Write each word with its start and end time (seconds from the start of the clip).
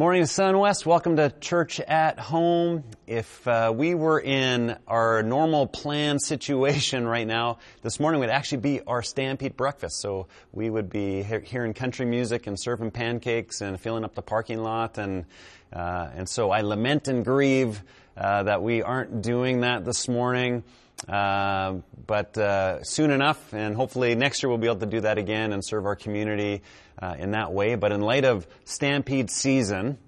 morning, 0.00 0.24
Sun 0.24 0.58
West. 0.58 0.86
Welcome 0.86 1.16
to 1.16 1.28
Church 1.28 1.78
at 1.78 2.18
Home. 2.18 2.84
If 3.06 3.46
uh, 3.46 3.70
we 3.76 3.94
were 3.94 4.18
in 4.18 4.78
our 4.88 5.22
normal 5.22 5.66
plan 5.66 6.18
situation 6.18 7.06
right 7.06 7.26
now, 7.26 7.58
this 7.82 8.00
morning 8.00 8.20
would 8.20 8.30
actually 8.30 8.62
be 8.62 8.80
our 8.80 9.02
Stampede 9.02 9.58
breakfast. 9.58 10.00
So 10.00 10.28
we 10.52 10.70
would 10.70 10.88
be 10.88 11.22
he- 11.22 11.40
hearing 11.40 11.74
country 11.74 12.06
music 12.06 12.46
and 12.46 12.58
serving 12.58 12.92
pancakes 12.92 13.60
and 13.60 13.78
filling 13.78 14.04
up 14.04 14.14
the 14.14 14.22
parking 14.22 14.62
lot. 14.62 14.96
And, 14.96 15.26
uh, 15.70 16.08
and 16.14 16.26
so 16.26 16.50
I 16.50 16.62
lament 16.62 17.06
and 17.06 17.22
grieve 17.22 17.82
uh, 18.16 18.44
that 18.44 18.62
we 18.62 18.82
aren't 18.82 19.20
doing 19.20 19.60
that 19.60 19.84
this 19.84 20.08
morning. 20.08 20.64
Uh, 21.08 21.74
but 22.06 22.38
uh, 22.38 22.82
soon 22.84 23.10
enough, 23.10 23.52
and 23.52 23.76
hopefully 23.76 24.14
next 24.14 24.42
year 24.42 24.48
we'll 24.48 24.58
be 24.58 24.66
able 24.66 24.76
to 24.76 24.86
do 24.86 25.00
that 25.00 25.18
again 25.18 25.52
and 25.52 25.62
serve 25.64 25.84
our 25.84 25.96
community 25.96 26.62
uh, 27.00 27.16
in 27.18 27.32
that 27.32 27.52
way. 27.52 27.74
But 27.74 27.92
in 27.92 28.00
light 28.00 28.24
of 28.24 28.46
Stampede 28.64 29.30
season, 29.30 29.98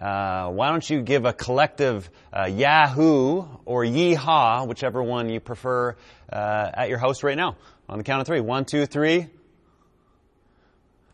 uh, 0.00 0.48
why 0.50 0.70
don't 0.70 0.88
you 0.88 1.02
give 1.02 1.24
a 1.24 1.32
collective 1.32 2.10
uh, 2.32 2.46
Yahoo 2.46 3.46
or 3.64 3.84
Yeehaw, 3.84 4.66
whichever 4.66 5.02
one 5.02 5.28
you 5.28 5.40
prefer, 5.40 5.96
uh, 6.32 6.70
at 6.74 6.88
your 6.88 6.98
house 6.98 7.22
right 7.22 7.36
now? 7.36 7.56
On 7.88 7.98
the 7.98 8.04
count 8.04 8.20
of 8.20 8.26
three. 8.26 8.40
One, 8.40 8.64
two, 8.64 8.86
three. 8.86 9.28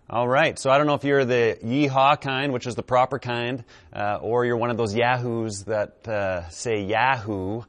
All 0.09 0.27
right. 0.27 0.59
So 0.59 0.71
I 0.71 0.79
don't 0.79 0.89
know 0.89 0.95
if 0.95 1.05
you're 1.05 1.25
the 1.25 1.57
yeehaw 1.65 2.21
kind, 2.21 2.53
which 2.53 2.67
is 2.67 2.75
the 2.75 2.83
proper 2.83 3.21
kind, 3.21 3.65
uh, 3.93 4.19
or 4.21 4.45
you're 4.45 4.57
one 4.57 4.71
of 4.71 4.77
those 4.77 4.93
yahoos 4.93 5.65
that 5.65 6.09
uh, 6.09 6.49
say 6.49 6.83
Yahoo. 6.83 7.63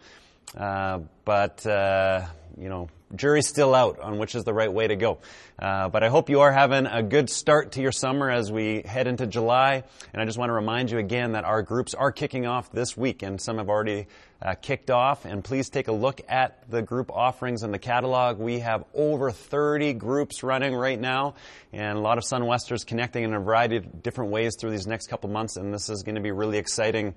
Uh, 0.57 1.01
but, 1.23 1.63
uh, 1.67 2.25
you 2.57 2.67
know, 2.67 2.89
jury's 3.15 3.47
still 3.47 3.75
out 3.75 3.99
on 3.99 4.17
which 4.17 4.35
is 4.35 4.43
the 4.43 4.53
right 4.53 4.71
way 4.71 4.87
to 4.87 4.95
go. 4.95 5.19
Uh, 5.59 5.89
but 5.89 6.03
I 6.03 6.09
hope 6.09 6.29
you 6.29 6.41
are 6.41 6.51
having 6.51 6.85
a 6.85 7.03
good 7.03 7.29
start 7.29 7.73
to 7.73 7.81
your 7.81 7.91
summer 7.91 8.29
as 8.29 8.51
we 8.51 8.81
head 8.81 9.07
into 9.07 9.27
July. 9.27 9.83
And 10.13 10.21
I 10.21 10.25
just 10.25 10.37
want 10.37 10.49
to 10.49 10.53
remind 10.53 10.91
you 10.91 10.97
again 10.97 11.33
that 11.33 11.43
our 11.43 11.61
groups 11.61 11.93
are 11.93 12.11
kicking 12.11 12.47
off 12.47 12.71
this 12.71 12.97
week, 12.97 13.21
and 13.21 13.39
some 13.39 13.57
have 13.57 13.69
already 13.69 14.07
uh, 14.41 14.55
kicked 14.55 14.89
off. 14.89 15.25
And 15.25 15.43
please 15.43 15.69
take 15.69 15.87
a 15.87 15.91
look 15.91 16.21
at 16.27 16.69
the 16.69 16.81
group 16.81 17.11
offerings 17.11 17.63
in 17.63 17.71
the 17.71 17.79
catalog. 17.79 18.39
We 18.39 18.59
have 18.59 18.85
over 18.93 19.31
30 19.31 19.93
groups 19.93 20.43
running 20.43 20.73
right 20.73 20.99
now, 20.99 21.35
and 21.71 21.97
a 21.97 22.01
lot 22.01 22.17
of 22.17 22.23
Sunwesters 22.23 22.85
connecting 22.85 23.23
in 23.23 23.33
a 23.33 23.39
variety 23.39 23.77
of 23.77 24.01
different 24.01 24.31
ways 24.31 24.55
through 24.59 24.71
these 24.71 24.87
next 24.87 25.07
couple 25.07 25.29
months. 25.29 25.57
And 25.57 25.73
this 25.73 25.89
is 25.89 26.03
going 26.03 26.15
to 26.15 26.21
be 26.21 26.31
really 26.31 26.57
exciting 26.57 27.15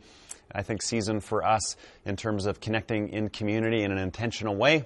I 0.53 0.63
think, 0.63 0.83
season 0.83 1.21
for 1.21 1.45
us 1.45 1.77
in 2.05 2.17
terms 2.17 2.47
of 2.47 2.61
connecting 2.61 3.09
in 3.09 3.29
community 3.29 3.83
in 3.83 3.91
an 3.91 3.99
intentional 3.99 4.55
way. 4.55 4.85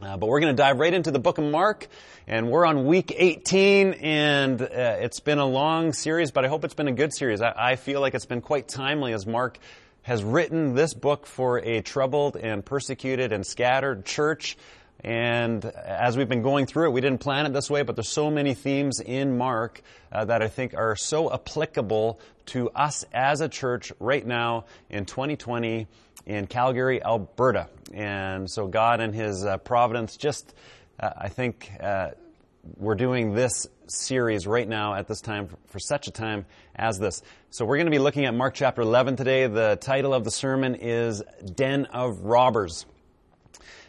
Uh, 0.00 0.16
but 0.16 0.28
we're 0.28 0.38
going 0.38 0.54
to 0.54 0.62
dive 0.62 0.78
right 0.78 0.94
into 0.94 1.10
the 1.10 1.18
book 1.18 1.38
of 1.38 1.44
Mark, 1.44 1.88
and 2.28 2.48
we're 2.48 2.64
on 2.64 2.86
week 2.86 3.12
18, 3.16 3.94
and 3.94 4.62
uh, 4.62 4.66
it's 5.00 5.18
been 5.18 5.38
a 5.38 5.44
long 5.44 5.92
series, 5.92 6.30
but 6.30 6.44
I 6.44 6.48
hope 6.48 6.64
it's 6.64 6.74
been 6.74 6.86
a 6.86 6.92
good 6.92 7.12
series. 7.12 7.42
I, 7.42 7.52
I 7.56 7.76
feel 7.76 8.00
like 8.00 8.14
it's 8.14 8.24
been 8.24 8.40
quite 8.40 8.68
timely 8.68 9.12
as 9.12 9.26
Mark 9.26 9.58
has 10.02 10.22
written 10.22 10.76
this 10.76 10.94
book 10.94 11.26
for 11.26 11.58
a 11.58 11.82
troubled 11.82 12.36
and 12.36 12.64
persecuted 12.64 13.32
and 13.32 13.44
scattered 13.44 14.04
church. 14.04 14.56
And 15.00 15.64
as 15.64 16.16
we've 16.16 16.28
been 16.28 16.42
going 16.42 16.66
through 16.66 16.90
it, 16.90 16.92
we 16.92 17.00
didn't 17.00 17.18
plan 17.18 17.46
it 17.46 17.52
this 17.52 17.68
way, 17.68 17.82
but 17.82 17.96
there's 17.96 18.08
so 18.08 18.30
many 18.30 18.54
themes 18.54 19.00
in 19.00 19.36
Mark 19.36 19.82
uh, 20.12 20.24
that 20.26 20.42
I 20.42 20.48
think 20.48 20.74
are 20.74 20.94
so 20.94 21.32
applicable 21.32 22.20
to 22.46 22.70
us 22.70 23.04
as 23.12 23.40
a 23.40 23.48
church 23.48 23.92
right 23.98 24.24
now 24.24 24.66
in 24.90 25.06
2020 25.06 25.88
in 26.28 26.46
Calgary, 26.46 27.02
Alberta. 27.02 27.68
And 27.92 28.48
so 28.48 28.68
God 28.68 29.00
and 29.00 29.14
His 29.14 29.44
uh, 29.44 29.56
providence 29.56 30.16
just, 30.16 30.54
uh, 31.00 31.10
I 31.16 31.28
think, 31.30 31.72
uh, 31.80 32.10
we're 32.76 32.96
doing 32.96 33.32
this 33.32 33.66
series 33.86 34.46
right 34.46 34.68
now 34.68 34.94
at 34.94 35.08
this 35.08 35.22
time 35.22 35.48
for 35.68 35.78
such 35.78 36.06
a 36.06 36.10
time 36.10 36.44
as 36.76 36.98
this. 36.98 37.22
So 37.48 37.64
we're 37.64 37.76
going 37.78 37.86
to 37.86 37.90
be 37.90 37.98
looking 37.98 38.26
at 38.26 38.34
Mark 38.34 38.54
chapter 38.54 38.82
11 38.82 39.16
today. 39.16 39.46
The 39.46 39.78
title 39.80 40.12
of 40.12 40.24
the 40.24 40.30
sermon 40.30 40.74
is 40.74 41.22
Den 41.54 41.86
of 41.86 42.20
Robbers. 42.20 42.84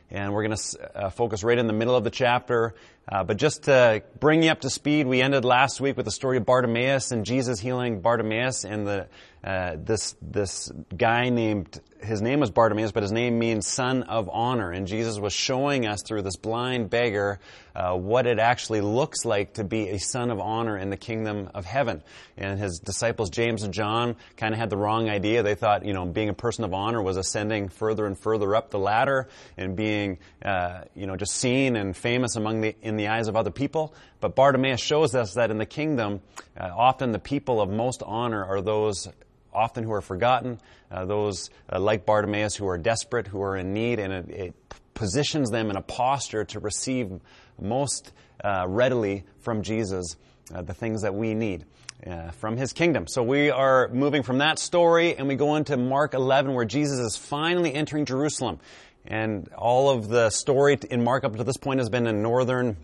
And 0.09 0.33
we're 0.33 0.47
going 0.47 0.57
to 0.57 0.97
uh, 0.97 1.09
focus 1.09 1.44
right 1.44 1.57
in 1.57 1.67
the 1.67 1.73
middle 1.73 1.95
of 1.95 2.06
the 2.06 2.09
chapter. 2.09 2.73
Uh, 3.11 3.23
but 3.23 3.37
just 3.37 3.63
to 3.63 4.03
bring 4.19 4.43
you 4.43 4.51
up 4.51 4.61
to 4.61 4.69
speed, 4.69 5.07
we 5.07 5.21
ended 5.21 5.43
last 5.43 5.81
week 5.81 5.97
with 5.97 6.05
the 6.05 6.11
story 6.11 6.37
of 6.37 6.45
Bartimaeus 6.45 7.11
and 7.11 7.25
Jesus 7.25 7.59
healing 7.59 8.01
Bartimaeus 8.01 8.65
and 8.65 8.85
the 8.85 9.07
uh, 9.43 9.77
this 9.77 10.15
this 10.21 10.69
guy 10.95 11.29
named 11.29 11.79
his 12.01 12.21
name 12.21 12.39
was 12.39 12.49
Bartimaeus, 12.49 12.91
but 12.91 13.03
his 13.03 13.11
name 13.11 13.39
means 13.39 13.67
son 13.67 14.03
of 14.03 14.29
honor. 14.31 14.71
And 14.71 14.87
Jesus 14.87 15.19
was 15.19 15.33
showing 15.33 15.85
us 15.85 16.01
through 16.01 16.21
this 16.21 16.37
blind 16.37 16.89
beggar 16.89 17.39
uh, 17.75 17.93
what 17.93 18.25
it 18.25 18.39
actually 18.39 18.81
looks 18.81 19.25
like 19.25 19.53
to 19.55 19.63
be 19.63 19.89
a 19.89 19.97
son 19.97 20.31
of 20.31 20.39
honor 20.39 20.77
in 20.77 20.89
the 20.89 20.97
kingdom 20.97 21.49
of 21.53 21.65
heaven. 21.65 22.03
And 22.37 22.59
his 22.59 22.79
disciples 22.79 23.29
James 23.29 23.63
and 23.63 23.73
John 23.73 24.15
kind 24.37 24.53
of 24.53 24.59
had 24.59 24.69
the 24.69 24.77
wrong 24.77 25.09
idea. 25.09 25.43
They 25.43 25.55
thought 25.55 25.85
you 25.85 25.93
know 25.93 26.05
being 26.05 26.29
a 26.29 26.33
person 26.33 26.63
of 26.63 26.73
honor 26.73 27.01
was 27.01 27.17
ascending 27.17 27.69
further 27.69 28.05
and 28.05 28.17
further 28.17 28.55
up 28.55 28.71
the 28.71 28.79
ladder 28.79 29.29
and 29.57 29.75
being 29.75 30.19
uh, 30.43 30.81
you 30.95 31.07
know 31.07 31.15
just 31.15 31.33
seen 31.33 31.75
and 31.75 31.95
famous 31.95 32.35
among 32.35 32.61
the 32.61 32.75
in 32.81 32.97
the 32.99 33.07
eyes 33.07 33.27
of 33.27 33.35
other 33.35 33.51
people. 33.51 33.93
But 34.19 34.35
Bartimaeus 34.35 34.79
shows 34.79 35.15
us 35.15 35.33
that 35.33 35.49
in 35.49 35.57
the 35.57 35.65
kingdom, 35.65 36.21
uh, 36.55 36.69
often 36.75 37.11
the 37.11 37.19
people 37.19 37.59
of 37.61 37.69
most 37.69 38.03
honor 38.05 38.45
are 38.45 38.61
those 38.61 39.07
often 39.53 39.83
who 39.83 39.91
are 39.91 40.01
forgotten, 40.01 40.59
uh, 40.91 41.05
those 41.05 41.49
uh, 41.71 41.79
like 41.79 42.05
Bartimaeus 42.05 42.55
who 42.55 42.67
are 42.67 42.77
desperate, 42.77 43.27
who 43.27 43.41
are 43.41 43.55
in 43.55 43.73
need, 43.73 43.99
and 43.99 44.13
it, 44.13 44.29
it 44.29 44.55
positions 44.93 45.49
them 45.49 45.69
in 45.69 45.75
a 45.75 45.81
posture 45.81 46.43
to 46.45 46.59
receive 46.59 47.11
most 47.59 48.11
uh, 48.43 48.65
readily 48.67 49.23
from 49.39 49.63
Jesus 49.63 50.15
uh, 50.53 50.61
the 50.61 50.73
things 50.73 51.01
that 51.01 51.15
we 51.15 51.33
need. 51.33 51.65
Uh, 52.07 52.31
from 52.31 52.55
his 52.55 52.71
kingdom. 52.71 53.07
So 53.07 53.21
we 53.21 53.51
are 53.51 53.89
moving 53.89 54.23
from 54.23 54.38
that 54.38 54.57
story 54.57 55.17
and 55.17 55.27
we 55.27 55.35
go 55.35 55.57
into 55.57 55.75
Mark 55.75 56.13
11 56.13 56.53
where 56.53 56.63
Jesus 56.63 56.97
is 56.97 57.17
finally 57.17 57.73
entering 57.73 58.05
Jerusalem. 58.05 58.61
And 59.05 59.49
all 59.57 59.89
of 59.89 60.07
the 60.07 60.29
story 60.29 60.79
in 60.89 61.03
Mark 61.03 61.25
up 61.25 61.35
to 61.35 61.43
this 61.43 61.57
point 61.57 61.81
has 61.81 61.89
been 61.89 62.07
in 62.07 62.21
northern, 62.21 62.77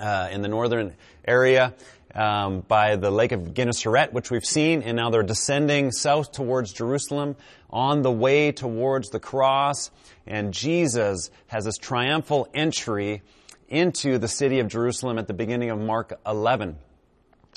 uh, 0.00 0.28
in 0.30 0.42
the 0.42 0.48
northern 0.48 0.94
area 1.24 1.74
um, 2.14 2.60
by 2.60 2.96
the 2.96 3.10
Lake 3.10 3.32
of 3.32 3.54
Gennesaret, 3.54 4.12
which 4.12 4.30
we've 4.30 4.44
seen, 4.44 4.82
and 4.82 4.96
now 4.96 5.10
they're 5.10 5.22
descending 5.22 5.92
south 5.92 6.32
towards 6.32 6.72
Jerusalem 6.72 7.36
on 7.70 8.02
the 8.02 8.12
way 8.12 8.52
towards 8.52 9.10
the 9.10 9.20
cross. 9.20 9.90
And 10.26 10.52
Jesus 10.52 11.30
has 11.46 11.64
this 11.64 11.78
triumphal 11.78 12.48
entry 12.54 13.22
into 13.68 14.18
the 14.18 14.28
city 14.28 14.60
of 14.60 14.68
Jerusalem 14.68 15.18
at 15.18 15.26
the 15.26 15.34
beginning 15.34 15.70
of 15.70 15.80
Mark 15.80 16.20
11. 16.26 16.76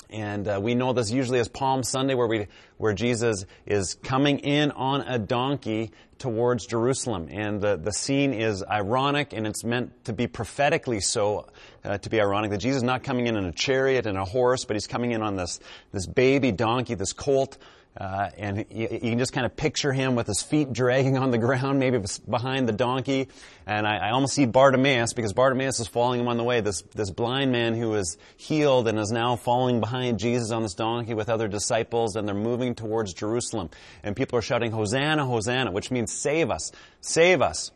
And 0.09 0.47
uh, 0.47 0.59
we 0.61 0.75
know 0.75 0.93
this 0.93 1.11
usually 1.11 1.39
as 1.39 1.47
Palm 1.47 1.83
Sunday, 1.83 2.13
where 2.13 2.27
we 2.27 2.47
where 2.77 2.93
Jesus 2.93 3.45
is 3.65 3.95
coming 3.95 4.39
in 4.39 4.71
on 4.71 5.01
a 5.01 5.17
donkey 5.17 5.91
towards 6.19 6.65
Jerusalem, 6.67 7.27
and 7.31 7.59
the 7.59 7.75
the 7.75 7.91
scene 7.91 8.33
is 8.33 8.63
ironic, 8.63 9.33
and 9.33 9.47
it's 9.47 9.63
meant 9.63 10.05
to 10.05 10.13
be 10.13 10.27
prophetically 10.27 10.99
so, 10.99 11.47
uh, 11.83 11.97
to 11.97 12.09
be 12.09 12.21
ironic 12.21 12.51
that 12.51 12.59
Jesus 12.59 12.77
is 12.77 12.83
not 12.83 13.03
coming 13.03 13.27
in 13.27 13.35
on 13.35 13.45
a 13.45 13.51
chariot 13.51 14.05
and 14.05 14.17
a 14.17 14.25
horse, 14.25 14.63
but 14.65 14.75
he's 14.75 14.87
coming 14.87 15.11
in 15.11 15.21
on 15.21 15.35
this 15.35 15.59
this 15.91 16.05
baby 16.05 16.51
donkey, 16.51 16.93
this 16.93 17.13
colt 17.13 17.57
uh, 17.97 18.29
and 18.37 18.65
you, 18.69 18.89
you, 18.91 18.99
can 18.99 19.19
just 19.19 19.31
kind 19.31 19.45
of 19.45 19.55
picture 19.55 19.93
him 19.93 20.15
with 20.15 20.27
his 20.27 20.41
feet 20.41 20.73
dragging 20.73 21.17
on 21.17 21.31
the 21.31 21.37
ground, 21.37 21.79
maybe 21.79 21.97
behind 22.29 22.67
the 22.67 22.73
donkey. 22.73 23.29
And 23.65 23.87
I, 23.87 24.09
I, 24.09 24.11
almost 24.11 24.33
see 24.33 24.45
Bartimaeus 24.45 25.13
because 25.13 25.31
Bartimaeus 25.31 25.79
is 25.79 25.87
following 25.87 26.19
him 26.19 26.27
on 26.27 26.35
the 26.35 26.43
way. 26.43 26.59
This 26.59 26.81
this 26.93 27.09
blind 27.09 27.53
man 27.53 27.73
who 27.73 27.95
is 27.95 28.17
healed 28.35 28.89
and 28.89 28.99
is 28.99 29.11
now 29.11 29.37
following 29.37 29.79
behind 29.79 30.19
Jesus 30.19 30.51
on 30.51 30.61
this 30.61 30.73
donkey 30.73 31.13
with 31.13 31.29
other 31.29 31.47
disciples, 31.47 32.17
and 32.17 32.27
they're 32.27 32.35
moving 32.35 32.75
towards 32.75 33.13
Jerusalem. 33.13 33.69
And 34.03 34.13
people 34.13 34.37
are 34.37 34.41
shouting, 34.41 34.71
"Hosanna, 34.71 35.25
Hosanna," 35.25 35.71
which 35.71 35.89
means 35.89 36.11
"Save 36.11 36.51
us, 36.51 36.73
save 36.99 37.41
us!" 37.41 37.71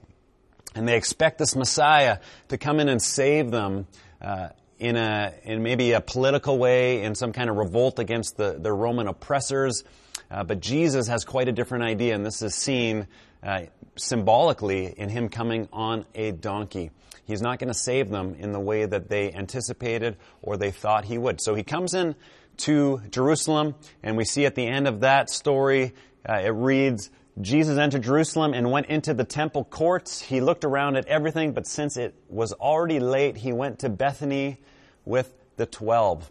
And 0.76 0.86
they 0.86 0.98
expect 0.98 1.38
this 1.38 1.56
Messiah 1.56 2.18
to 2.50 2.58
come 2.58 2.82
in 2.82 2.90
and 2.90 3.02
save 3.02 3.52
them. 3.52 3.88
Uh, 4.22 4.50
in 4.80 4.96
a 4.96 5.34
in 5.44 5.62
maybe 5.62 5.92
a 5.92 6.00
political 6.00 6.58
way, 6.58 7.04
in 7.04 7.14
some 7.14 7.34
kind 7.34 7.50
of 7.50 7.58
revolt 7.58 8.00
against 8.00 8.38
the, 8.38 8.58
the 8.58 8.72
Roman 8.72 9.10
oppressors, 9.10 9.84
uh, 10.32 10.44
but 10.44 10.60
Jesus 10.60 11.08
has 11.08 11.26
quite 11.26 11.48
a 11.48 11.52
different 11.52 11.84
idea, 11.84 12.16
and 12.16 12.26
this 12.26 12.42
is 12.42 12.56
seen 12.56 13.08
uh, 13.44 13.62
symbolically 13.96 14.86
in 14.86 15.10
him 15.10 15.30
coming 15.30 15.68
on 15.72 16.06
a 16.16 16.32
donkey. 16.32 16.92
He's 17.26 17.42
not 17.42 17.60
going 17.60 17.68
to 17.68 17.78
save 17.78 18.10
them 18.10 18.36
in 18.40 18.52
the 18.54 18.60
way 18.60 18.86
that 18.86 19.08
they 19.08 19.32
anticipated 19.32 20.18
or 20.42 20.58
they 20.58 20.72
thought 20.72 21.06
he 21.06 21.18
would. 21.18 21.42
So 21.42 21.54
he 21.54 21.64
comes 21.64 21.94
in 21.94 22.16
to 22.58 23.02
Jerusalem, 23.12 23.76
and 24.04 24.18
we 24.18 24.26
see 24.26 24.46
at 24.46 24.56
the 24.56 24.66
end 24.66 24.88
of 24.88 25.02
that 25.02 25.30
story, 25.30 25.94
uh, 26.28 26.42
it 26.44 26.50
reads, 26.50 27.10
Jesus 27.40 27.78
entered 27.78 28.02
Jerusalem 28.02 28.54
and 28.54 28.70
went 28.70 28.88
into 28.88 29.14
the 29.14 29.24
temple 29.24 29.64
courts. 29.64 30.20
He 30.20 30.42
looked 30.42 30.66
around 30.66 30.98
at 30.98 31.06
everything, 31.06 31.54
but 31.54 31.68
since 31.68 31.96
it 31.96 32.14
was 32.28 32.52
already 32.52 33.00
late, 33.00 33.38
he 33.38 33.54
went 33.54 33.80
to 33.80 33.90
Bethany 33.90 34.58
with 35.06 35.34
the 35.56 35.66
twelve. 35.66 36.30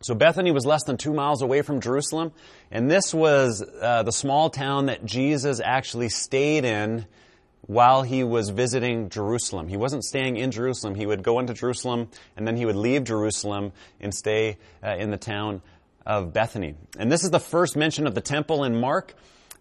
So 0.00 0.14
Bethany 0.14 0.52
was 0.52 0.64
less 0.64 0.84
than 0.84 0.96
two 0.96 1.12
miles 1.12 1.42
away 1.42 1.62
from 1.62 1.80
Jerusalem, 1.80 2.32
and 2.70 2.90
this 2.90 3.12
was 3.12 3.62
uh, 3.62 4.04
the 4.04 4.12
small 4.12 4.48
town 4.48 4.86
that 4.86 5.04
Jesus 5.04 5.60
actually 5.62 6.08
stayed 6.08 6.64
in 6.64 7.06
while 7.62 8.02
he 8.02 8.22
was 8.22 8.50
visiting 8.50 9.10
Jerusalem. 9.10 9.68
He 9.68 9.76
wasn't 9.76 10.04
staying 10.04 10.36
in 10.36 10.52
Jerusalem. 10.52 10.94
He 10.94 11.04
would 11.04 11.22
go 11.22 11.38
into 11.40 11.52
Jerusalem, 11.52 12.08
and 12.36 12.46
then 12.46 12.56
he 12.56 12.64
would 12.64 12.76
leave 12.76 13.04
Jerusalem 13.04 13.72
and 14.00 14.14
stay 14.14 14.56
uh, 14.82 14.96
in 14.96 15.10
the 15.10 15.16
town 15.16 15.62
of 16.06 16.32
Bethany. 16.32 16.76
And 16.98 17.12
this 17.12 17.24
is 17.24 17.30
the 17.30 17.40
first 17.40 17.76
mention 17.76 18.06
of 18.06 18.14
the 18.14 18.20
temple 18.20 18.64
in 18.64 18.80
Mark. 18.80 19.14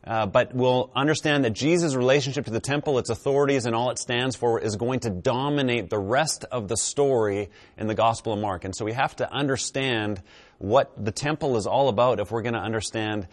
Uh, 0.08 0.26
but 0.26 0.56
we'll 0.56 0.90
understand 0.96 1.44
that 1.44 1.50
Jesus' 1.50 1.94
relationship 1.94 2.46
to 2.46 2.52
the 2.52 2.62
temple, 2.62 2.98
its 2.98 3.10
authorities, 3.10 3.66
and 3.66 3.76
all 3.76 3.90
it 3.90 4.00
stands 4.00 4.38
for 4.38 4.58
is 4.58 4.78
going 4.78 5.02
to 5.02 5.10
dominate 5.10 5.90
the 5.90 6.00
rest 6.00 6.46
of 6.46 6.70
the 6.70 6.78
story 6.78 7.50
in 7.78 7.88
the 7.88 7.94
Gospel 7.94 8.32
of 8.32 8.40
Mark. 8.40 8.64
And 8.64 8.74
so 8.74 8.86
we 8.86 8.94
have 8.94 9.18
to 9.18 9.30
understand 9.30 10.22
what 10.60 10.94
the 11.04 11.12
temple 11.12 11.58
is 11.58 11.68
all 11.68 11.90
about 11.90 12.22
if 12.22 12.32
we're 12.32 12.42
going 12.42 12.54
to 12.54 12.62
understand 12.62 13.28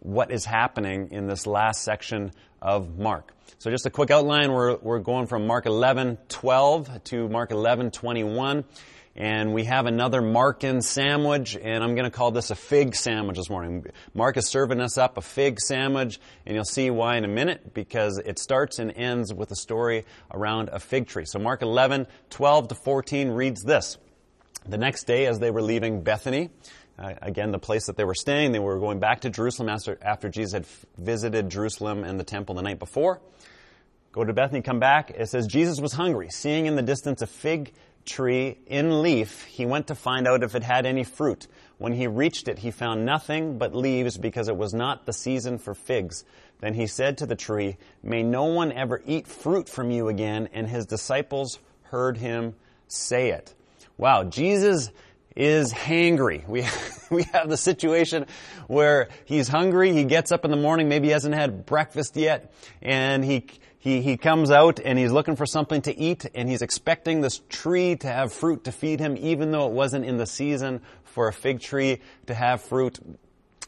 what 0.00 0.30
is 0.30 0.44
happening 0.44 1.12
in 1.12 1.26
this 1.26 1.46
last 1.46 1.82
section 1.82 2.32
of 2.60 2.98
Mark. 2.98 3.32
So 3.58 3.70
just 3.70 3.86
a 3.86 3.90
quick 3.90 4.10
outline, 4.10 4.52
we're, 4.52 4.76
we're 4.76 4.98
going 4.98 5.28
from 5.28 5.46
Mark 5.46 5.64
11, 5.64 6.18
12 6.28 7.04
to 7.04 7.28
Mark 7.30 7.52
11, 7.52 7.90
21. 7.90 8.64
And 9.18 9.52
we 9.52 9.64
have 9.64 9.86
another 9.86 10.22
Markan 10.22 10.80
sandwich, 10.80 11.58
and 11.60 11.82
I'm 11.82 11.96
going 11.96 12.04
to 12.04 12.16
call 12.16 12.30
this 12.30 12.52
a 12.52 12.54
fig 12.54 12.94
sandwich 12.94 13.36
this 13.36 13.50
morning. 13.50 13.84
Mark 14.14 14.36
is 14.36 14.46
serving 14.46 14.80
us 14.80 14.96
up 14.96 15.18
a 15.18 15.20
fig 15.20 15.58
sandwich, 15.58 16.20
and 16.46 16.54
you'll 16.54 16.64
see 16.64 16.88
why 16.88 17.16
in 17.16 17.24
a 17.24 17.28
minute, 17.28 17.74
because 17.74 18.18
it 18.18 18.38
starts 18.38 18.78
and 18.78 18.92
ends 18.92 19.34
with 19.34 19.50
a 19.50 19.56
story 19.56 20.06
around 20.32 20.68
a 20.68 20.78
fig 20.78 21.08
tree. 21.08 21.24
So 21.26 21.40
Mark 21.40 21.62
11, 21.62 22.06
12 22.30 22.68
to 22.68 22.74
14 22.76 23.30
reads 23.30 23.60
this. 23.64 23.98
The 24.68 24.78
next 24.78 25.08
day, 25.08 25.26
as 25.26 25.40
they 25.40 25.50
were 25.50 25.62
leaving 25.62 26.02
Bethany, 26.02 26.50
uh, 26.96 27.14
again, 27.20 27.50
the 27.50 27.58
place 27.58 27.86
that 27.86 27.96
they 27.96 28.04
were 28.04 28.14
staying, 28.14 28.52
they 28.52 28.60
were 28.60 28.78
going 28.78 29.00
back 29.00 29.22
to 29.22 29.30
Jerusalem 29.30 29.68
after, 29.68 29.98
after 30.00 30.28
Jesus 30.28 30.52
had 30.52 30.62
f- 30.62 30.86
visited 30.96 31.50
Jerusalem 31.50 32.04
and 32.04 32.20
the 32.20 32.24
temple 32.24 32.54
the 32.54 32.62
night 32.62 32.78
before. 32.78 33.20
Go 34.12 34.24
to 34.24 34.32
Bethany, 34.32 34.62
come 34.62 34.78
back. 34.78 35.10
It 35.10 35.28
says, 35.28 35.48
Jesus 35.48 35.80
was 35.80 35.92
hungry. 35.92 36.28
Seeing 36.30 36.66
in 36.66 36.76
the 36.76 36.82
distance 36.82 37.20
a 37.20 37.26
fig 37.26 37.72
tree 38.08 38.58
in 38.66 39.02
leaf, 39.02 39.44
he 39.44 39.66
went 39.66 39.86
to 39.88 39.94
find 39.94 40.26
out 40.26 40.42
if 40.42 40.54
it 40.54 40.64
had 40.64 40.86
any 40.86 41.04
fruit. 41.04 41.46
When 41.78 41.92
he 41.92 42.08
reached 42.08 42.48
it, 42.48 42.58
he 42.58 42.72
found 42.72 43.06
nothing 43.06 43.58
but 43.58 43.74
leaves 43.74 44.16
because 44.16 44.48
it 44.48 44.56
was 44.56 44.74
not 44.74 45.06
the 45.06 45.12
season 45.12 45.58
for 45.58 45.74
figs. 45.74 46.24
Then 46.60 46.74
he 46.74 46.88
said 46.88 47.18
to 47.18 47.26
the 47.26 47.36
tree, 47.36 47.76
May 48.02 48.24
no 48.24 48.46
one 48.46 48.72
ever 48.72 49.00
eat 49.06 49.28
fruit 49.28 49.68
from 49.68 49.92
you 49.92 50.08
again. 50.08 50.48
And 50.52 50.66
his 50.68 50.86
disciples 50.86 51.60
heard 51.84 52.16
him 52.16 52.54
say 52.88 53.30
it. 53.30 53.54
Wow, 53.96 54.24
Jesus 54.24 54.90
is 55.36 55.72
hangry. 55.72 56.44
We, 56.48 56.66
we 57.10 57.22
have 57.32 57.48
the 57.48 57.56
situation 57.56 58.26
where 58.66 59.08
he's 59.24 59.48
hungry, 59.48 59.92
he 59.92 60.04
gets 60.04 60.32
up 60.32 60.44
in 60.44 60.50
the 60.50 60.56
morning, 60.56 60.88
maybe 60.88 61.06
he 61.06 61.12
hasn't 61.12 61.34
had 61.34 61.64
breakfast 61.64 62.16
yet, 62.16 62.52
and 62.82 63.24
he, 63.24 63.46
he, 63.78 64.02
he 64.02 64.16
comes 64.16 64.50
out 64.50 64.80
and 64.80 64.98
he's 64.98 65.12
looking 65.12 65.36
for 65.36 65.46
something 65.46 65.82
to 65.82 65.96
eat 65.96 66.26
and 66.34 66.48
he's 66.48 66.62
expecting 66.62 67.20
this 67.20 67.40
tree 67.48 67.94
to 67.96 68.08
have 68.08 68.32
fruit 68.32 68.64
to 68.64 68.72
feed 68.72 68.98
him 68.98 69.16
even 69.16 69.52
though 69.52 69.66
it 69.66 69.72
wasn't 69.72 70.04
in 70.04 70.16
the 70.16 70.26
season 70.26 70.80
for 71.04 71.28
a 71.28 71.32
fig 71.32 71.60
tree 71.60 72.00
to 72.26 72.34
have 72.34 72.60
fruit. 72.60 72.98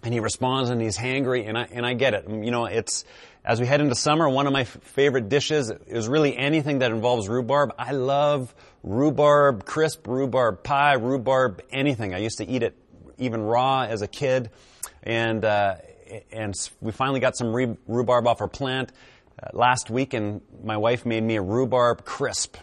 And 0.02 0.12
he 0.12 0.18
responds 0.18 0.70
and 0.70 0.80
he's 0.80 0.98
hangry 0.98 1.48
and 1.48 1.56
I, 1.56 1.68
and 1.70 1.86
I 1.86 1.94
get 1.94 2.14
it. 2.14 2.28
You 2.28 2.50
know, 2.50 2.66
it's, 2.66 3.04
as 3.44 3.60
we 3.60 3.66
head 3.66 3.80
into 3.80 3.94
summer, 3.94 4.28
one 4.28 4.48
of 4.48 4.52
my 4.52 4.62
f- 4.62 4.78
favorite 4.82 5.28
dishes 5.28 5.70
is 5.86 6.08
really 6.08 6.36
anything 6.36 6.80
that 6.80 6.90
involves 6.90 7.28
rhubarb. 7.28 7.72
I 7.78 7.92
love 7.92 8.52
rhubarb 8.82 9.64
crisp, 9.64 10.06
rhubarb 10.08 10.64
pie, 10.64 10.94
rhubarb 10.94 11.62
anything. 11.70 12.14
I 12.14 12.18
used 12.18 12.38
to 12.38 12.48
eat 12.48 12.64
it 12.64 12.74
even 13.18 13.42
raw 13.42 13.82
as 13.82 14.02
a 14.02 14.08
kid. 14.08 14.50
And, 15.04 15.44
uh, 15.44 15.76
and 16.32 16.54
we 16.80 16.90
finally 16.90 17.20
got 17.20 17.36
some 17.36 17.54
rhubarb 17.86 18.26
off 18.26 18.40
our 18.40 18.48
plant 18.48 18.90
uh, 19.42 19.48
last 19.52 19.90
week, 19.90 20.14
and 20.14 20.40
my 20.62 20.76
wife 20.76 21.06
made 21.06 21.22
me 21.22 21.36
a 21.36 21.42
rhubarb 21.42 22.04
crisp. 22.04 22.56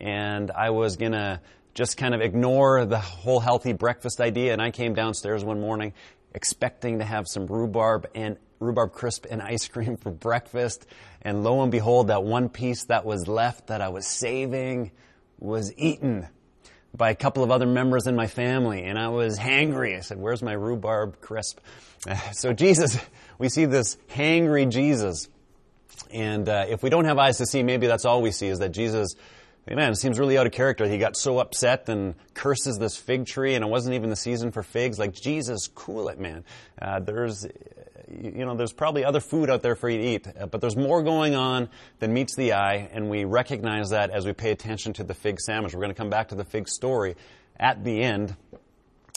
And 0.00 0.50
I 0.50 0.70
was 0.70 0.96
going 0.96 1.12
to 1.12 1.40
just 1.74 1.96
kind 1.96 2.14
of 2.14 2.20
ignore 2.20 2.84
the 2.84 2.98
whole 2.98 3.40
healthy 3.40 3.72
breakfast 3.72 4.20
idea. 4.20 4.52
And 4.52 4.60
I 4.60 4.70
came 4.70 4.94
downstairs 4.94 5.44
one 5.44 5.60
morning 5.60 5.94
expecting 6.34 6.98
to 6.98 7.04
have 7.04 7.26
some 7.26 7.46
rhubarb 7.46 8.08
and 8.14 8.36
rhubarb 8.58 8.92
crisp 8.92 9.26
and 9.30 9.40
ice 9.40 9.68
cream 9.68 9.96
for 9.96 10.10
breakfast. 10.10 10.86
And 11.22 11.42
lo 11.42 11.62
and 11.62 11.72
behold, 11.72 12.08
that 12.08 12.22
one 12.22 12.48
piece 12.48 12.84
that 12.84 13.04
was 13.04 13.26
left 13.26 13.68
that 13.68 13.80
I 13.80 13.88
was 13.88 14.06
saving 14.06 14.92
was 15.38 15.72
eaten 15.76 16.28
by 16.94 17.10
a 17.10 17.14
couple 17.14 17.42
of 17.42 17.50
other 17.50 17.66
members 17.66 18.06
in 18.06 18.16
my 18.16 18.26
family. 18.26 18.84
And 18.84 18.98
I 18.98 19.08
was 19.08 19.38
hangry. 19.38 19.96
I 19.96 20.00
said, 20.00 20.18
where's 20.18 20.42
my 20.42 20.52
rhubarb 20.52 21.20
crisp? 21.20 21.60
So 22.32 22.54
Jesus, 22.54 22.98
we 23.38 23.50
see 23.50 23.66
this 23.66 23.98
hangry 24.08 24.66
Jesus 24.70 25.28
and 26.12 26.48
uh, 26.48 26.66
if 26.68 26.82
we 26.82 26.90
don't 26.90 27.04
have 27.04 27.18
eyes 27.18 27.38
to 27.38 27.46
see, 27.46 27.62
maybe 27.62 27.86
that's 27.86 28.04
all 28.04 28.22
we 28.22 28.32
see 28.32 28.48
is 28.48 28.58
that 28.58 28.70
Jesus, 28.70 29.14
man, 29.68 29.94
seems 29.94 30.18
really 30.18 30.36
out 30.36 30.46
of 30.46 30.52
character. 30.52 30.88
He 30.88 30.98
got 30.98 31.16
so 31.16 31.38
upset 31.38 31.88
and 31.88 32.14
curses 32.34 32.78
this 32.78 32.96
fig 32.96 33.26
tree, 33.26 33.54
and 33.54 33.64
it 33.64 33.68
wasn't 33.68 33.94
even 33.94 34.10
the 34.10 34.16
season 34.16 34.50
for 34.50 34.62
figs. 34.62 34.98
Like 34.98 35.12
Jesus, 35.12 35.68
cool 35.68 36.08
it, 36.08 36.18
man. 36.18 36.44
Uh, 36.80 37.00
there's, 37.00 37.46
you 38.10 38.44
know, 38.44 38.56
there's 38.56 38.72
probably 38.72 39.04
other 39.04 39.20
food 39.20 39.50
out 39.50 39.62
there 39.62 39.76
for 39.76 39.88
you 39.88 39.98
to 39.98 40.04
eat, 40.04 40.26
uh, 40.26 40.46
but 40.46 40.60
there's 40.60 40.76
more 40.76 41.02
going 41.02 41.36
on 41.36 41.68
than 42.00 42.12
meets 42.12 42.34
the 42.34 42.54
eye, 42.54 42.88
and 42.92 43.08
we 43.08 43.24
recognize 43.24 43.90
that 43.90 44.10
as 44.10 44.26
we 44.26 44.32
pay 44.32 44.50
attention 44.50 44.92
to 44.94 45.04
the 45.04 45.14
fig 45.14 45.40
sandwich. 45.40 45.74
We're 45.74 45.80
going 45.80 45.94
to 45.94 45.98
come 45.98 46.10
back 46.10 46.28
to 46.28 46.34
the 46.34 46.44
fig 46.44 46.68
story 46.68 47.14
at 47.58 47.84
the 47.84 48.02
end 48.02 48.34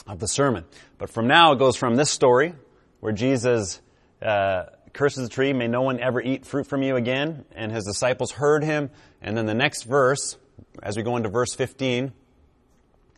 of 0.05 0.19
the 0.19 0.27
sermon. 0.27 0.65
But 0.99 1.09
from 1.09 1.27
now, 1.27 1.53
it 1.53 1.59
goes 1.59 1.75
from 1.75 1.95
this 1.95 2.11
story 2.11 2.53
where 2.99 3.13
Jesus. 3.13 3.79
Uh, 4.21 4.65
curses 4.93 5.27
the 5.27 5.33
tree, 5.33 5.53
may 5.53 5.67
no 5.67 5.81
one 5.81 5.99
ever 5.99 6.21
eat 6.21 6.45
fruit 6.45 6.67
from 6.67 6.83
you 6.83 6.95
again. 6.95 7.45
And 7.55 7.71
his 7.71 7.85
disciples 7.85 8.31
heard 8.31 8.63
him. 8.63 8.89
And 9.21 9.35
then 9.35 9.45
the 9.45 9.53
next 9.53 9.83
verse, 9.83 10.37
as 10.81 10.95
we 10.95 11.03
go 11.03 11.17
into 11.17 11.29
verse 11.29 11.53
15, 11.55 12.13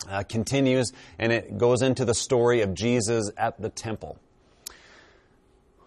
uh, 0.10 0.24
continues 0.24 0.92
and 1.18 1.32
it 1.32 1.58
goes 1.58 1.82
into 1.82 2.06
the 2.06 2.14
story 2.14 2.62
of 2.62 2.74
Jesus 2.74 3.32
at 3.38 3.60
the 3.62 3.70
temple. 3.70 4.20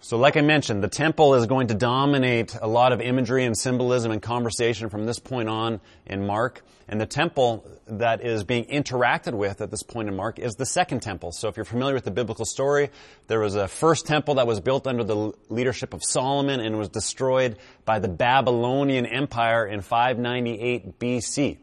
So, 0.00 0.16
like 0.16 0.36
I 0.36 0.42
mentioned, 0.42 0.82
the 0.82 0.88
temple 0.88 1.34
is 1.34 1.46
going 1.46 1.68
to 1.68 1.74
dominate 1.74 2.54
a 2.60 2.68
lot 2.68 2.92
of 2.92 3.00
imagery 3.00 3.44
and 3.44 3.58
symbolism 3.58 4.12
and 4.12 4.22
conversation 4.22 4.90
from 4.90 5.06
this 5.06 5.18
point 5.18 5.48
on 5.48 5.80
in 6.06 6.24
Mark. 6.24 6.62
And 6.88 7.00
the 7.00 7.06
temple 7.06 7.68
that 7.88 8.24
is 8.24 8.44
being 8.44 8.66
interacted 8.66 9.34
with 9.34 9.60
at 9.60 9.72
this 9.72 9.82
point 9.82 10.08
in 10.08 10.14
Mark 10.14 10.38
is 10.38 10.54
the 10.54 10.64
second 10.64 11.02
temple. 11.02 11.32
So, 11.32 11.48
if 11.48 11.56
you're 11.56 11.64
familiar 11.64 11.94
with 11.94 12.04
the 12.04 12.12
biblical 12.12 12.44
story, 12.44 12.90
there 13.26 13.40
was 13.40 13.56
a 13.56 13.66
first 13.66 14.06
temple 14.06 14.36
that 14.36 14.46
was 14.46 14.60
built 14.60 14.86
under 14.86 15.02
the 15.02 15.32
leadership 15.48 15.92
of 15.92 16.04
Solomon 16.04 16.60
and 16.60 16.78
was 16.78 16.88
destroyed 16.88 17.56
by 17.84 17.98
the 17.98 18.08
Babylonian 18.08 19.04
Empire 19.04 19.66
in 19.66 19.80
598 19.80 21.00
BC. 21.00 21.58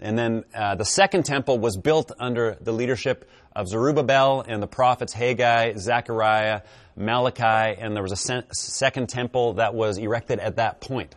And 0.00 0.18
then 0.18 0.44
uh, 0.54 0.76
the 0.76 0.84
second 0.84 1.24
temple 1.24 1.58
was 1.58 1.76
built 1.76 2.12
under 2.18 2.56
the 2.60 2.72
leadership 2.72 3.28
of 3.54 3.68
Zerubbabel 3.68 4.44
and 4.46 4.62
the 4.62 4.68
prophets 4.68 5.12
Haggai, 5.12 5.74
Zechariah, 5.74 6.62
Malachi, 6.98 7.80
and 7.80 7.94
there 7.94 8.02
was 8.02 8.12
a 8.12 8.44
second 8.52 9.08
temple 9.08 9.54
that 9.54 9.74
was 9.74 9.98
erected 9.98 10.40
at 10.40 10.56
that 10.56 10.80
point. 10.80 11.14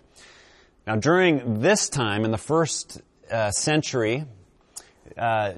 Now, 0.85 0.95
during 0.95 1.59
this 1.59 1.89
time, 1.89 2.25
in 2.25 2.31
the 2.31 2.37
first 2.37 3.01
uh, 3.31 3.51
century, 3.51 4.25
uh, 5.17 5.53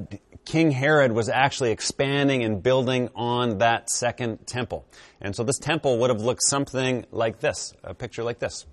King 0.46 0.72
Herod 0.72 1.12
was 1.12 1.30
actually 1.30 1.72
expanding 1.72 2.44
and 2.44 2.62
building 2.62 3.10
on 3.15 3.60
that 3.60 3.89
second 3.89 4.46
temple. 4.46 4.86
And 5.22 5.36
so 5.36 5.44
this 5.44 5.58
temple 5.60 6.00
would 6.00 6.10
have 6.10 6.22
looked 6.22 6.44
something 6.44 7.06
like 7.12 7.39
this, 7.39 7.74
a 7.84 7.94
picture 7.94 8.24
like 8.24 8.39
this. 8.39 8.65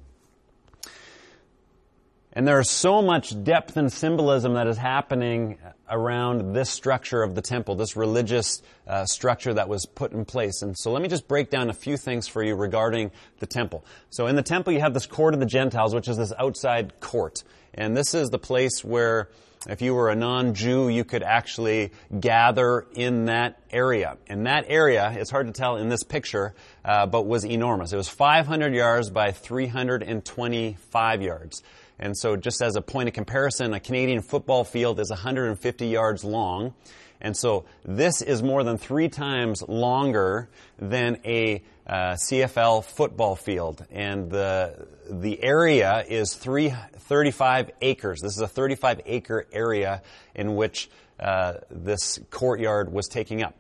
And 2.32 2.46
there 2.46 2.60
is 2.60 2.70
so 2.70 3.02
much 3.02 3.42
depth 3.42 3.76
and 3.76 3.92
symbolism 3.92 4.54
that 4.54 4.68
is 4.68 4.76
happening 4.76 5.58
around 5.90 6.54
this 6.54 6.70
structure 6.70 7.24
of 7.24 7.34
the 7.34 7.42
temple, 7.42 7.74
this 7.74 7.96
religious 7.96 8.62
uh, 8.86 9.04
structure 9.04 9.52
that 9.54 9.68
was 9.68 9.84
put 9.86 10.12
in 10.12 10.24
place. 10.24 10.62
And 10.62 10.78
so 10.78 10.92
let 10.92 11.02
me 11.02 11.08
just 11.08 11.26
break 11.26 11.50
down 11.50 11.70
a 11.70 11.72
few 11.72 11.96
things 11.96 12.28
for 12.28 12.42
you 12.42 12.54
regarding 12.54 13.10
the 13.40 13.46
temple. 13.46 13.84
So 14.10 14.28
in 14.28 14.36
the 14.36 14.42
temple, 14.42 14.72
you 14.72 14.80
have 14.80 14.94
this 14.94 15.06
court 15.06 15.34
of 15.34 15.40
the 15.40 15.46
Gentiles, 15.46 15.92
which 15.92 16.06
is 16.06 16.16
this 16.16 16.32
outside 16.38 17.00
court. 17.00 17.42
And 17.74 17.96
this 17.96 18.14
is 18.14 18.30
the 18.30 18.38
place 18.38 18.84
where 18.84 19.28
if 19.68 19.82
you 19.82 19.94
were 19.94 20.08
a 20.08 20.14
non-Jew, 20.14 20.88
you 20.88 21.04
could 21.04 21.22
actually 21.22 21.92
gather 22.18 22.86
in 22.94 23.26
that 23.26 23.60
area. 23.70 24.16
And 24.26 24.46
that 24.46 24.64
area, 24.68 25.12
it's 25.16 25.30
hard 25.30 25.48
to 25.48 25.52
tell 25.52 25.76
in 25.76 25.88
this 25.88 26.02
picture, 26.02 26.54
uh, 26.84 27.06
but 27.06 27.26
was 27.26 27.44
enormous. 27.44 27.92
It 27.92 27.96
was 27.96 28.08
500 28.08 28.72
yards 28.72 29.10
by 29.10 29.32
325 29.32 31.22
yards. 31.22 31.62
And 32.00 32.16
so 32.16 32.34
just 32.34 32.62
as 32.62 32.76
a 32.76 32.80
point 32.80 33.08
of 33.08 33.14
comparison, 33.14 33.74
a 33.74 33.78
Canadian 33.78 34.22
football 34.22 34.64
field 34.64 34.98
is 34.98 35.10
150 35.10 35.86
yards 35.86 36.24
long. 36.24 36.74
And 37.20 37.36
so 37.36 37.66
this 37.84 38.22
is 38.22 38.42
more 38.42 38.64
than 38.64 38.78
three 38.78 39.10
times 39.10 39.62
longer 39.68 40.48
than 40.78 41.20
a 41.26 41.62
uh, 41.86 42.14
CFL 42.14 42.82
football 42.84 43.36
field. 43.36 43.84
And 43.90 44.30
the, 44.30 44.88
the 45.10 45.42
area 45.42 46.02
is 46.08 46.34
three, 46.34 46.72
35 46.96 47.70
acres. 47.82 48.20
This 48.22 48.34
is 48.34 48.40
a 48.40 48.48
35 48.48 49.02
acre 49.04 49.46
area 49.52 50.02
in 50.34 50.56
which 50.56 50.88
uh, 51.18 51.54
this 51.70 52.18
courtyard 52.30 52.90
was 52.90 53.08
taking 53.08 53.42
up. 53.42 53.54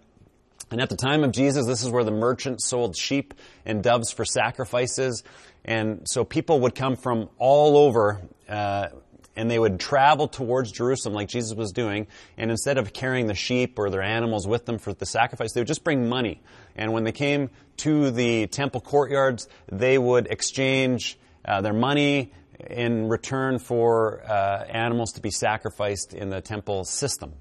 And 0.70 0.80
at 0.80 0.88
the 0.88 0.96
time 0.96 1.24
of 1.24 1.32
Jesus, 1.32 1.66
this 1.66 1.82
is 1.82 1.90
where 1.90 2.04
the 2.04 2.12
merchants 2.12 2.68
sold 2.68 2.96
sheep 2.96 3.34
and 3.66 3.82
doves 3.82 4.12
for 4.12 4.24
sacrifices. 4.24 5.24
And 5.64 6.08
so 6.08 6.24
people 6.24 6.60
would 6.60 6.74
come 6.74 6.96
from 6.96 7.28
all 7.38 7.76
over 7.76 8.20
uh, 8.48 8.88
and 9.36 9.50
they 9.50 9.58
would 9.58 9.78
travel 9.78 10.28
towards 10.28 10.72
Jerusalem 10.72 11.14
like 11.14 11.28
Jesus 11.28 11.56
was 11.56 11.72
doing, 11.72 12.08
and 12.36 12.50
instead 12.50 12.78
of 12.78 12.92
carrying 12.92 13.26
the 13.26 13.34
sheep 13.34 13.78
or 13.78 13.88
their 13.88 14.02
animals 14.02 14.46
with 14.46 14.66
them 14.66 14.78
for 14.78 14.92
the 14.92 15.06
sacrifice, 15.06 15.52
they 15.52 15.60
would 15.60 15.68
just 15.68 15.84
bring 15.84 16.08
money. 16.08 16.42
And 16.76 16.92
when 16.92 17.04
they 17.04 17.12
came 17.12 17.50
to 17.78 18.10
the 18.10 18.48
temple 18.48 18.80
courtyards, 18.80 19.48
they 19.70 19.96
would 19.98 20.26
exchange 20.26 21.18
uh, 21.44 21.60
their 21.60 21.72
money 21.72 22.32
in 22.68 23.08
return 23.08 23.58
for 23.58 24.20
uh, 24.28 24.64
animals 24.68 25.12
to 25.12 25.20
be 25.20 25.30
sacrificed 25.30 26.12
in 26.12 26.28
the 26.28 26.40
temple 26.40 26.84
system. 26.84 27.32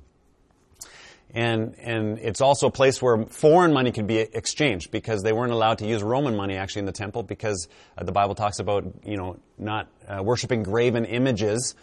And, 1.31 1.75
and 1.79 2.17
it's 2.19 2.41
also 2.41 2.67
a 2.67 2.71
place 2.71 3.01
where 3.01 3.25
foreign 3.25 3.71
money 3.71 3.91
could 3.91 4.07
be 4.07 4.17
exchanged 4.17 4.89
because 4.89 5.21
they 5.21 5.31
weren't 5.31 5.51
allowed 5.51 5.77
to 5.79 5.87
use 5.87 6.01
Roman 6.01 6.35
money 6.35 6.55
actually 6.55 6.79
in 6.79 6.85
the 6.85 6.91
temple 6.91 7.21
because 7.21 7.67
uh, 7.97 8.03
the 8.03 8.11
Bible 8.11 8.33
talks 8.33 8.59
about, 8.59 8.85
you 9.03 9.15
know, 9.15 9.37
not 9.57 9.87
uh, 10.07 10.23
worshiping 10.23 10.63
graven 10.63 11.05
images. 11.05 11.75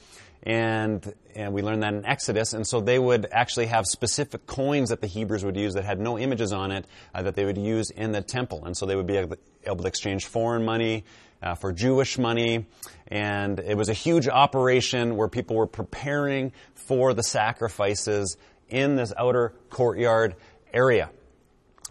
And, 0.42 1.12
and 1.34 1.52
we 1.52 1.62
learned 1.62 1.82
that 1.84 1.94
in 1.94 2.04
Exodus. 2.04 2.54
And 2.54 2.66
so 2.66 2.80
they 2.80 2.98
would 2.98 3.26
actually 3.30 3.66
have 3.66 3.86
specific 3.86 4.46
coins 4.46 4.90
that 4.90 5.00
the 5.00 5.06
Hebrews 5.06 5.44
would 5.44 5.56
use 5.56 5.74
that 5.74 5.84
had 5.84 6.00
no 6.00 6.18
images 6.18 6.52
on 6.52 6.72
it 6.72 6.84
uh, 7.14 7.22
that 7.22 7.34
they 7.34 7.44
would 7.44 7.58
use 7.58 7.90
in 7.90 8.12
the 8.12 8.22
temple. 8.22 8.64
And 8.64 8.76
so 8.76 8.84
they 8.86 8.96
would 8.96 9.06
be 9.06 9.16
able 9.16 9.36
to 9.64 9.86
exchange 9.86 10.26
foreign 10.26 10.64
money 10.64 11.04
uh, 11.42 11.54
for 11.54 11.72
Jewish 11.72 12.18
money. 12.18 12.66
And 13.08 13.60
it 13.60 13.76
was 13.76 13.88
a 13.88 13.92
huge 13.92 14.26
operation 14.26 15.16
where 15.16 15.28
people 15.28 15.56
were 15.56 15.66
preparing 15.66 16.52
for 16.74 17.14
the 17.14 17.22
sacrifices 17.22 18.36
in 18.68 18.96
this 18.96 19.12
outer 19.16 19.54
courtyard 19.70 20.34
area. 20.72 21.10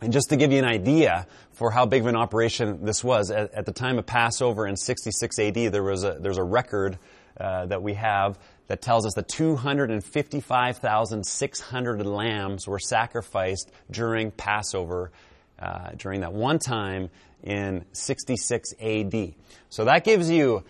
And 0.01 0.12
just 0.12 0.29
to 0.29 0.36
give 0.36 0.51
you 0.51 0.60
an 0.60 0.65
idea 0.65 1.25
for 1.53 1.72
how 1.72 1.86
big 1.86 2.01
of 2.01 2.08
an 2.08 2.17
operation 2.17 2.84
this 2.84 3.01
was, 3.03 3.32
at, 3.32 3.53
at 3.53 3.65
the 3.65 3.72
time 3.72 3.98
of 3.98 4.05
Passover 4.05 4.67
in 4.67 4.75
66 4.75 5.39
AD, 5.39 5.55
there 5.55 5.84
was 5.84 6.03
a, 6.03 6.17
there's 6.20 6.38
a 6.38 6.44
record 6.44 7.00
uh, 7.39 7.65
that 7.67 7.82
we 7.82 7.94
have 7.94 8.38
that 8.67 8.82
tells 8.82 9.05
us 9.05 9.13
that 9.13 9.29
255,600 9.29 12.05
lambs 12.05 12.67
were 12.67 12.79
sacrificed 12.79 13.72
during 13.89 14.32
Passover, 14.32 15.12
uh, 15.60 15.91
during 15.98 16.20
that 16.22 16.34
one 16.34 16.60
time 16.60 17.10
in 17.44 17.86
66 17.94 18.74
AD. 18.82 19.34
So 19.70 19.86
that 19.86 20.03
gives 20.03 20.29
you 20.29 20.65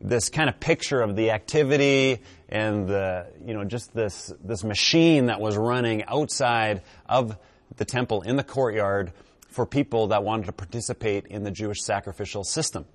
this 0.00 0.28
kind 0.28 0.48
of 0.48 0.58
picture 0.60 1.00
of 1.00 1.14
the 1.14 1.30
activity 1.30 2.20
and 2.48 2.88
the, 2.88 3.26
you 3.44 3.54
know, 3.54 3.64
just 3.64 3.92
this, 3.92 4.32
this 4.42 4.64
machine 4.64 5.26
that 5.26 5.40
was 5.40 5.56
running 5.56 6.04
outside 6.04 6.82
of 7.06 7.36
the 7.76 7.84
temple 7.84 8.22
in 8.22 8.36
the 8.36 8.44
courtyard 8.44 9.12
for 9.48 9.66
people 9.66 10.08
that 10.08 10.24
wanted 10.24 10.46
to 10.46 10.52
participate 10.52 11.26
in 11.26 11.42
the 11.42 11.50
Jewish 11.50 11.82
sacrificial 11.82 12.44
system. 12.44 12.86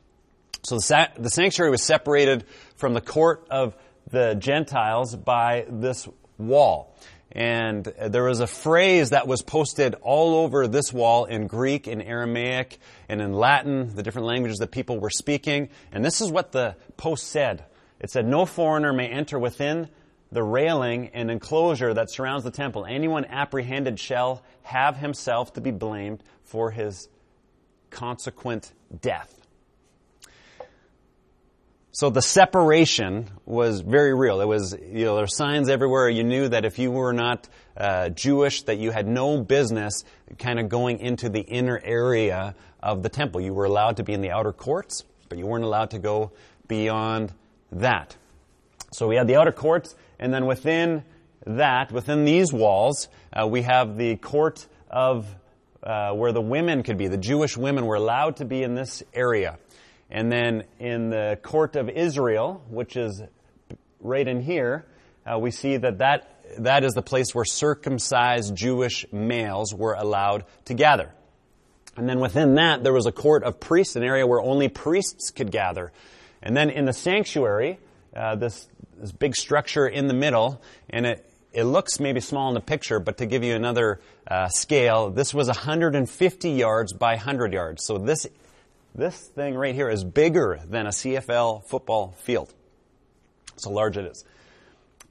So 0.64 0.78
the, 0.78 1.10
the 1.18 1.30
sanctuary 1.30 1.70
was 1.70 1.84
separated 1.84 2.46
from 2.76 2.94
the 2.94 3.02
court 3.02 3.46
of 3.52 3.76
the 4.10 4.36
Gentiles 4.36 5.16
by 5.16 5.66
this 5.70 6.08
wall. 6.38 6.96
And 7.36 7.84
there 7.84 8.24
was 8.24 8.40
a 8.40 8.48
phrase 8.48 9.10
that 9.10 9.28
was 9.28 9.42
posted 9.42 9.94
all 10.02 10.36
over 10.36 10.70
this 10.70 10.94
wall 10.94 11.26
in 11.26 11.48
Greek, 11.48 11.86
in 11.86 12.02
Aramaic, 12.02 12.80
and 13.10 13.22
in 13.22 13.34
Latin, 13.34 13.94
the 13.94 14.04
different 14.04 14.26
languages 14.26 14.60
that 14.60 14.72
people 14.72 15.00
were 15.00 15.10
speaking. 15.10 15.68
And 15.92 16.04
this 16.04 16.22
is 16.22 16.32
what 16.32 16.54
the 16.54 16.78
post 16.96 17.28
said. 17.28 17.66
It 18.00 18.10
said, 18.10 18.26
No 18.26 18.46
foreigner 18.46 18.94
may 18.94 19.08
enter 19.08 19.38
within 19.38 19.90
the 20.32 20.44
railing 20.44 21.10
and 21.10 21.30
enclosure 21.30 21.94
that 21.94 22.10
surrounds 22.10 22.46
the 22.46 22.52
temple. 22.52 22.86
Anyone 22.86 23.26
apprehended 23.26 24.00
shall 24.00 24.42
have 24.64 24.96
himself 24.96 25.54
to 25.54 25.62
be 25.62 25.72
blamed 25.72 26.24
for 26.44 26.72
his 26.72 27.10
consequent 27.90 28.72
death. 29.02 29.45
So 31.96 32.10
the 32.10 32.22
separation 32.22 33.30
was 33.46 33.80
very 33.80 34.14
real. 34.14 34.42
It 34.42 34.50
was, 34.50 34.74
you 34.74 35.06
know, 35.06 35.16
there 35.16 35.24
were 35.24 35.28
signs 35.28 35.70
everywhere. 35.70 36.10
You 36.10 36.26
knew 36.26 36.50
that 36.50 36.66
if 36.66 36.78
you 36.78 36.92
were 36.92 37.14
not 37.14 37.48
uh, 37.78 38.10
Jewish, 38.10 38.64
that 38.64 38.80
you 38.80 38.92
had 38.92 39.08
no 39.08 39.42
business 39.42 40.04
kind 40.38 40.60
of 40.60 40.68
going 40.68 41.00
into 41.00 41.30
the 41.30 41.40
inner 41.40 41.80
area 41.82 42.54
of 42.84 43.02
the 43.02 43.08
temple. 43.08 43.40
You 43.40 43.54
were 43.54 43.64
allowed 43.64 43.96
to 43.96 44.04
be 44.04 44.12
in 44.12 44.20
the 44.20 44.32
outer 44.32 44.52
courts, 44.52 45.06
but 45.30 45.38
you 45.38 45.46
weren't 45.46 45.64
allowed 45.64 45.92
to 45.92 46.00
go 46.00 46.34
beyond 46.68 47.32
that. 47.72 48.14
So 48.92 49.08
we 49.08 49.16
had 49.16 49.28
the 49.28 49.38
outer 49.38 49.54
courts, 49.54 49.96
and 50.20 50.34
then 50.34 50.48
within 50.48 51.02
that, 51.46 51.94
within 51.94 52.26
these 52.26 52.52
walls, 52.52 53.08
uh, 53.32 53.48
we 53.48 53.62
have 53.62 53.96
the 53.96 54.18
court 54.18 54.68
of 54.90 55.34
uh, 55.82 56.12
where 56.12 56.34
the 56.34 56.42
women 56.42 56.84
could 56.84 56.98
be. 56.98 57.08
The 57.08 57.18
Jewish 57.18 57.56
women 57.56 57.86
were 57.86 57.96
allowed 57.96 58.36
to 58.38 58.46
be 58.46 58.64
in 58.64 58.76
this 58.76 59.02
area. 59.14 59.60
And 60.16 60.32
then 60.32 60.64
in 60.80 61.10
the 61.10 61.38
court 61.44 61.76
of 61.76 61.90
Israel, 61.90 62.64
which 62.70 62.96
is 62.96 63.22
right 64.00 64.26
in 64.26 64.42
here, 64.42 64.86
uh, 65.30 65.38
we 65.38 65.52
see 65.52 65.76
that, 65.76 65.98
that 65.98 66.32
that 66.60 66.86
is 66.86 66.94
the 66.94 67.02
place 67.02 67.36
where 67.36 67.44
circumcised 67.44 68.56
Jewish 68.56 69.06
males 69.12 69.74
were 69.74 69.94
allowed 69.94 70.46
to 70.66 70.74
gather. 70.74 71.12
And 71.98 72.08
then 72.08 72.22
within 72.22 72.56
that, 72.56 72.82
there 72.82 72.94
was 72.94 73.08
a 73.08 73.12
court 73.12 73.44
of 73.44 73.60
priests, 73.60 73.98
an 73.98 74.04
area 74.04 74.26
where 74.26 74.40
only 74.40 74.70
priests 74.70 75.32
could 75.32 75.52
gather. 75.52 75.92
And 76.42 76.56
then 76.56 76.70
in 76.70 76.86
the 76.86 76.94
sanctuary, 76.94 77.78
uh, 78.16 78.36
this, 78.36 78.70
this 78.98 79.12
big 79.12 79.36
structure 79.36 79.86
in 79.86 80.08
the 80.08 80.14
middle, 80.14 80.62
and 80.90 81.06
it, 81.06 81.30
it 81.52 81.66
looks 81.66 82.00
maybe 82.00 82.22
small 82.22 82.48
in 82.48 82.54
the 82.54 82.62
picture, 82.62 83.02
but 83.02 83.18
to 83.18 83.26
give 83.26 83.44
you 83.44 83.54
another 83.54 84.00
uh, 84.26 84.48
scale, 84.48 85.10
this 85.10 85.34
was 85.34 85.48
150 85.48 86.52
yards 86.52 86.94
by 86.94 87.16
100 87.16 87.52
yards. 87.52 87.84
So 87.84 87.98
this 87.98 88.28
this 88.96 89.20
thing 89.20 89.56
right 89.56 89.76
here 89.76 89.90
is 89.90 90.04
bigger 90.04 90.60
than 90.68 90.86
a 90.86 90.90
CFL 90.90 91.66
football 91.66 92.16
field. 92.20 92.54
So 93.58 93.72
large 93.72 93.98
it 93.98 94.06
is. 94.06 94.24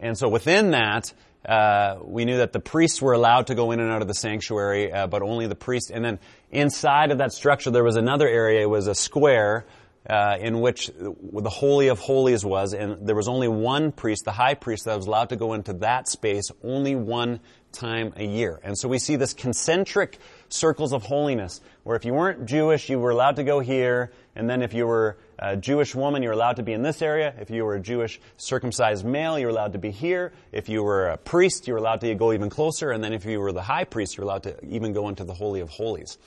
And 0.01 0.17
so 0.19 0.29
within 0.29 0.73
that, 0.73 1.13
uh, 1.47 1.99
we 2.03 2.25
knew 2.25 2.39
that 2.39 2.53
the 2.53 2.61
priests 2.61 3.03
were 3.03 3.13
allowed 3.13 3.49
to 3.49 3.55
go 3.55 3.71
in 3.73 3.81
and 3.81 3.91
out 3.91 4.01
of 4.01 4.09
the 4.09 4.15
sanctuary, 4.15 4.91
uh, 4.91 5.07
but 5.07 5.23
only 5.23 5.47
the 5.47 5.55
priests. 5.55 5.91
And 5.91 6.05
then 6.05 6.19
inside 6.51 7.11
of 7.11 7.19
that 7.19 7.33
structure, 7.33 7.71
there 7.71 7.85
was 7.85 7.97
another 7.97 8.27
area. 8.27 8.63
It 8.63 8.71
was 8.71 8.87
a 8.87 8.95
square 8.95 9.67
uh, 10.09 10.37
in 10.41 10.61
which 10.61 10.91
the 10.99 11.51
holy 11.51 11.89
of 11.89 11.99
holies 11.99 12.45
was, 12.45 12.75
and 12.75 13.07
there 13.07 13.17
was 13.17 13.29
only 13.29 13.49
one 13.49 13.91
priest, 13.93 14.25
the 14.25 14.33
high 14.33 14.55
priest, 14.55 14.85
that 14.85 14.97
was 14.97 15.07
allowed 15.07 15.31
to 15.31 15.37
go 15.37 15.55
into 15.55 15.75
that 15.75 16.09
space 16.09 16.51
only 16.63 16.95
one 16.95 17.41
time 17.73 18.13
a 18.17 18.25
year. 18.25 18.61
And 18.63 18.79
so 18.79 18.89
we 18.89 18.99
see 18.99 19.17
this 19.17 19.33
concentric 19.33 20.19
circles 20.49 20.93
of 20.93 21.03
holiness, 21.03 21.61
where 21.83 21.97
if 21.97 22.05
you 22.05 22.15
weren't 22.15 22.47
Jewish, 22.47 22.89
you 22.89 22.99
were 22.99 23.11
allowed 23.11 23.37
to 23.37 23.45
go 23.45 23.61
here, 23.61 24.13
and 24.37 24.49
then 24.49 24.63
if 24.63 24.75
you 24.75 24.87
were 24.87 25.17
a 25.39 25.57
Jewish 25.57 25.95
woman, 25.95 26.23
you 26.23 26.29
were 26.29 26.35
allowed 26.35 26.57
to 26.57 26.63
be 26.63 26.73
in 26.73 26.83
this 26.83 27.03
area. 27.03 27.35
If 27.41 27.51
you 27.51 27.65
were 27.65 27.75
a 27.75 27.81
Jewish 27.81 28.21
circumcised 28.37 29.05
male, 29.05 29.39
you 29.39 29.47
were 29.47 29.53
allowed 29.53 29.73
to 29.73 29.79
be 29.79 29.91
here. 29.91 30.33
If 30.53 30.69
you 30.69 30.83
were 30.83 31.09
a 31.09 31.17
priest, 31.17 31.67
you 31.67 31.75
were 31.75 31.79
allowed 31.79 32.01
to 32.03 32.15
go 32.15 32.33
even 32.33 32.51
closer, 32.51 32.91
and 32.91 33.03
then 33.03 33.13
if 33.13 33.25
you 33.25 33.41
were 33.41 33.53
the 33.53 33.63
high 33.63 33.85
priest, 33.85 34.17
you 34.17 34.23
were 34.23 34.31
allowed 34.31 34.45
to 34.45 34.65
even 34.67 34.93
go 34.93 35.09
into 35.09 35.25
the 35.25 35.35
Holy 35.35 35.61
of 35.61 35.69
Holies. 35.71 36.19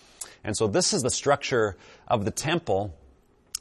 And 0.44 0.56
so 0.56 0.68
this 0.68 0.94
is 0.94 1.02
the 1.02 1.10
structure 1.10 1.78
of 2.08 2.26
the 2.26 2.32
temple 2.32 2.94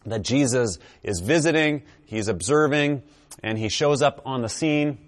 that 0.05 0.23
Jesus 0.23 0.79
is 1.03 1.21
visiting, 1.21 1.83
he's 2.05 2.29
observing, 2.29 3.03
and 3.43 3.59
he 3.59 3.69
shows 3.69 4.03
up 4.03 4.23
on 4.25 4.43
the 4.43 4.49
scene. 4.49 4.99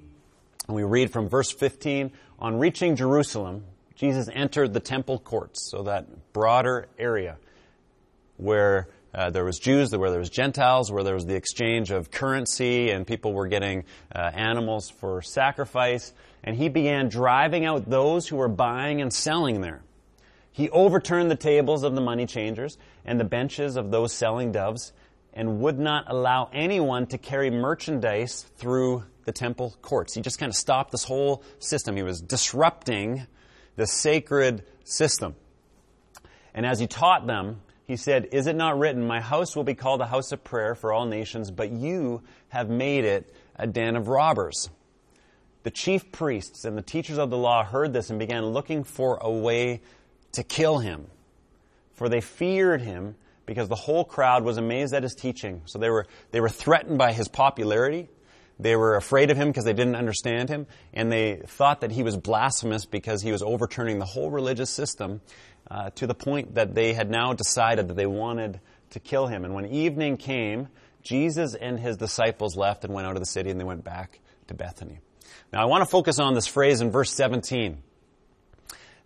And 0.66 0.76
we 0.76 0.82
read 0.82 1.12
from 1.12 1.28
verse 1.28 1.50
15, 1.50 2.10
on 2.38 2.58
reaching 2.58 2.96
Jerusalem, 2.96 3.64
Jesus 3.98 4.28
entered 4.32 4.72
the 4.72 4.80
temple 4.80 5.18
courts, 5.18 5.68
so 5.72 5.82
that 5.82 6.32
broader 6.32 6.86
area 7.00 7.36
where 8.36 8.86
uh, 9.12 9.30
there 9.30 9.44
was 9.44 9.58
Jews, 9.58 9.94
where 9.96 10.10
there 10.10 10.20
was 10.20 10.30
Gentiles, 10.30 10.92
where 10.92 11.02
there 11.02 11.14
was 11.14 11.26
the 11.26 11.34
exchange 11.34 11.90
of 11.90 12.12
currency, 12.12 12.90
and 12.90 13.04
people 13.04 13.32
were 13.32 13.48
getting 13.48 13.82
uh, 14.14 14.30
animals 14.32 14.88
for 14.88 15.20
sacrifice. 15.20 16.12
And 16.44 16.56
he 16.56 16.68
began 16.68 17.08
driving 17.08 17.64
out 17.64 17.90
those 17.90 18.28
who 18.28 18.36
were 18.36 18.48
buying 18.48 19.00
and 19.00 19.12
selling 19.12 19.62
there. 19.62 19.82
He 20.52 20.70
overturned 20.70 21.28
the 21.28 21.36
tables 21.36 21.82
of 21.82 21.96
the 21.96 22.00
money 22.00 22.26
changers 22.26 22.78
and 23.04 23.18
the 23.18 23.24
benches 23.24 23.74
of 23.74 23.90
those 23.90 24.12
selling 24.12 24.52
doves, 24.52 24.92
and 25.34 25.58
would 25.58 25.80
not 25.80 26.04
allow 26.06 26.50
anyone 26.52 27.06
to 27.08 27.18
carry 27.18 27.50
merchandise 27.50 28.46
through 28.58 29.02
the 29.24 29.32
temple 29.32 29.74
courts. 29.82 30.14
He 30.14 30.20
just 30.20 30.38
kind 30.38 30.50
of 30.50 30.56
stopped 30.56 30.92
this 30.92 31.02
whole 31.02 31.42
system. 31.58 31.96
He 31.96 32.04
was 32.04 32.20
disrupting 32.20 33.26
the 33.78 33.86
sacred 33.86 34.64
system. 34.82 35.36
And 36.52 36.66
as 36.66 36.80
he 36.80 36.88
taught 36.88 37.28
them, 37.28 37.60
he 37.86 37.96
said, 37.96 38.28
Is 38.32 38.48
it 38.48 38.56
not 38.56 38.76
written, 38.76 39.06
My 39.06 39.20
house 39.20 39.54
will 39.54 39.64
be 39.64 39.76
called 39.76 40.00
a 40.00 40.06
house 40.06 40.32
of 40.32 40.42
prayer 40.42 40.74
for 40.74 40.92
all 40.92 41.06
nations, 41.06 41.52
but 41.52 41.70
you 41.70 42.22
have 42.48 42.68
made 42.68 43.04
it 43.04 43.32
a 43.54 43.68
den 43.68 43.94
of 43.94 44.08
robbers? 44.08 44.68
The 45.62 45.70
chief 45.70 46.10
priests 46.10 46.64
and 46.64 46.76
the 46.76 46.82
teachers 46.82 47.18
of 47.18 47.30
the 47.30 47.38
law 47.38 47.62
heard 47.62 47.92
this 47.92 48.10
and 48.10 48.18
began 48.18 48.46
looking 48.46 48.82
for 48.82 49.18
a 49.20 49.30
way 49.30 49.80
to 50.32 50.42
kill 50.42 50.78
him. 50.78 51.06
For 51.94 52.08
they 52.08 52.20
feared 52.20 52.82
him 52.82 53.14
because 53.46 53.68
the 53.68 53.76
whole 53.76 54.04
crowd 54.04 54.42
was 54.42 54.56
amazed 54.56 54.92
at 54.92 55.04
his 55.04 55.14
teaching. 55.14 55.62
So 55.66 55.78
they 55.78 55.88
were, 55.88 56.06
they 56.32 56.40
were 56.40 56.48
threatened 56.48 56.98
by 56.98 57.12
his 57.12 57.28
popularity. 57.28 58.08
They 58.60 58.74
were 58.74 58.96
afraid 58.96 59.30
of 59.30 59.36
him 59.36 59.48
because 59.48 59.64
they 59.64 59.72
didn't 59.72 59.94
understand 59.94 60.48
him, 60.48 60.66
and 60.92 61.12
they 61.12 61.42
thought 61.46 61.82
that 61.82 61.92
he 61.92 62.02
was 62.02 62.16
blasphemous 62.16 62.86
because 62.86 63.22
he 63.22 63.30
was 63.30 63.42
overturning 63.42 63.98
the 63.98 64.04
whole 64.04 64.30
religious 64.30 64.70
system 64.70 65.20
uh, 65.70 65.90
to 65.90 66.06
the 66.06 66.14
point 66.14 66.54
that 66.54 66.74
they 66.74 66.92
had 66.92 67.10
now 67.10 67.32
decided 67.32 67.88
that 67.88 67.94
they 67.94 68.06
wanted 68.06 68.60
to 68.90 69.00
kill 69.00 69.26
him. 69.26 69.44
And 69.44 69.54
when 69.54 69.66
evening 69.66 70.16
came, 70.16 70.68
Jesus 71.02 71.54
and 71.54 71.78
his 71.78 71.96
disciples 71.96 72.56
left 72.56 72.84
and 72.84 72.92
went 72.92 73.06
out 73.06 73.14
of 73.14 73.20
the 73.20 73.26
city 73.26 73.50
and 73.50 73.60
they 73.60 73.64
went 73.64 73.84
back 73.84 74.20
to 74.48 74.54
Bethany. 74.54 74.98
Now 75.52 75.62
I 75.62 75.66
want 75.66 75.82
to 75.82 75.90
focus 75.90 76.18
on 76.18 76.34
this 76.34 76.46
phrase 76.46 76.80
in 76.80 76.90
verse 76.90 77.12
17 77.14 77.82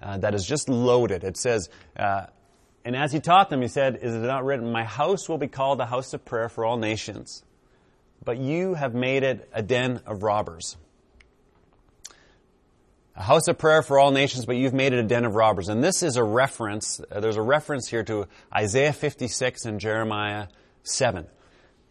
uh, 0.00 0.18
that 0.18 0.34
is 0.34 0.46
just 0.46 0.68
loaded. 0.68 1.24
It 1.24 1.36
says, 1.36 1.68
uh, 1.96 2.26
and 2.84 2.96
as 2.96 3.12
he 3.12 3.20
taught 3.20 3.50
them, 3.50 3.62
he 3.62 3.68
said, 3.68 3.98
Is 4.02 4.14
it 4.14 4.18
not 4.18 4.44
written, 4.44 4.72
My 4.72 4.84
house 4.84 5.28
will 5.28 5.38
be 5.38 5.46
called 5.46 5.80
a 5.80 5.86
house 5.86 6.14
of 6.14 6.24
prayer 6.24 6.48
for 6.48 6.64
all 6.64 6.76
nations, 6.76 7.44
but 8.24 8.38
you 8.38 8.74
have 8.74 8.94
made 8.94 9.22
it 9.22 9.48
a 9.52 9.62
den 9.62 10.00
of 10.06 10.22
robbers. 10.22 10.76
A 13.14 13.22
house 13.22 13.46
of 13.48 13.58
prayer 13.58 13.82
for 13.82 13.98
all 13.98 14.10
nations, 14.10 14.46
but 14.46 14.56
you've 14.56 14.72
made 14.72 14.92
it 14.92 14.98
a 14.98 15.02
den 15.02 15.24
of 15.24 15.34
robbers. 15.34 15.68
And 15.68 15.84
this 15.84 16.02
is 16.02 16.16
a 16.16 16.24
reference, 16.24 17.00
uh, 17.10 17.20
there's 17.20 17.36
a 17.36 17.42
reference 17.42 17.88
here 17.88 18.02
to 18.04 18.26
Isaiah 18.54 18.92
56 18.92 19.66
and 19.66 19.78
Jeremiah 19.80 20.46
7. 20.82 21.26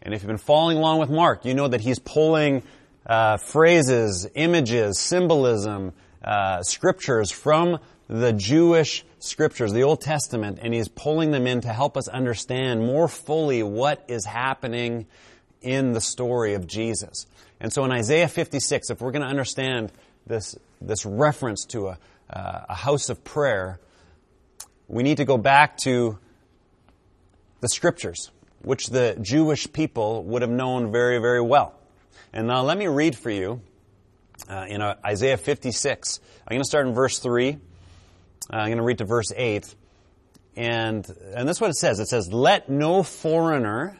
And 0.02 0.14
if 0.14 0.22
you've 0.22 0.28
been 0.28 0.38
following 0.38 0.78
along 0.78 0.98
with 0.98 1.10
Mark, 1.10 1.44
you 1.44 1.54
know 1.54 1.68
that 1.68 1.80
he's 1.80 2.00
pulling 2.00 2.64
uh, 3.06 3.36
phrases, 3.36 4.28
images, 4.34 4.98
symbolism, 4.98 5.92
uh, 6.24 6.62
scriptures 6.62 7.30
from 7.30 7.78
the 8.08 8.32
Jewish 8.32 9.04
scriptures, 9.20 9.72
the 9.72 9.84
Old 9.84 10.00
Testament, 10.00 10.58
and 10.60 10.74
he's 10.74 10.88
pulling 10.88 11.30
them 11.30 11.46
in 11.46 11.60
to 11.62 11.68
help 11.68 11.96
us 11.96 12.08
understand 12.08 12.80
more 12.80 13.08
fully 13.08 13.62
what 13.62 14.04
is 14.08 14.24
happening 14.24 15.06
in 15.62 15.92
the 15.92 16.00
story 16.00 16.54
of 16.54 16.66
Jesus. 16.66 17.26
And 17.60 17.72
so 17.72 17.84
in 17.84 17.92
Isaiah 17.92 18.28
56, 18.28 18.90
if 18.90 19.00
we're 19.00 19.12
going 19.12 19.22
to 19.22 19.28
understand 19.28 19.92
this, 20.26 20.56
this 20.80 21.06
reference 21.06 21.64
to 21.66 21.88
a, 21.88 21.98
uh, 22.30 22.66
a 22.68 22.74
house 22.74 23.08
of 23.08 23.22
prayer, 23.24 23.80
we 24.88 25.02
need 25.02 25.18
to 25.18 25.24
go 25.24 25.38
back 25.38 25.76
to 25.78 26.18
the 27.60 27.68
scriptures, 27.68 28.30
which 28.62 28.88
the 28.88 29.16
Jewish 29.20 29.72
people 29.72 30.24
would 30.24 30.42
have 30.42 30.50
known 30.50 30.90
very, 30.90 31.18
very 31.18 31.40
well. 31.40 31.74
And 32.32 32.46
now 32.46 32.62
let 32.62 32.76
me 32.76 32.88
read 32.88 33.16
for 33.16 33.30
you 33.30 33.60
uh, 34.48 34.66
in 34.68 34.82
uh, 34.82 34.96
Isaiah 35.04 35.36
56. 35.36 36.20
I'm 36.46 36.54
going 36.54 36.62
to 36.62 36.68
start 36.68 36.86
in 36.86 36.94
verse 36.94 37.18
3. 37.18 37.52
Uh, 37.52 37.56
I'm 38.50 38.66
going 38.66 38.78
to 38.78 38.82
read 38.82 38.98
to 38.98 39.04
verse 39.04 39.32
8. 39.34 39.74
And, 40.56 41.08
and 41.34 41.48
this 41.48 41.58
is 41.58 41.60
what 41.60 41.70
it 41.70 41.76
says. 41.76 42.00
It 42.00 42.08
says, 42.08 42.32
Let 42.32 42.68
no 42.68 43.02
foreigner 43.02 43.98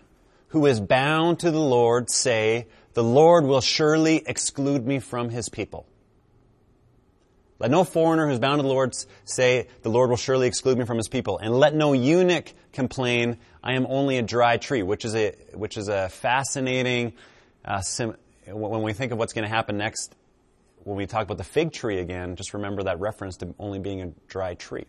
who 0.52 0.66
is 0.66 0.80
bound 0.80 1.40
to 1.40 1.50
the 1.50 1.58
Lord 1.58 2.10
say, 2.10 2.66
The 2.92 3.02
Lord 3.02 3.46
will 3.46 3.62
surely 3.62 4.22
exclude 4.26 4.86
me 4.86 4.98
from 4.98 5.30
his 5.30 5.48
people. 5.48 5.86
Let 7.58 7.70
no 7.70 7.84
foreigner 7.84 8.28
who's 8.28 8.38
bound 8.38 8.58
to 8.58 8.62
the 8.62 8.68
Lord 8.68 8.94
say, 9.24 9.68
The 9.80 9.88
Lord 9.88 10.10
will 10.10 10.18
surely 10.18 10.46
exclude 10.46 10.76
me 10.76 10.84
from 10.84 10.98
his 10.98 11.08
people. 11.08 11.38
And 11.38 11.54
let 11.54 11.74
no 11.74 11.94
eunuch 11.94 12.52
complain, 12.74 13.38
I 13.64 13.76
am 13.76 13.86
only 13.88 14.18
a 14.18 14.22
dry 14.22 14.58
tree, 14.58 14.82
which 14.82 15.06
is 15.06 15.14
a, 15.14 15.34
which 15.54 15.78
is 15.78 15.88
a 15.88 16.10
fascinating, 16.10 17.14
uh, 17.64 17.80
sim- 17.80 18.16
when 18.46 18.82
we 18.82 18.92
think 18.92 19.12
of 19.12 19.18
what's 19.18 19.32
going 19.32 19.44
to 19.44 19.54
happen 19.54 19.78
next, 19.78 20.14
when 20.84 20.98
we 20.98 21.06
talk 21.06 21.22
about 21.22 21.38
the 21.38 21.44
fig 21.44 21.72
tree 21.72 21.98
again, 21.98 22.36
just 22.36 22.52
remember 22.52 22.82
that 22.82 23.00
reference 23.00 23.38
to 23.38 23.54
only 23.58 23.78
being 23.78 24.02
a 24.02 24.12
dry 24.28 24.52
tree. 24.52 24.84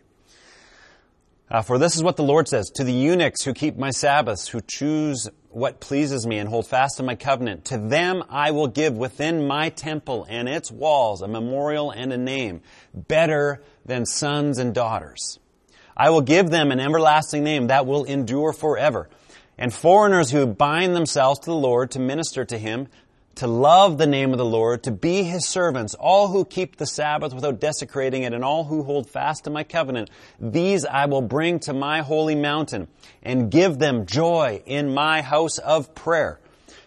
Uh, 1.50 1.62
for 1.62 1.78
this 1.78 1.94
is 1.94 2.02
what 2.02 2.16
the 2.16 2.22
Lord 2.22 2.48
says 2.48 2.70
to 2.70 2.84
the 2.84 2.92
eunuchs 2.92 3.44
who 3.44 3.54
keep 3.54 3.76
my 3.76 3.90
Sabbaths, 3.90 4.48
who 4.48 4.60
choose 4.60 5.28
what 5.54 5.80
pleases 5.80 6.26
me 6.26 6.38
and 6.38 6.48
hold 6.48 6.66
fast 6.66 6.96
to 6.96 7.02
my 7.02 7.14
covenant. 7.14 7.66
To 7.66 7.78
them 7.78 8.24
I 8.28 8.50
will 8.50 8.66
give 8.66 8.96
within 8.96 9.46
my 9.46 9.68
temple 9.68 10.26
and 10.28 10.48
its 10.48 10.70
walls 10.70 11.22
a 11.22 11.28
memorial 11.28 11.90
and 11.90 12.12
a 12.12 12.18
name, 12.18 12.60
better 12.92 13.62
than 13.84 14.04
sons 14.06 14.58
and 14.58 14.74
daughters. 14.74 15.38
I 15.96 16.10
will 16.10 16.22
give 16.22 16.50
them 16.50 16.72
an 16.72 16.80
everlasting 16.80 17.44
name 17.44 17.68
that 17.68 17.86
will 17.86 18.04
endure 18.04 18.52
forever. 18.52 19.08
And 19.56 19.72
foreigners 19.72 20.32
who 20.32 20.46
bind 20.46 20.96
themselves 20.96 21.38
to 21.40 21.46
the 21.46 21.54
Lord 21.54 21.92
to 21.92 22.00
minister 22.00 22.44
to 22.44 22.58
him, 22.58 22.88
to 23.36 23.46
love 23.46 23.98
the 23.98 24.06
name 24.06 24.32
of 24.32 24.38
the 24.38 24.44
Lord, 24.44 24.82
to 24.84 24.90
be 24.90 25.22
his 25.22 25.46
servants, 25.46 25.94
all 25.94 26.28
who 26.28 26.44
keep 26.44 26.76
the 26.76 26.86
Sabbath 26.86 27.34
without 27.34 27.60
desecrating 27.60 28.22
it, 28.22 28.32
and 28.32 28.44
all 28.44 28.64
who 28.64 28.82
hold 28.82 29.08
fast 29.08 29.44
to 29.44 29.50
my 29.50 29.64
covenant, 29.64 30.10
these 30.38 30.84
I 30.84 31.06
will 31.06 31.22
bring 31.22 31.60
to 31.60 31.72
my 31.72 32.02
holy 32.02 32.34
mountain 32.34 32.88
and 33.22 33.50
give 33.50 33.78
them 33.78 34.06
joy 34.06 34.62
in 34.66 34.94
my 34.94 35.22
house 35.22 35.58
of 35.58 35.94
prayer. 35.94 36.40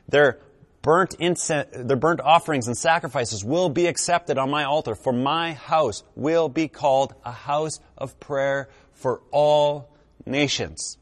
Their 0.09 0.39
burnt 0.81 1.15
incense, 1.19 1.67
their 1.73 1.97
burnt 1.97 2.21
offerings 2.21 2.67
and 2.67 2.77
sacrifices 2.77 3.43
will 3.43 3.69
be 3.69 3.87
accepted 3.87 4.37
on 4.37 4.49
my 4.49 4.63
altar, 4.63 4.95
for 4.95 5.11
my 5.11 5.53
house 5.53 6.03
will 6.15 6.47
be 6.47 6.67
called 6.67 7.13
a 7.25 7.31
house 7.31 7.79
of 7.97 8.19
prayer 8.19 8.69
for 8.93 9.21
all 9.31 9.89
nations. 10.25 10.97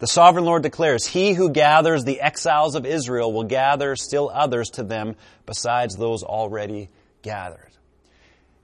The 0.00 0.06
sovereign 0.06 0.46
Lord 0.46 0.62
declares, 0.62 1.06
He 1.06 1.34
who 1.34 1.50
gathers 1.50 2.04
the 2.04 2.22
exiles 2.22 2.74
of 2.74 2.86
Israel 2.86 3.32
will 3.32 3.44
gather 3.44 3.94
still 3.96 4.30
others 4.32 4.70
to 4.70 4.82
them 4.82 5.14
besides 5.44 5.94
those 5.94 6.22
already 6.22 6.88
gathered. 7.20 7.70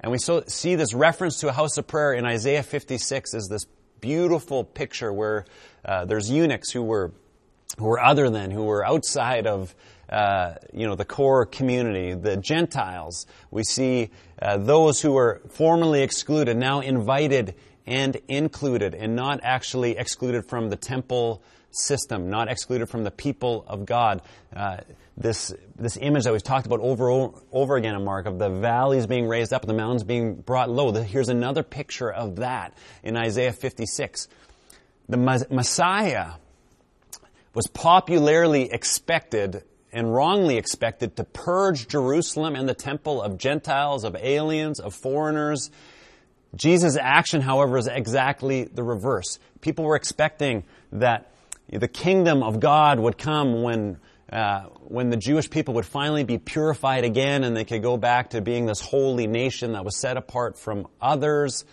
And 0.00 0.10
we 0.10 0.18
so, 0.18 0.44
see 0.46 0.76
this 0.76 0.94
reference 0.94 1.40
to 1.40 1.48
a 1.48 1.52
house 1.52 1.76
of 1.76 1.86
prayer 1.86 2.14
in 2.14 2.24
Isaiah 2.24 2.62
56 2.62 3.34
as 3.34 3.48
this 3.48 3.66
beautiful 4.00 4.64
picture 4.64 5.12
where 5.12 5.44
uh, 5.84 6.06
there's 6.06 6.30
eunuchs 6.30 6.70
who 6.70 6.82
were 6.82 7.12
who 7.76 7.84
were 7.84 8.00
other 8.00 8.30
than, 8.30 8.50
who 8.50 8.64
were 8.64 8.86
outside 8.86 9.46
of 9.46 9.74
uh, 10.08 10.54
you 10.72 10.86
know 10.86 10.94
the 10.94 11.04
core 11.04 11.44
community, 11.44 12.14
the 12.14 12.38
Gentiles. 12.38 13.26
We 13.50 13.64
see 13.64 14.10
uh, 14.40 14.56
those 14.56 15.02
who 15.02 15.12
were 15.12 15.42
formerly 15.50 16.02
excluded 16.02 16.56
now 16.56 16.80
invited 16.80 17.54
and 17.86 18.16
included 18.28 18.94
and 18.94 19.14
not 19.14 19.40
actually 19.42 19.96
excluded 19.96 20.46
from 20.46 20.70
the 20.70 20.76
temple 20.76 21.42
system, 21.70 22.30
not 22.30 22.48
excluded 22.48 22.88
from 22.88 23.04
the 23.04 23.10
people 23.10 23.64
of 23.68 23.86
God. 23.86 24.22
Uh, 24.54 24.78
this, 25.16 25.54
this 25.76 25.96
image 25.96 26.24
that 26.24 26.32
we've 26.32 26.42
talked 26.42 26.66
about 26.66 26.80
over, 26.80 27.30
over 27.52 27.76
again 27.76 27.94
in 27.94 28.04
Mark 28.04 28.26
of 28.26 28.38
the 28.38 28.48
valleys 28.48 29.06
being 29.06 29.26
raised 29.26 29.52
up 29.52 29.62
and 29.62 29.70
the 29.70 29.74
mountains 29.74 30.04
being 30.04 30.34
brought 30.34 30.70
low. 30.70 30.92
Here's 30.92 31.28
another 31.28 31.62
picture 31.62 32.10
of 32.10 32.36
that 32.36 32.74
in 33.02 33.16
Isaiah 33.16 33.52
56. 33.52 34.28
The 35.08 35.46
Messiah 35.50 36.32
was 37.54 37.66
popularly 37.68 38.70
expected 38.70 39.62
and 39.92 40.12
wrongly 40.12 40.58
expected 40.58 41.16
to 41.16 41.24
purge 41.24 41.88
Jerusalem 41.88 42.54
and 42.54 42.68
the 42.68 42.74
temple 42.74 43.22
of 43.22 43.38
Gentiles, 43.38 44.04
of 44.04 44.14
aliens, 44.16 44.78
of 44.78 44.94
foreigners, 44.94 45.70
Jesus' 46.54 46.96
action, 46.96 47.40
however, 47.40 47.76
is 47.76 47.86
exactly 47.86 48.64
the 48.64 48.82
reverse. 48.82 49.38
People 49.60 49.84
were 49.84 49.96
expecting 49.96 50.64
that 50.92 51.32
the 51.68 51.88
kingdom 51.88 52.42
of 52.42 52.60
God 52.60 53.00
would 53.00 53.18
come 53.18 53.62
when, 53.62 53.98
uh, 54.32 54.62
when 54.80 55.10
the 55.10 55.16
Jewish 55.16 55.50
people 55.50 55.74
would 55.74 55.86
finally 55.86 56.24
be 56.24 56.38
purified 56.38 57.04
again 57.04 57.44
and 57.44 57.56
they 57.56 57.64
could 57.64 57.82
go 57.82 57.96
back 57.96 58.30
to 58.30 58.40
being 58.40 58.66
this 58.66 58.80
holy 58.80 59.26
nation 59.26 59.72
that 59.72 59.84
was 59.84 59.98
set 59.98 60.16
apart 60.16 60.56
from 60.58 60.86
others. 61.00 61.64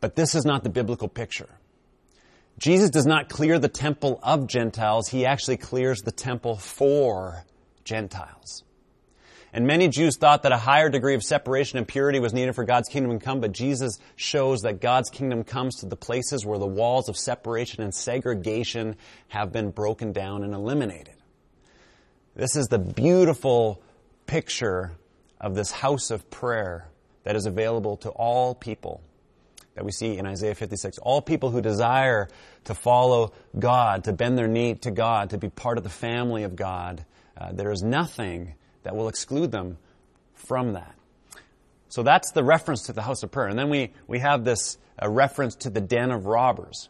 But 0.00 0.16
this 0.16 0.34
is 0.34 0.44
not 0.44 0.64
the 0.64 0.70
biblical 0.70 1.08
picture. 1.08 1.48
Jesus 2.58 2.90
does 2.90 3.06
not 3.06 3.28
clear 3.28 3.58
the 3.58 3.68
temple 3.68 4.20
of 4.22 4.46
Gentiles, 4.46 5.08
he 5.08 5.26
actually 5.26 5.56
clears 5.56 6.02
the 6.02 6.12
temple 6.12 6.56
for 6.56 7.44
Gentiles. 7.84 8.62
And 9.52 9.66
many 9.66 9.88
Jews 9.88 10.16
thought 10.16 10.44
that 10.44 10.52
a 10.52 10.56
higher 10.56 10.88
degree 10.88 11.14
of 11.14 11.22
separation 11.22 11.76
and 11.76 11.86
purity 11.86 12.18
was 12.18 12.32
needed 12.32 12.54
for 12.54 12.64
God's 12.64 12.88
kingdom 12.88 13.18
to 13.18 13.24
come, 13.24 13.40
but 13.40 13.52
Jesus 13.52 13.98
shows 14.16 14.62
that 14.62 14.80
God's 14.80 15.10
kingdom 15.10 15.44
comes 15.44 15.76
to 15.80 15.86
the 15.86 15.96
places 15.96 16.46
where 16.46 16.58
the 16.58 16.66
walls 16.66 17.10
of 17.10 17.18
separation 17.18 17.82
and 17.82 17.94
segregation 17.94 18.96
have 19.28 19.52
been 19.52 19.70
broken 19.70 20.12
down 20.12 20.42
and 20.42 20.54
eliminated. 20.54 21.14
This 22.34 22.56
is 22.56 22.68
the 22.68 22.78
beautiful 22.78 23.82
picture 24.26 24.92
of 25.38 25.54
this 25.54 25.70
house 25.70 26.10
of 26.10 26.30
prayer 26.30 26.88
that 27.24 27.36
is 27.36 27.44
available 27.44 27.98
to 27.98 28.08
all 28.08 28.54
people 28.54 29.02
that 29.74 29.84
we 29.84 29.92
see 29.92 30.16
in 30.16 30.26
Isaiah 30.26 30.54
56. 30.54 30.98
All 30.98 31.20
people 31.20 31.50
who 31.50 31.60
desire 31.60 32.28
to 32.64 32.74
follow 32.74 33.32
God, 33.58 34.04
to 34.04 34.12
bend 34.12 34.38
their 34.38 34.48
knee 34.48 34.74
to 34.76 34.90
God, 34.90 35.30
to 35.30 35.38
be 35.38 35.50
part 35.50 35.76
of 35.76 35.84
the 35.84 35.90
family 35.90 36.44
of 36.44 36.56
God. 36.56 37.04
Uh, 37.36 37.52
there 37.52 37.70
is 37.70 37.82
nothing 37.82 38.54
that 38.82 38.96
will 38.96 39.08
exclude 39.08 39.50
them 39.50 39.78
from 40.34 40.72
that. 40.72 40.94
So 41.88 42.02
that's 42.02 42.32
the 42.32 42.42
reference 42.42 42.84
to 42.84 42.92
the 42.92 43.02
house 43.02 43.22
of 43.22 43.30
prayer. 43.30 43.48
And 43.48 43.58
then 43.58 43.68
we, 43.68 43.92
we 44.06 44.18
have 44.20 44.44
this 44.44 44.78
uh, 45.00 45.08
reference 45.10 45.56
to 45.56 45.70
the 45.70 45.80
den 45.80 46.10
of 46.10 46.26
robbers. 46.26 46.88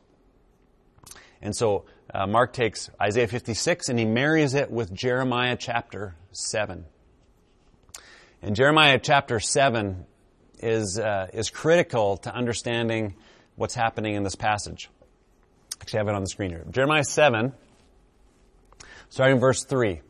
And 1.41 1.57
so 1.57 1.87
uh, 2.15 2.27
Mark 2.27 2.53
takes 2.53 2.89
Isaiah 3.01 3.27
56 3.27 3.89
and 3.89 3.99
he 3.99 4.05
marries 4.05 4.55
it 4.55 4.71
with 4.71 4.93
Jeremiah 4.95 5.57
chapter 5.59 6.15
7. 6.31 6.85
And 8.43 8.57
Jeremiah 8.57 9.01
chapter 9.03 9.41
7 9.41 10.07
is, 10.61 10.99
uh, 10.99 11.29
is 11.33 11.51
critical 11.51 12.19
to 12.19 12.35
understanding 12.35 13.17
what's 13.57 13.75
happening 13.75 14.15
in 14.15 14.23
this 14.23 14.37
passage. 14.37 14.89
Actually, 15.81 15.99
I 15.99 16.01
have 16.03 16.09
it 16.09 16.15
on 16.15 16.23
the 16.23 16.29
screen 16.29 16.51
here. 16.51 16.65
Jeremiah 16.71 17.05
7, 17.05 17.53
starting 19.09 19.41
verse 19.41 19.65
3. 19.65 20.01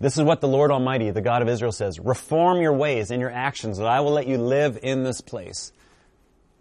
This 0.00 0.16
is 0.16 0.22
what 0.22 0.40
the 0.40 0.48
Lord 0.48 0.70
Almighty, 0.70 1.10
the 1.10 1.20
God 1.20 1.42
of 1.42 1.48
Israel 1.48 1.72
says. 1.72 1.98
Reform 1.98 2.60
your 2.60 2.72
ways 2.72 3.10
and 3.10 3.20
your 3.20 3.32
actions, 3.32 3.78
that 3.78 3.86
I 3.86 4.00
will 4.00 4.12
let 4.12 4.28
you 4.28 4.38
live 4.38 4.78
in 4.82 5.02
this 5.02 5.20
place. 5.20 5.72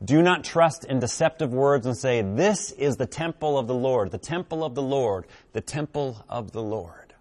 Do 0.04 0.22
not 0.22 0.44
trust 0.44 0.86
in 0.86 1.00
deceptive 1.00 1.54
words 1.54 1.86
and 1.86 1.98
say, 1.98 2.22
This 2.22 2.72
is 2.72 2.98
the 2.98 3.06
temple 3.06 3.58
of 3.58 3.68
the 3.68 3.76
Lord, 3.76 4.12
the 4.12 4.18
temple 4.18 4.64
of 4.64 4.76
the 4.76 4.82
Lord, 4.82 5.26
the 5.54 5.62
temple 5.62 6.24
of 6.30 6.52
the 6.52 6.62
Lord. 6.62 7.14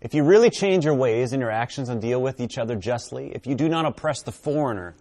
If 0.00 0.14
you 0.14 0.24
really 0.24 0.50
change 0.50 0.84
your 0.84 0.94
ways 0.94 1.32
and 1.32 1.40
your 1.40 1.50
actions 1.50 1.88
and 1.88 2.00
deal 2.00 2.20
with 2.20 2.40
each 2.40 2.58
other 2.58 2.76
justly, 2.76 3.32
if 3.34 3.46
you 3.46 3.54
do 3.54 3.68
not 3.68 3.86
oppress 3.86 4.22
the 4.22 4.32
foreigner, 4.32 4.94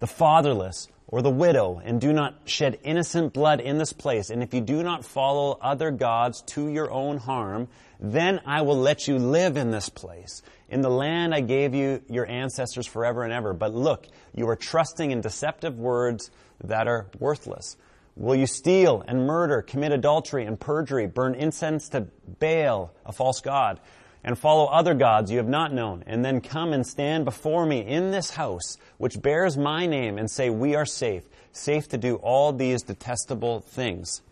the 0.00 0.06
fatherless, 0.06 0.88
or 1.06 1.22
the 1.22 1.30
widow, 1.30 1.80
and 1.84 2.00
do 2.00 2.12
not 2.12 2.34
shed 2.46 2.78
innocent 2.82 3.32
blood 3.32 3.60
in 3.60 3.78
this 3.78 3.92
place, 3.92 4.30
and 4.30 4.42
if 4.42 4.54
you 4.54 4.60
do 4.60 4.82
not 4.82 5.04
follow 5.04 5.58
other 5.60 5.90
gods 5.90 6.42
to 6.42 6.68
your 6.68 6.90
own 6.90 7.18
harm, 7.18 7.68
then 8.00 8.40
I 8.44 8.62
will 8.62 8.78
let 8.78 9.08
you 9.08 9.18
live 9.18 9.56
in 9.56 9.70
this 9.70 9.88
place, 9.88 10.42
in 10.68 10.80
the 10.80 10.90
land 10.90 11.34
I 11.34 11.40
gave 11.40 11.74
you 11.74 12.02
your 12.08 12.26
ancestors 12.26 12.86
forever 12.86 13.22
and 13.22 13.32
ever. 13.32 13.52
But 13.52 13.74
look, 13.74 14.06
you 14.34 14.48
are 14.48 14.56
trusting 14.56 15.10
in 15.10 15.20
deceptive 15.20 15.78
words 15.78 16.30
that 16.62 16.88
are 16.88 17.06
worthless. 17.18 17.76
Will 18.16 18.36
you 18.36 18.46
steal 18.46 19.02
and 19.06 19.26
murder, 19.26 19.62
commit 19.62 19.92
adultery 19.92 20.44
and 20.44 20.58
perjury, 20.58 21.06
burn 21.06 21.34
incense 21.34 21.88
to 21.90 22.06
Baal, 22.38 22.92
a 23.04 23.12
false 23.12 23.40
god? 23.40 23.80
and 24.24 24.38
follow 24.38 24.64
other 24.66 24.94
gods 24.94 25.30
you 25.30 25.36
have 25.36 25.48
not 25.48 25.72
known, 25.72 26.02
and 26.06 26.24
then 26.24 26.40
come 26.40 26.72
and 26.72 26.86
stand 26.86 27.26
before 27.26 27.66
me 27.66 27.80
in 27.80 28.10
this 28.10 28.30
house, 28.30 28.78
which 28.96 29.20
bears 29.20 29.56
my 29.56 29.86
name, 29.86 30.16
and 30.16 30.30
say, 30.30 30.48
We 30.48 30.74
are 30.74 30.86
safe, 30.86 31.24
safe 31.52 31.88
to 31.90 31.98
do 31.98 32.16
all 32.16 32.52
these 32.52 32.82
detestable 32.82 33.60
things. 33.60 34.22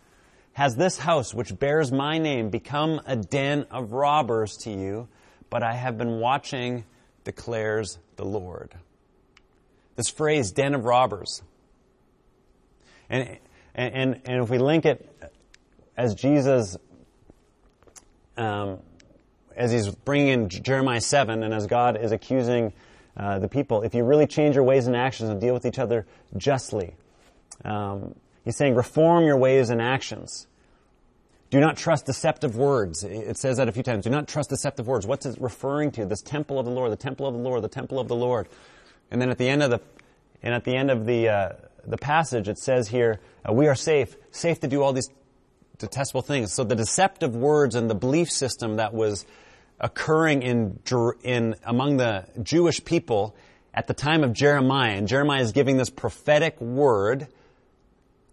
Has 0.54 0.76
this 0.76 0.98
house, 0.98 1.32
which 1.32 1.58
bears 1.58 1.90
my 1.90 2.18
name, 2.18 2.50
become 2.50 3.00
a 3.06 3.16
den 3.16 3.66
of 3.70 3.92
robbers 3.92 4.56
to 4.58 4.70
you? 4.70 5.08
But 5.48 5.62
I 5.62 5.74
have 5.74 5.98
been 5.98 6.18
watching, 6.18 6.84
declares 7.24 7.98
the 8.16 8.24
Lord. 8.24 8.74
This 9.96 10.08
phrase, 10.08 10.52
den 10.52 10.74
of 10.74 10.84
robbers. 10.84 11.42
And, 13.08 13.38
and, 13.74 14.20
and 14.24 14.42
if 14.42 14.50
we 14.50 14.58
link 14.58 14.84
it 14.84 15.08
as 15.96 16.14
Jesus 16.14 16.76
um, 18.36 18.78
as 19.56 19.72
he's 19.72 19.88
bringing 19.88 20.28
in 20.28 20.48
Jeremiah 20.48 21.00
7 21.00 21.42
and 21.42 21.52
as 21.52 21.66
God 21.66 22.00
is 22.00 22.12
accusing 22.12 22.72
uh, 23.16 23.38
the 23.38 23.48
people, 23.48 23.82
if 23.82 23.94
you 23.94 24.04
really 24.04 24.26
change 24.26 24.54
your 24.54 24.64
ways 24.64 24.86
and 24.86 24.96
actions 24.96 25.30
and 25.30 25.40
deal 25.40 25.54
with 25.54 25.66
each 25.66 25.78
other 25.78 26.06
justly, 26.36 26.94
um, 27.64 28.14
he's 28.44 28.56
saying 28.56 28.74
reform 28.74 29.24
your 29.24 29.36
ways 29.36 29.70
and 29.70 29.80
actions. 29.80 30.46
Do 31.50 31.60
not 31.60 31.76
trust 31.76 32.06
deceptive 32.06 32.56
words. 32.56 33.04
It 33.04 33.36
says 33.36 33.58
that 33.58 33.68
a 33.68 33.72
few 33.72 33.82
times. 33.82 34.04
Do 34.04 34.10
not 34.10 34.26
trust 34.26 34.48
deceptive 34.48 34.86
words. 34.86 35.06
What's 35.06 35.26
it 35.26 35.36
referring 35.38 35.90
to? 35.92 36.06
This 36.06 36.22
temple 36.22 36.58
of 36.58 36.64
the 36.64 36.72
Lord, 36.72 36.90
the 36.90 36.96
temple 36.96 37.26
of 37.26 37.34
the 37.34 37.40
Lord, 37.40 37.62
the 37.62 37.68
temple 37.68 38.00
of 38.00 38.08
the 38.08 38.16
Lord. 38.16 38.48
And 39.10 39.20
then 39.20 39.28
at 39.28 39.36
the 39.36 39.50
end 39.50 39.62
of 39.62 39.70
the, 39.70 39.80
and 40.42 40.54
at 40.54 40.64
the 40.64 40.74
end 40.74 40.90
of 40.90 41.04
the, 41.04 41.28
uh, 41.28 41.52
the 41.84 41.98
passage, 41.98 42.48
it 42.48 42.58
says 42.58 42.88
here, 42.88 43.20
uh, 43.46 43.52
we 43.52 43.66
are 43.66 43.74
safe, 43.74 44.16
safe 44.30 44.60
to 44.60 44.66
do 44.66 44.82
all 44.82 44.94
these 44.94 45.10
detestable 45.76 46.22
things. 46.22 46.54
So 46.54 46.64
the 46.64 46.74
deceptive 46.74 47.36
words 47.36 47.74
and 47.74 47.90
the 47.90 47.94
belief 47.94 48.30
system 48.30 48.76
that 48.76 48.94
was 48.94 49.26
occurring 49.78 50.42
in, 50.42 50.78
in 51.22 51.56
among 51.64 51.98
the 51.98 52.24
Jewish 52.42 52.82
people 52.82 53.36
at 53.74 53.88
the 53.88 53.94
time 53.94 54.24
of 54.24 54.32
Jeremiah, 54.32 54.92
and 54.92 55.06
Jeremiah 55.06 55.42
is 55.42 55.52
giving 55.52 55.76
this 55.76 55.90
prophetic 55.90 56.58
word 56.60 57.28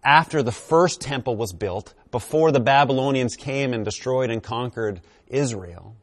after 0.02 0.42
the 0.42 0.52
first 0.52 1.00
temple 1.00 1.36
was 1.36 1.52
built, 1.52 1.94
before 2.10 2.52
the 2.52 2.60
Babylonians 2.60 3.36
came 3.36 3.72
and 3.72 3.84
destroyed 3.84 4.30
and 4.30 4.42
conquered 4.42 5.00
Israel. 5.28 5.94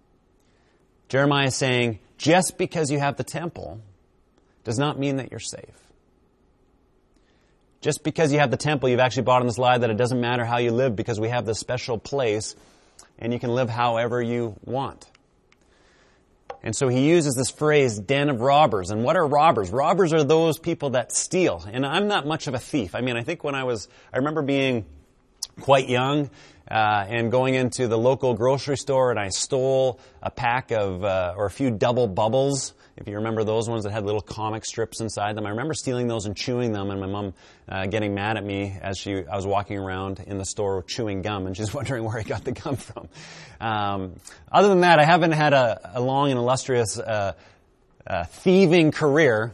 Jeremiah 1.10 1.48
is 1.48 1.56
saying, 1.56 2.00
just 2.18 2.58
because 2.58 2.92
you 2.92 3.00
have 3.00 3.18
the 3.18 3.24
temple 3.24 3.82
does 4.64 4.78
not 4.78 5.00
mean 5.00 5.18
that 5.18 5.32
you're 5.32 5.40
safe. 5.40 5.88
Just 7.82 8.04
because 8.04 8.34
you 8.34 8.40
have 8.40 8.52
the 8.52 8.58
temple, 8.58 8.90
you've 8.90 9.00
actually 9.00 9.24
bought 9.24 9.42
in 9.42 9.48
this 9.48 9.58
lie 9.58 9.78
that 9.78 9.90
it 9.90 9.98
doesn't 9.98 10.20
matter 10.20 10.44
how 10.44 10.58
you 10.58 10.72
live 10.72 10.96
because 10.96 11.20
we 11.20 11.30
have 11.30 11.46
this 11.46 11.60
special 11.60 11.98
place 11.98 12.56
and 13.20 13.32
you 13.32 13.40
can 13.40 13.52
live 13.52 13.70
however 13.70 14.22
you 14.22 14.56
want. 14.64 15.06
And 16.64 16.76
so 16.76 16.88
he 16.88 17.08
uses 17.08 17.36
this 17.36 17.52
phrase, 17.52 18.00
den 18.00 18.30
of 18.30 18.42
robbers. 18.42 18.90
And 18.90 19.04
what 19.04 19.16
are 19.16 19.26
robbers? 19.26 19.70
Robbers 19.70 20.14
are 20.14 20.24
those 20.24 20.60
people 20.60 20.92
that 20.92 21.12
steal. 21.12 21.64
And 21.72 21.86
I'm 21.86 22.08
not 22.08 22.26
much 22.26 22.48
of 22.48 22.54
a 22.54 22.60
thief. 22.60 22.96
I 22.96 23.02
mean, 23.02 23.16
I 23.16 23.24
think 23.24 23.44
when 23.44 23.56
I 23.56 23.64
was, 23.64 23.88
I 24.14 24.18
remember 24.18 24.42
being 24.42 24.86
quite 25.62 25.88
young 25.88 26.30
uh, 26.70 27.06
and 27.08 27.32
going 27.32 27.56
into 27.56 27.88
the 27.88 27.98
local 27.98 28.34
grocery 28.34 28.78
store 28.78 29.12
and 29.12 29.20
I 29.20 29.30
stole 29.30 30.00
a 30.22 30.32
pack 30.32 30.72
of, 30.72 31.04
uh, 31.04 31.36
or 31.38 31.46
a 31.46 31.52
few 31.52 31.72
Dubble 31.72 32.14
Bubbles 32.14 32.74
if 32.98 33.08
you 33.08 33.16
remember 33.16 33.44
those 33.44 33.70
ones 33.70 33.84
that 33.84 33.92
had 33.92 34.06
little 34.06 34.22
comic 34.22 34.66
strips 34.66 35.02
inside 35.02 35.38
them, 35.38 35.46
I 35.46 35.52
remember 35.52 35.76
stealing 35.76 36.08
those 36.08 36.26
and 36.26 36.36
chewing 36.36 36.72
them, 36.74 36.90
and 36.90 37.00
my 37.00 37.06
mom 37.06 37.34
uh, 37.70 37.86
getting 37.86 38.16
mad 38.16 38.38
at 38.38 38.44
me 38.44 38.76
as 38.82 38.98
she 38.98 39.24
I 39.26 39.36
was 39.36 39.46
walking 39.46 39.78
around 39.78 40.20
in 40.26 40.40
the 40.40 40.46
store 40.46 40.82
chewing 40.82 41.22
gum, 41.22 41.46
and 41.46 41.56
she's 41.56 41.72
wondering 41.74 42.04
where 42.04 42.18
I 42.18 42.24
got 42.24 42.44
the 42.44 42.54
gum 42.54 42.76
from. 42.76 43.08
Um, 43.62 44.16
other 44.52 44.70
than 44.70 44.82
that, 44.82 45.00
I 45.00 45.06
haven't 45.06 45.34
had 45.34 45.54
a, 45.54 45.92
a 45.96 46.02
long 46.02 46.32
and 46.32 46.40
illustrious 46.40 46.98
uh, 46.98 47.34
uh, 48.08 48.24
thieving 48.26 48.92
career, 48.92 49.54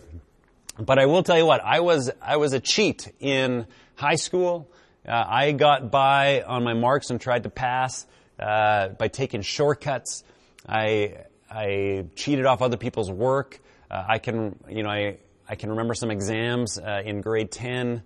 but 0.79 0.97
I 0.97 1.05
will 1.05 1.23
tell 1.23 1.37
you 1.37 1.45
what 1.45 1.61
I 1.61 1.81
was 1.81 2.09
I 2.21 2.37
was 2.37 2.53
a 2.53 2.61
cheat 2.61 3.11
in 3.19 3.67
high 3.95 4.15
school. 4.15 4.69
Uh, 5.05 5.21
I 5.27 5.51
got 5.51 5.91
by 5.91 6.43
on 6.43 6.63
my 6.63 6.73
marks 6.73 7.09
and 7.09 7.19
tried 7.19 7.43
to 7.43 7.49
pass 7.49 8.05
uh, 8.39 8.87
by 8.89 9.09
taking 9.09 9.41
shortcuts. 9.41 10.23
I 10.65 11.25
I 11.53 12.05
cheated 12.15 12.45
off 12.45 12.61
other 12.61 12.77
people's 12.77 13.11
work. 13.11 13.59
Uh, 13.89 14.03
I 14.07 14.17
can, 14.17 14.57
you 14.67 14.81
know, 14.81 14.89
I, 14.89 15.17
I 15.47 15.55
can 15.55 15.69
remember 15.69 15.93
some 15.93 16.09
exams 16.09 16.79
uh, 16.79 17.03
in 17.05 17.21
grade 17.21 17.51
10. 17.51 18.01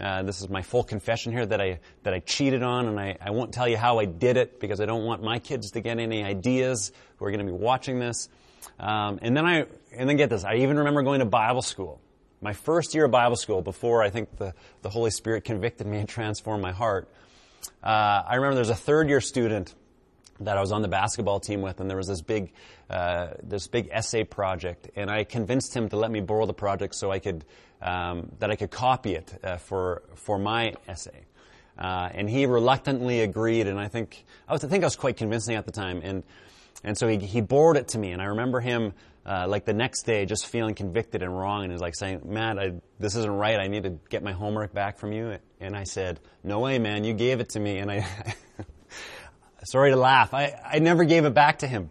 Uh, 0.00 0.22
this 0.22 0.40
is 0.40 0.48
my 0.48 0.62
full 0.62 0.84
confession 0.84 1.32
here 1.32 1.44
that 1.44 1.60
I, 1.60 1.80
that 2.04 2.14
I 2.14 2.20
cheated 2.20 2.62
on, 2.62 2.86
and 2.86 2.98
I, 2.98 3.18
I 3.20 3.30
won't 3.30 3.52
tell 3.52 3.68
you 3.68 3.76
how 3.76 3.98
I 3.98 4.04
did 4.04 4.36
it 4.36 4.60
because 4.60 4.80
I 4.80 4.86
don't 4.86 5.04
want 5.04 5.22
my 5.22 5.40
kids 5.40 5.72
to 5.72 5.80
get 5.80 5.98
any 5.98 6.22
ideas 6.22 6.92
who 7.16 7.24
are 7.24 7.30
going 7.30 7.44
to 7.44 7.52
be 7.52 7.58
watching 7.58 7.98
this. 7.98 8.28
Um, 8.78 9.18
and 9.20 9.36
then 9.36 9.44
I, 9.44 9.66
and 9.94 10.08
then 10.08 10.16
get 10.16 10.30
this, 10.30 10.44
I 10.44 10.56
even 10.56 10.78
remember 10.78 11.02
going 11.02 11.18
to 11.18 11.26
Bible 11.26 11.62
school. 11.62 12.00
My 12.40 12.52
first 12.52 12.94
year 12.94 13.04
of 13.04 13.10
Bible 13.10 13.36
school, 13.36 13.62
before 13.62 14.02
I 14.02 14.10
think 14.10 14.36
the, 14.36 14.54
the 14.82 14.90
Holy 14.90 15.10
Spirit 15.10 15.44
convicted 15.44 15.86
me 15.86 15.98
and 15.98 16.08
transformed 16.08 16.62
my 16.62 16.72
heart, 16.72 17.08
uh, 17.82 18.22
I 18.26 18.36
remember 18.36 18.54
there's 18.54 18.70
a 18.70 18.74
third 18.74 19.08
year 19.08 19.20
student 19.20 19.74
that 20.44 20.56
I 20.56 20.60
was 20.60 20.72
on 20.72 20.82
the 20.82 20.88
basketball 20.88 21.40
team 21.40 21.62
with, 21.62 21.80
and 21.80 21.88
there 21.88 21.96
was 21.96 22.08
this 22.08 22.22
big, 22.22 22.52
uh, 22.90 23.28
this 23.42 23.66
big 23.66 23.88
essay 23.90 24.24
project, 24.24 24.90
and 24.96 25.10
I 25.10 25.24
convinced 25.24 25.74
him 25.74 25.88
to 25.90 25.96
let 25.96 26.10
me 26.10 26.20
borrow 26.20 26.46
the 26.46 26.54
project 26.54 26.94
so 26.94 27.10
I 27.10 27.18
could, 27.18 27.44
um, 27.80 28.32
that 28.38 28.50
I 28.50 28.56
could 28.56 28.70
copy 28.70 29.14
it 29.14 29.32
uh, 29.42 29.56
for 29.56 30.02
for 30.14 30.38
my 30.38 30.74
essay. 30.88 31.24
Uh, 31.78 32.08
and 32.12 32.28
he 32.28 32.46
reluctantly 32.46 33.20
agreed, 33.20 33.66
and 33.66 33.80
I 33.80 33.88
think 33.88 34.24
I 34.48 34.52
was 34.52 34.64
I 34.64 34.68
think 34.68 34.84
I 34.84 34.86
was 34.86 34.96
quite 34.96 35.16
convincing 35.16 35.56
at 35.56 35.64
the 35.64 35.72
time, 35.72 36.00
and 36.04 36.22
and 36.84 36.98
so 36.98 37.08
he 37.08 37.18
he 37.18 37.40
borrowed 37.40 37.76
it 37.76 37.88
to 37.88 37.98
me, 37.98 38.12
and 38.12 38.20
I 38.20 38.26
remember 38.26 38.60
him. 38.60 38.92
Uh, 39.24 39.46
like 39.46 39.64
the 39.64 39.72
next 39.72 40.02
day, 40.02 40.26
just 40.26 40.46
feeling 40.46 40.74
convicted 40.74 41.22
and 41.22 41.38
wrong, 41.38 41.62
and 41.62 41.70
he's 41.70 41.80
like 41.80 41.94
saying, 41.94 42.22
"Matt, 42.24 42.58
I, 42.58 42.72
this 42.98 43.14
isn't 43.14 43.30
right. 43.30 43.60
I 43.60 43.68
need 43.68 43.84
to 43.84 43.90
get 44.10 44.24
my 44.24 44.32
homework 44.32 44.74
back 44.74 44.98
from 44.98 45.12
you." 45.12 45.38
And 45.60 45.76
I 45.76 45.84
said, 45.84 46.18
"No 46.42 46.58
way, 46.58 46.80
man. 46.80 47.04
You 47.04 47.14
gave 47.14 47.38
it 47.38 47.50
to 47.50 47.60
me." 47.60 47.78
And 47.78 47.88
I, 47.88 48.04
sorry 49.64 49.90
to 49.90 49.96
laugh. 49.96 50.34
I, 50.34 50.58
I 50.64 50.78
never 50.78 51.04
gave 51.04 51.24
it 51.24 51.34
back 51.34 51.60
to 51.60 51.66
him. 51.66 51.90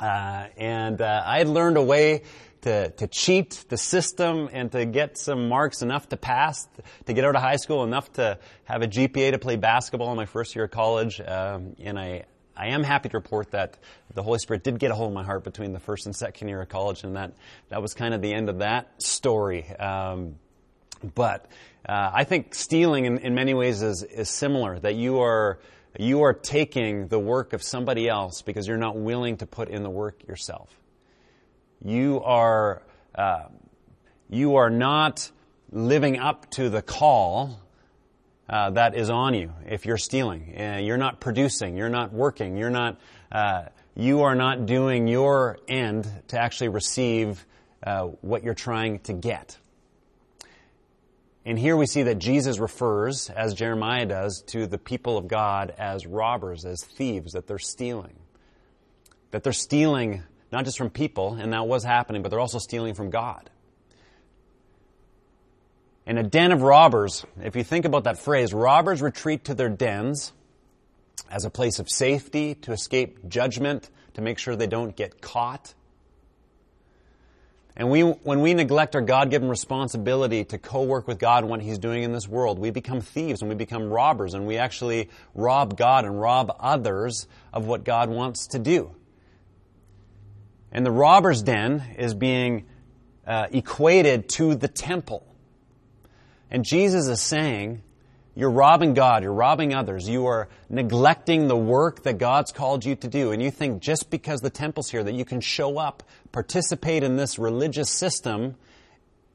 Uh, 0.00 0.46
and 0.56 1.00
uh, 1.00 1.22
I 1.24 1.38
had 1.38 1.48
learned 1.48 1.76
a 1.76 1.82
way 1.82 2.22
to, 2.62 2.90
to 2.90 3.06
cheat 3.06 3.64
the 3.68 3.76
system 3.76 4.48
and 4.52 4.72
to 4.72 4.86
get 4.86 5.18
some 5.18 5.48
marks 5.48 5.82
enough 5.82 6.08
to 6.08 6.16
pass, 6.16 6.66
to 7.06 7.12
get 7.12 7.24
out 7.24 7.36
of 7.36 7.42
high 7.42 7.56
school, 7.56 7.84
enough 7.84 8.12
to 8.14 8.38
have 8.64 8.82
a 8.82 8.88
GPA 8.88 9.32
to 9.32 9.38
play 9.38 9.56
basketball 9.56 10.10
in 10.10 10.16
my 10.16 10.26
first 10.26 10.56
year 10.56 10.64
of 10.64 10.70
college. 10.70 11.20
Um, 11.20 11.76
and 11.78 11.98
I, 11.98 12.24
I 12.56 12.68
am 12.68 12.82
happy 12.82 13.10
to 13.10 13.16
report 13.18 13.50
that 13.50 13.76
the 14.14 14.22
Holy 14.22 14.38
Spirit 14.38 14.64
did 14.64 14.78
get 14.78 14.90
a 14.90 14.94
hold 14.94 15.08
of 15.08 15.14
my 15.14 15.24
heart 15.24 15.44
between 15.44 15.72
the 15.72 15.80
first 15.80 16.06
and 16.06 16.16
second 16.16 16.48
year 16.48 16.62
of 16.62 16.68
college, 16.68 17.04
and 17.04 17.16
that, 17.16 17.34
that 17.68 17.82
was 17.82 17.94
kind 17.94 18.14
of 18.14 18.22
the 18.22 18.32
end 18.32 18.48
of 18.48 18.60
that 18.60 19.02
story. 19.02 19.68
Um, 19.70 20.36
but 21.14 21.46
uh, 21.86 22.10
I 22.14 22.24
think 22.24 22.54
stealing 22.54 23.04
in, 23.04 23.18
in 23.18 23.34
many 23.34 23.52
ways 23.52 23.82
is, 23.82 24.02
is 24.02 24.30
similar, 24.30 24.78
that 24.78 24.94
you 24.94 25.20
are 25.20 25.58
you 25.98 26.22
are 26.22 26.32
taking 26.32 27.08
the 27.08 27.18
work 27.18 27.52
of 27.52 27.62
somebody 27.62 28.08
else 28.08 28.42
because 28.42 28.66
you're 28.66 28.76
not 28.76 28.96
willing 28.96 29.36
to 29.38 29.46
put 29.46 29.68
in 29.68 29.82
the 29.82 29.90
work 29.90 30.26
yourself. 30.26 30.68
You 31.84 32.22
are, 32.24 32.82
uh, 33.14 33.44
you 34.28 34.56
are 34.56 34.70
not 34.70 35.30
living 35.70 36.18
up 36.18 36.50
to 36.52 36.70
the 36.70 36.82
call 36.82 37.60
uh, 38.48 38.70
that 38.70 38.94
is 38.94 39.08
on 39.10 39.34
you 39.34 39.52
if 39.66 39.86
you're 39.86 39.98
stealing. 39.98 40.54
Uh, 40.58 40.78
you're 40.82 40.98
not 40.98 41.20
producing. 41.20 41.76
You're 41.76 41.88
not 41.88 42.12
working. 42.12 42.56
You're 42.56 42.70
not, 42.70 43.00
uh, 43.32 43.64
you 43.94 44.22
are 44.22 44.34
not 44.34 44.66
doing 44.66 45.08
your 45.08 45.58
end 45.68 46.06
to 46.28 46.38
actually 46.38 46.68
receive 46.68 47.44
uh, 47.82 48.04
what 48.20 48.44
you're 48.44 48.54
trying 48.54 48.98
to 49.00 49.12
get. 49.12 49.58
And 51.46 51.58
here 51.58 51.76
we 51.76 51.86
see 51.86 52.04
that 52.04 52.18
Jesus 52.18 52.58
refers, 52.58 53.28
as 53.28 53.52
Jeremiah 53.52 54.06
does, 54.06 54.42
to 54.48 54.66
the 54.66 54.78
people 54.78 55.18
of 55.18 55.28
God 55.28 55.74
as 55.76 56.06
robbers, 56.06 56.64
as 56.64 56.82
thieves, 56.82 57.32
that 57.32 57.46
they're 57.46 57.58
stealing. 57.58 58.16
That 59.30 59.42
they're 59.42 59.52
stealing 59.52 60.22
not 60.54 60.64
just 60.64 60.78
from 60.78 60.88
people, 60.88 61.34
and 61.34 61.52
that 61.52 61.66
was 61.66 61.82
happening, 61.82 62.22
but 62.22 62.30
they're 62.30 62.40
also 62.40 62.58
stealing 62.58 62.94
from 62.94 63.10
God. 63.10 63.50
In 66.06 66.16
a 66.16 66.22
den 66.22 66.52
of 66.52 66.62
robbers, 66.62 67.26
if 67.42 67.56
you 67.56 67.64
think 67.64 67.84
about 67.84 68.04
that 68.04 68.18
phrase, 68.18 68.54
robbers 68.54 69.02
retreat 69.02 69.46
to 69.46 69.54
their 69.54 69.68
dens 69.68 70.32
as 71.30 71.44
a 71.44 71.50
place 71.50 71.78
of 71.78 71.90
safety, 71.90 72.54
to 72.54 72.72
escape 72.72 73.28
judgment, 73.28 73.90
to 74.14 74.22
make 74.22 74.38
sure 74.38 74.54
they 74.54 74.66
don't 74.66 74.94
get 74.94 75.20
caught. 75.20 75.74
And 77.76 77.90
we, 77.90 78.02
when 78.02 78.40
we 78.40 78.54
neglect 78.54 78.94
our 78.94 79.00
God-given 79.00 79.48
responsibility 79.48 80.44
to 80.44 80.58
co-work 80.58 81.08
with 81.08 81.18
God 81.18 81.42
in 81.42 81.50
what 81.50 81.60
He's 81.60 81.78
doing 81.78 82.04
in 82.04 82.12
this 82.12 82.28
world, 82.28 82.58
we 82.58 82.70
become 82.70 83.00
thieves 83.00 83.42
and 83.42 83.48
we 83.48 83.56
become 83.56 83.90
robbers 83.90 84.34
and 84.34 84.46
we 84.46 84.58
actually 84.58 85.10
rob 85.34 85.76
God 85.76 86.04
and 86.04 86.20
rob 86.20 86.56
others 86.60 87.26
of 87.52 87.66
what 87.66 87.84
God 87.84 88.10
wants 88.10 88.48
to 88.48 88.60
do. 88.60 88.94
And 90.70 90.86
the 90.86 90.92
robber's 90.92 91.42
den 91.42 91.82
is 91.98 92.14
being 92.14 92.66
uh, 93.26 93.46
equated 93.50 94.28
to 94.30 94.54
the 94.54 94.68
temple. 94.68 95.26
And 96.50 96.64
Jesus 96.64 97.08
is 97.08 97.20
saying, 97.20 97.82
you're 98.34 98.50
robbing 98.50 98.94
God, 98.94 99.22
you're 99.22 99.32
robbing 99.32 99.74
others, 99.74 100.08
you 100.08 100.26
are 100.26 100.48
neglecting 100.68 101.46
the 101.46 101.56
work 101.56 102.02
that 102.02 102.18
God's 102.18 102.50
called 102.52 102.84
you 102.84 102.96
to 102.96 103.08
do, 103.08 103.32
and 103.32 103.40
you 103.42 103.50
think 103.50 103.80
just 103.80 104.10
because 104.10 104.40
the 104.40 104.50
temple's 104.50 104.90
here 104.90 105.04
that 105.04 105.14
you 105.14 105.24
can 105.24 105.40
show 105.40 105.78
up, 105.78 106.02
participate 106.32 107.02
in 107.02 107.16
this 107.16 107.38
religious 107.38 107.90
system, 107.90 108.56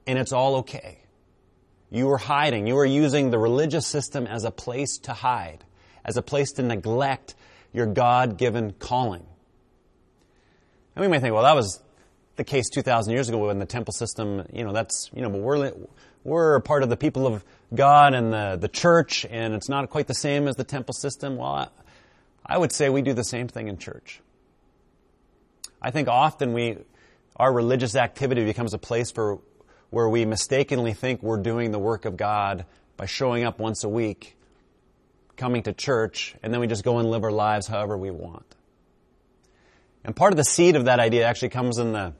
and 0.05 0.19
it's 0.19 0.33
all 0.33 0.57
okay. 0.57 0.99
You 1.89 2.09
are 2.11 2.17
hiding. 2.17 2.67
You 2.67 2.77
are 2.77 2.85
using 2.85 3.31
the 3.31 3.39
religious 3.39 3.87
system 3.87 4.27
as 4.27 4.43
a 4.43 4.51
place 4.51 4.97
to 5.03 5.13
hide, 5.13 5.63
as 6.05 6.17
a 6.17 6.21
place 6.21 6.51
to 6.53 6.63
neglect 6.63 7.35
your 7.73 7.85
God 7.85 8.37
given 8.37 8.73
calling. 8.73 9.25
And 10.95 11.03
we 11.03 11.07
may 11.07 11.19
think, 11.19 11.33
well, 11.33 11.43
that 11.43 11.55
was 11.55 11.81
the 12.35 12.43
case 12.43 12.69
2,000 12.69 13.13
years 13.13 13.29
ago 13.29 13.47
when 13.47 13.59
the 13.59 13.65
temple 13.65 13.93
system, 13.93 14.45
you 14.51 14.63
know, 14.63 14.73
that's, 14.73 15.09
you 15.13 15.21
know, 15.21 15.29
but 15.29 15.41
we're, 15.41 15.73
we're 16.23 16.59
part 16.59 16.83
of 16.83 16.89
the 16.89 16.97
people 16.97 17.27
of 17.27 17.43
God 17.73 18.13
and 18.13 18.33
the, 18.33 18.57
the 18.59 18.67
church, 18.67 19.25
and 19.29 19.53
it's 19.53 19.69
not 19.69 19.89
quite 19.89 20.07
the 20.07 20.13
same 20.13 20.47
as 20.47 20.55
the 20.55 20.63
temple 20.63 20.93
system. 20.93 21.37
Well, 21.37 21.51
I, 21.51 21.67
I 22.45 22.57
would 22.57 22.71
say 22.71 22.89
we 22.89 23.01
do 23.01 23.13
the 23.13 23.23
same 23.23 23.47
thing 23.47 23.67
in 23.67 23.77
church. 23.77 24.21
I 25.81 25.91
think 25.91 26.07
often 26.07 26.53
we, 26.53 26.77
our 27.35 27.51
religious 27.53 27.95
activity 27.95 28.43
becomes 28.43 28.73
a 28.73 28.77
place 28.77 29.11
for, 29.11 29.39
where 29.89 30.09
we 30.09 30.25
mistakenly 30.25 30.93
think 30.93 31.23
we're 31.23 31.41
doing 31.41 31.71
the 31.71 31.79
work 31.79 32.05
of 32.05 32.17
God 32.17 32.65
by 32.97 33.05
showing 33.05 33.43
up 33.43 33.59
once 33.59 33.83
a 33.83 33.89
week, 33.89 34.35
coming 35.37 35.63
to 35.63 35.73
church, 35.73 36.35
and 36.43 36.53
then 36.53 36.59
we 36.59 36.67
just 36.67 36.83
go 36.83 36.97
and 36.97 37.09
live 37.09 37.23
our 37.23 37.31
lives 37.31 37.65
however 37.65 37.97
we 37.97 38.11
want. 38.11 38.55
And 40.03 40.15
part 40.15 40.33
of 40.33 40.37
the 40.37 40.43
seed 40.43 40.75
of 40.75 40.85
that 40.85 40.99
idea 40.99 41.25
actually 41.25 41.49
comes 41.49 41.77
in 41.77 41.93
the 41.93 42.13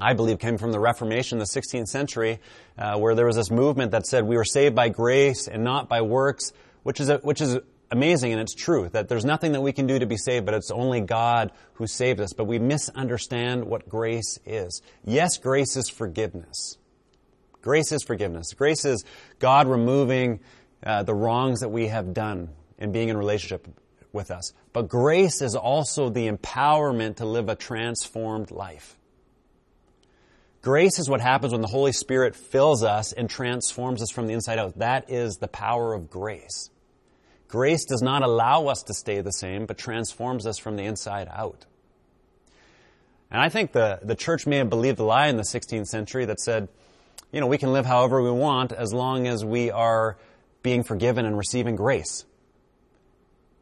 I 0.00 0.14
believe 0.14 0.38
came 0.38 0.58
from 0.58 0.72
the 0.72 0.80
Reformation 0.80 1.38
the 1.38 1.44
16th 1.44 1.88
century, 1.88 2.40
uh, 2.78 2.98
where 2.98 3.14
there 3.14 3.26
was 3.26 3.36
this 3.36 3.50
movement 3.50 3.92
that 3.92 4.06
said 4.06 4.24
we 4.24 4.36
were 4.36 4.44
saved 4.44 4.74
by 4.74 4.88
grace 4.88 5.48
and 5.48 5.62
not 5.64 5.88
by 5.88 6.02
works, 6.02 6.52
which 6.82 7.00
is 7.00 7.08
a, 7.08 7.18
which 7.18 7.40
is 7.40 7.58
amazing 7.90 8.32
and 8.32 8.40
it's 8.40 8.54
true 8.54 8.88
that 8.92 9.08
there's 9.08 9.24
nothing 9.24 9.52
that 9.52 9.60
we 9.60 9.72
can 9.72 9.86
do 9.86 9.98
to 9.98 10.06
be 10.06 10.16
saved, 10.16 10.46
but 10.46 10.54
it's 10.54 10.70
only 10.70 11.00
God 11.00 11.52
who 11.74 11.86
saved 11.86 12.20
us. 12.20 12.32
But 12.32 12.44
we 12.44 12.58
misunderstand 12.58 13.64
what 13.64 13.88
grace 13.88 14.38
is. 14.46 14.80
Yes, 15.04 15.38
grace 15.38 15.76
is 15.76 15.88
forgiveness. 15.88 16.78
Grace 17.62 17.92
is 17.92 18.02
forgiveness. 18.02 18.54
Grace 18.54 18.84
is 18.84 19.04
God 19.38 19.68
removing 19.68 20.40
uh, 20.84 21.02
the 21.02 21.14
wrongs 21.14 21.60
that 21.60 21.68
we 21.68 21.88
have 21.88 22.14
done 22.14 22.50
and 22.78 22.92
being 22.92 23.10
in 23.10 23.16
relationship 23.16 23.66
with 24.12 24.30
us. 24.30 24.52
But 24.72 24.88
grace 24.88 25.42
is 25.42 25.54
also 25.54 26.08
the 26.08 26.30
empowerment 26.30 27.16
to 27.16 27.26
live 27.26 27.48
a 27.48 27.54
transformed 27.54 28.50
life. 28.50 28.96
Grace 30.62 30.98
is 30.98 31.08
what 31.08 31.22
happens 31.22 31.52
when 31.52 31.62
the 31.62 31.68
Holy 31.68 31.92
Spirit 31.92 32.36
fills 32.36 32.82
us 32.82 33.12
and 33.12 33.30
transforms 33.30 34.02
us 34.02 34.10
from 34.10 34.26
the 34.26 34.34
inside 34.34 34.58
out. 34.58 34.78
That 34.78 35.10
is 35.10 35.36
the 35.36 35.48
power 35.48 35.94
of 35.94 36.10
grace. 36.10 36.68
Grace 37.48 37.84
does 37.86 38.02
not 38.02 38.22
allow 38.22 38.66
us 38.66 38.82
to 38.82 38.94
stay 38.94 39.22
the 39.22 39.32
same, 39.32 39.64
but 39.64 39.78
transforms 39.78 40.46
us 40.46 40.58
from 40.58 40.76
the 40.76 40.84
inside 40.84 41.28
out. 41.32 41.64
And 43.30 43.40
I 43.40 43.48
think 43.48 43.72
the, 43.72 44.00
the 44.02 44.14
church 44.14 44.46
may 44.46 44.56
have 44.56 44.68
believed 44.68 44.98
a 44.98 45.04
lie 45.04 45.28
in 45.28 45.36
the 45.36 45.44
16th 45.44 45.86
century 45.86 46.26
that 46.26 46.40
said, 46.40 46.68
you 47.32 47.40
know, 47.40 47.46
we 47.46 47.58
can 47.58 47.72
live 47.72 47.86
however 47.86 48.22
we 48.22 48.30
want 48.30 48.72
as 48.72 48.92
long 48.92 49.26
as 49.26 49.44
we 49.44 49.70
are 49.70 50.18
being 50.62 50.82
forgiven 50.82 51.24
and 51.24 51.38
receiving 51.38 51.74
grace. 51.74 52.24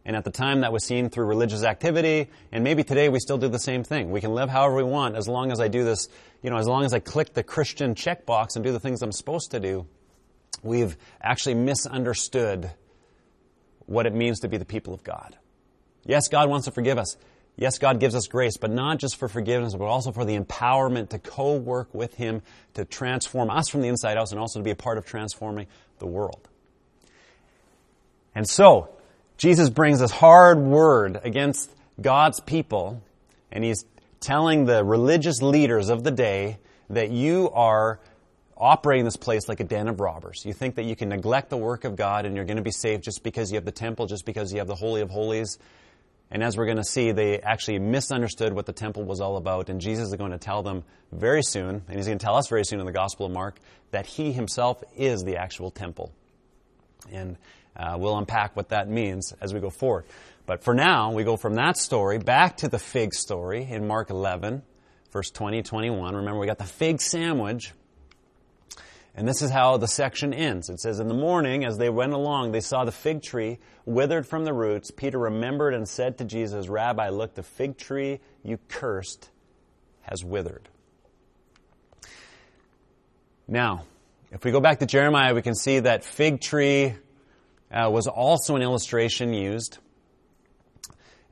And 0.09 0.17
at 0.17 0.25
the 0.25 0.31
time 0.31 0.63
that 0.63 0.73
was 0.73 0.87
seen 0.87 1.11
through 1.11 1.27
religious 1.27 1.63
activity, 1.63 2.31
and 2.51 2.65
maybe 2.65 2.83
today 2.83 3.11
we 3.11 3.21
still 3.21 3.37
do 3.37 3.49
the 3.49 3.59
same 3.59 3.85
thing. 3.85 4.11
We 4.11 4.23
can 4.23 4.33
live 4.33 4.49
however 4.49 4.77
we 4.77 4.83
want 4.83 5.17
as 5.17 5.29
long 5.29 5.53
as 5.53 5.61
I 5.61 5.69
do 5.69 5.85
this, 5.85 6.09
you 6.43 6.49
know, 6.49 6.57
as 6.57 6.67
long 6.67 6.87
as 6.87 6.95
I 6.95 6.99
click 6.99 7.35
the 7.35 7.43
Christian 7.43 7.95
checkbox 7.95 8.57
and 8.57 8.65
do 8.65 8.73
the 8.73 8.81
things 8.81 9.03
I'm 9.03 9.13
supposed 9.13 9.51
to 9.51 9.61
do. 9.61 9.87
We've 10.63 10.97
actually 11.21 11.57
misunderstood 11.57 12.71
what 13.85 14.07
it 14.07 14.15
means 14.15 14.41
to 14.41 14.49
be 14.49 14.57
the 14.57 14.65
people 14.65 14.95
of 14.95 15.05
God. 15.05 15.37
Yes, 16.07 16.29
God 16.29 16.49
wants 16.49 16.65
to 16.65 16.71
forgive 16.71 16.97
us. 16.97 17.19
Yes, 17.57 17.77
God 17.77 18.01
gives 18.01 18.15
us 18.15 18.29
grace, 18.29 18.57
but 18.57 18.71
not 18.71 18.97
just 18.97 19.17
for 19.17 19.29
forgiveness, 19.29 19.75
but 19.75 19.85
also 19.85 20.11
for 20.11 20.25
the 20.25 20.39
empowerment 20.39 21.11
to 21.11 21.19
co-work 21.19 21.93
with 21.93 22.15
Him 22.15 22.41
to 22.73 22.87
transform 22.87 23.51
us 23.51 23.69
from 23.69 23.83
the 23.83 23.89
inside 23.89 24.17
out 24.17 24.31
and 24.31 24.41
also 24.41 24.59
to 24.59 24.65
be 24.65 24.71
a 24.71 24.75
part 24.75 24.97
of 24.97 25.05
transforming 25.05 25.67
the 25.99 26.07
world. 26.07 26.49
And 28.35 28.49
so, 28.49 28.89
Jesus 29.39 29.71
brings 29.71 30.01
this 30.01 30.11
hard 30.11 30.59
word 30.59 31.21
against 31.23 31.71
God's 32.01 32.41
people, 32.41 33.03
and 33.53 33.63
he's 33.63 33.85
telling 34.21 34.65
the 34.65 34.85
religious 34.85 35.41
leaders 35.41 35.89
of 35.89 36.03
the 36.03 36.11
day 36.11 36.59
that 36.91 37.11
you 37.13 37.49
are 37.51 38.01
operating 38.57 39.05
this 39.05 39.17
place 39.17 39.49
like 39.49 39.61
a 39.61 39.65
den 39.65 39.87
of 39.87 40.01
robbers. 40.01 40.43
You 40.45 40.53
think 40.53 40.75
that 40.75 40.85
you 40.85 40.97
can 40.97 41.11
neglect 41.11 41.51
the 41.51 41.57
work 41.57 41.85
of 41.85 41.95
God 41.95 42.27
and 42.27 42.35
you're 42.35 42.45
going 42.45 42.57
to 42.57 42.63
be 42.65 42.73
saved 42.73 43.05
just 43.05 43.23
because 43.23 43.53
you 43.53 43.55
have 43.55 43.65
the 43.65 43.71
temple, 43.71 44.07
just 44.07 44.27
because 44.27 44.53
you 44.53 44.59
have 44.59 44.67
the 44.67 44.75
Holy 44.75 45.01
of 45.01 45.11
Holies. 45.11 45.59
And 46.33 46.43
as 46.43 46.57
we're 46.57 46.65
going 46.65 46.79
to 46.79 46.85
see, 46.85 47.13
they 47.13 47.39
actually 47.39 47.79
misunderstood 47.79 48.53
what 48.53 48.67
the 48.67 48.73
temple 48.73 49.05
was 49.05 49.21
all 49.21 49.37
about. 49.37 49.69
And 49.69 49.81
Jesus 49.81 50.09
is 50.09 50.15
going 50.17 50.33
to 50.33 50.39
tell 50.39 50.65
them 50.65 50.83
very 51.13 51.45
soon, 51.45 51.83
and 51.87 51.97
he's 51.97 52.07
going 52.07 52.19
to 52.19 52.25
tell 52.25 52.37
us 52.37 52.49
very 52.49 52.65
soon 52.65 52.81
in 52.81 52.87
the 52.87 52.93
Gospel 52.93 53.27
of 53.27 53.33
Mark, 53.33 53.61
that 53.93 54.05
he 54.05 54.33
himself 54.33 54.83
is 54.97 55.23
the 55.23 55.37
actual 55.37 55.71
temple. 55.71 56.13
And 57.11 57.39
uh, 57.79 57.97
we'll 57.99 58.19
unpack 58.19 58.57
what 58.57 58.71
that 58.71 58.89
means 58.89 59.33
as 59.41 59.55
we 59.55 59.61
go 59.61 59.71
forward. 59.71 60.05
But 60.47 60.65
for 60.65 60.75
now, 60.75 61.13
we 61.13 61.25
go 61.25 61.37
from 61.37 61.55
that 61.57 61.77
story 61.77 62.19
back 62.19 62.59
to 62.59 62.69
the 62.69 62.79
fig 62.79 63.15
story 63.15 63.65
in 63.65 63.87
Mark 63.87 64.11
11, 64.11 64.63
verse 65.13 65.31
20, 65.31 65.63
21. 65.63 66.17
Remember, 66.17 66.41
we 66.41 66.47
got 66.47 66.59
the 66.59 66.65
fig 66.65 67.01
sandwich. 67.01 67.73
And 69.15 69.27
this 69.27 69.43
is 69.43 69.51
how 69.51 69.79
the 69.79 69.89
section 69.89 70.33
ends. 70.33 70.71
It 70.71 70.81
says, 70.81 71.01
In 71.01 71.09
the 71.09 71.15
morning, 71.15 71.65
as 71.65 71.77
they 71.77 71.91
went 71.91 72.13
along, 72.13 72.53
they 72.53 72.61
saw 72.61 72.85
the 72.85 72.93
fig 72.93 73.21
tree 73.21 73.59
withered 73.85 74.27
from 74.27 74.45
the 74.45 74.53
roots. 74.53 74.91
Peter 74.91 75.19
remembered 75.19 75.75
and 75.75 75.89
said 75.89 76.19
to 76.19 76.25
Jesus, 76.25 76.69
Rabbi, 76.69 77.09
look, 77.09 77.35
the 77.35 77.43
fig 77.43 77.77
tree 77.77 78.21
you 78.45 78.59
cursed 78.69 79.29
has 80.03 80.25
withered. 80.25 80.69
Now, 83.47 83.85
if 84.31 84.45
we 84.45 84.51
go 84.51 84.61
back 84.61 84.79
to 84.79 84.87
Jeremiah, 84.87 85.35
we 85.35 85.43
can 85.43 85.55
see 85.55 85.81
that 85.81 86.05
fig 86.05 86.41
tree 86.41 86.95
uh, 87.73 87.91
was 87.91 88.07
also 88.07 88.57
an 88.57 88.63
illustration 88.63 89.33
used 89.33 89.79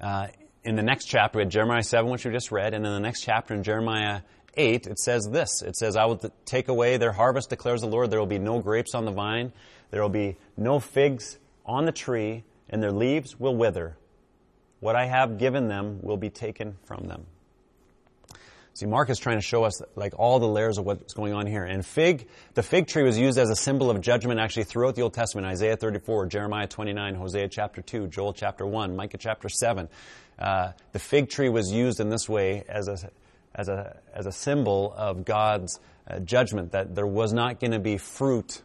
uh, 0.01 0.29
in 0.65 0.77
the 0.77 0.83
next 0.83 1.07
chapter. 1.07 1.39
We 1.39 1.43
had 1.43 1.51
Jeremiah 1.51 1.83
7, 1.83 2.11
which 2.11 2.25
we 2.25 2.33
just 2.33 2.51
read, 2.51 2.75
and 2.75 2.85
in 2.87 2.93
the 2.93 3.01
next 3.01 3.23
chapter 3.23 3.55
in 3.55 3.63
Jeremiah 3.63 4.23
8, 4.57 4.87
it 4.87 4.99
says 4.99 5.29
this. 5.31 5.63
It 5.63 5.77
says, 5.77 5.97
I 5.97 6.07
will 6.07 6.21
take 6.45 6.69
away 6.69 6.97
their 6.97 7.13
harvest, 7.13 7.51
declares 7.51 7.81
the 7.81 7.87
Lord. 7.87 8.11
There 8.11 8.19
will 8.19 8.27
be 8.27 8.39
no 8.39 8.61
grapes 8.61 8.95
on 8.95 9.05
the 9.05 9.13
vine. 9.13 9.53
There 9.91 10.03
will 10.03 10.09
be 10.09 10.37
no 10.57 10.81
figs 10.81 11.39
on 11.65 11.85
the 11.85 11.93
tree, 11.93 12.45
and 12.69 12.83
their 12.83 12.93
leaves 12.93 13.39
will 13.39 13.57
wither. 13.57 13.97
What 14.81 14.97
I 14.97 15.07
have 15.07 15.39
given 15.39 15.69
them 15.69 16.01
will 16.03 16.17
be 16.17 16.31
taken 16.31 16.77
from 16.85 17.07
them. 17.07 17.27
See, 18.77 18.85
Mark 18.85 19.09
is 19.09 19.19
trying 19.19 19.39
to 19.39 19.43
show 19.43 19.65
us 19.65 19.81
like 19.95 20.13
all 20.19 20.39
the 20.39 20.47
layers 20.47 20.77
of 20.77 20.85
what's 20.85 21.15
going 21.15 21.33
on 21.33 21.47
here. 21.47 21.65
And 21.65 21.85
fig, 21.85 22.29
the 22.53 22.63
fig 22.63 22.89
tree 22.89 23.05
was 23.05 23.17
used 23.19 23.39
as 23.39 23.49
a 23.49 23.57
symbol 23.57 23.91
of 23.91 24.03
judgment 24.03 24.39
actually 24.39 24.65
throughout 24.65 24.97
the 24.97 25.01
Old 25.01 25.15
Testament. 25.15 25.47
Isaiah 25.47 25.79
34, 25.79 26.27
Jeremiah 26.27 26.67
29, 26.67 27.15
Hosea 27.15 27.49
chapter 27.49 27.81
2, 27.81 28.09
Joel 28.09 28.35
chapter 28.35 28.67
1, 28.67 28.95
Micah 28.95 29.17
chapter 29.17 29.49
7. 29.49 29.89
Uh, 30.39 30.73
the 30.93 30.99
fig 30.99 31.31
tree 31.31 31.49
was 31.49 31.73
used 31.73 32.01
in 32.01 32.11
this 32.11 32.29
way 32.29 32.65
as 32.69 32.89
a, 32.89 32.99
as 33.55 33.71
a, 33.71 33.97
as 34.13 34.27
a 34.27 34.33
symbol 34.33 34.93
of 34.95 35.25
God's 35.25 35.81
uh, 36.07 36.19
judgment, 36.19 36.73
that 36.73 36.95
there 36.95 37.07
was 37.07 37.33
not 37.33 37.59
going 37.59 37.71
to 37.71 37.79
be 37.79 37.97
fruit 37.97 38.61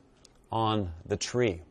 on 0.52 0.92
the 1.06 1.16
tree. 1.16 1.62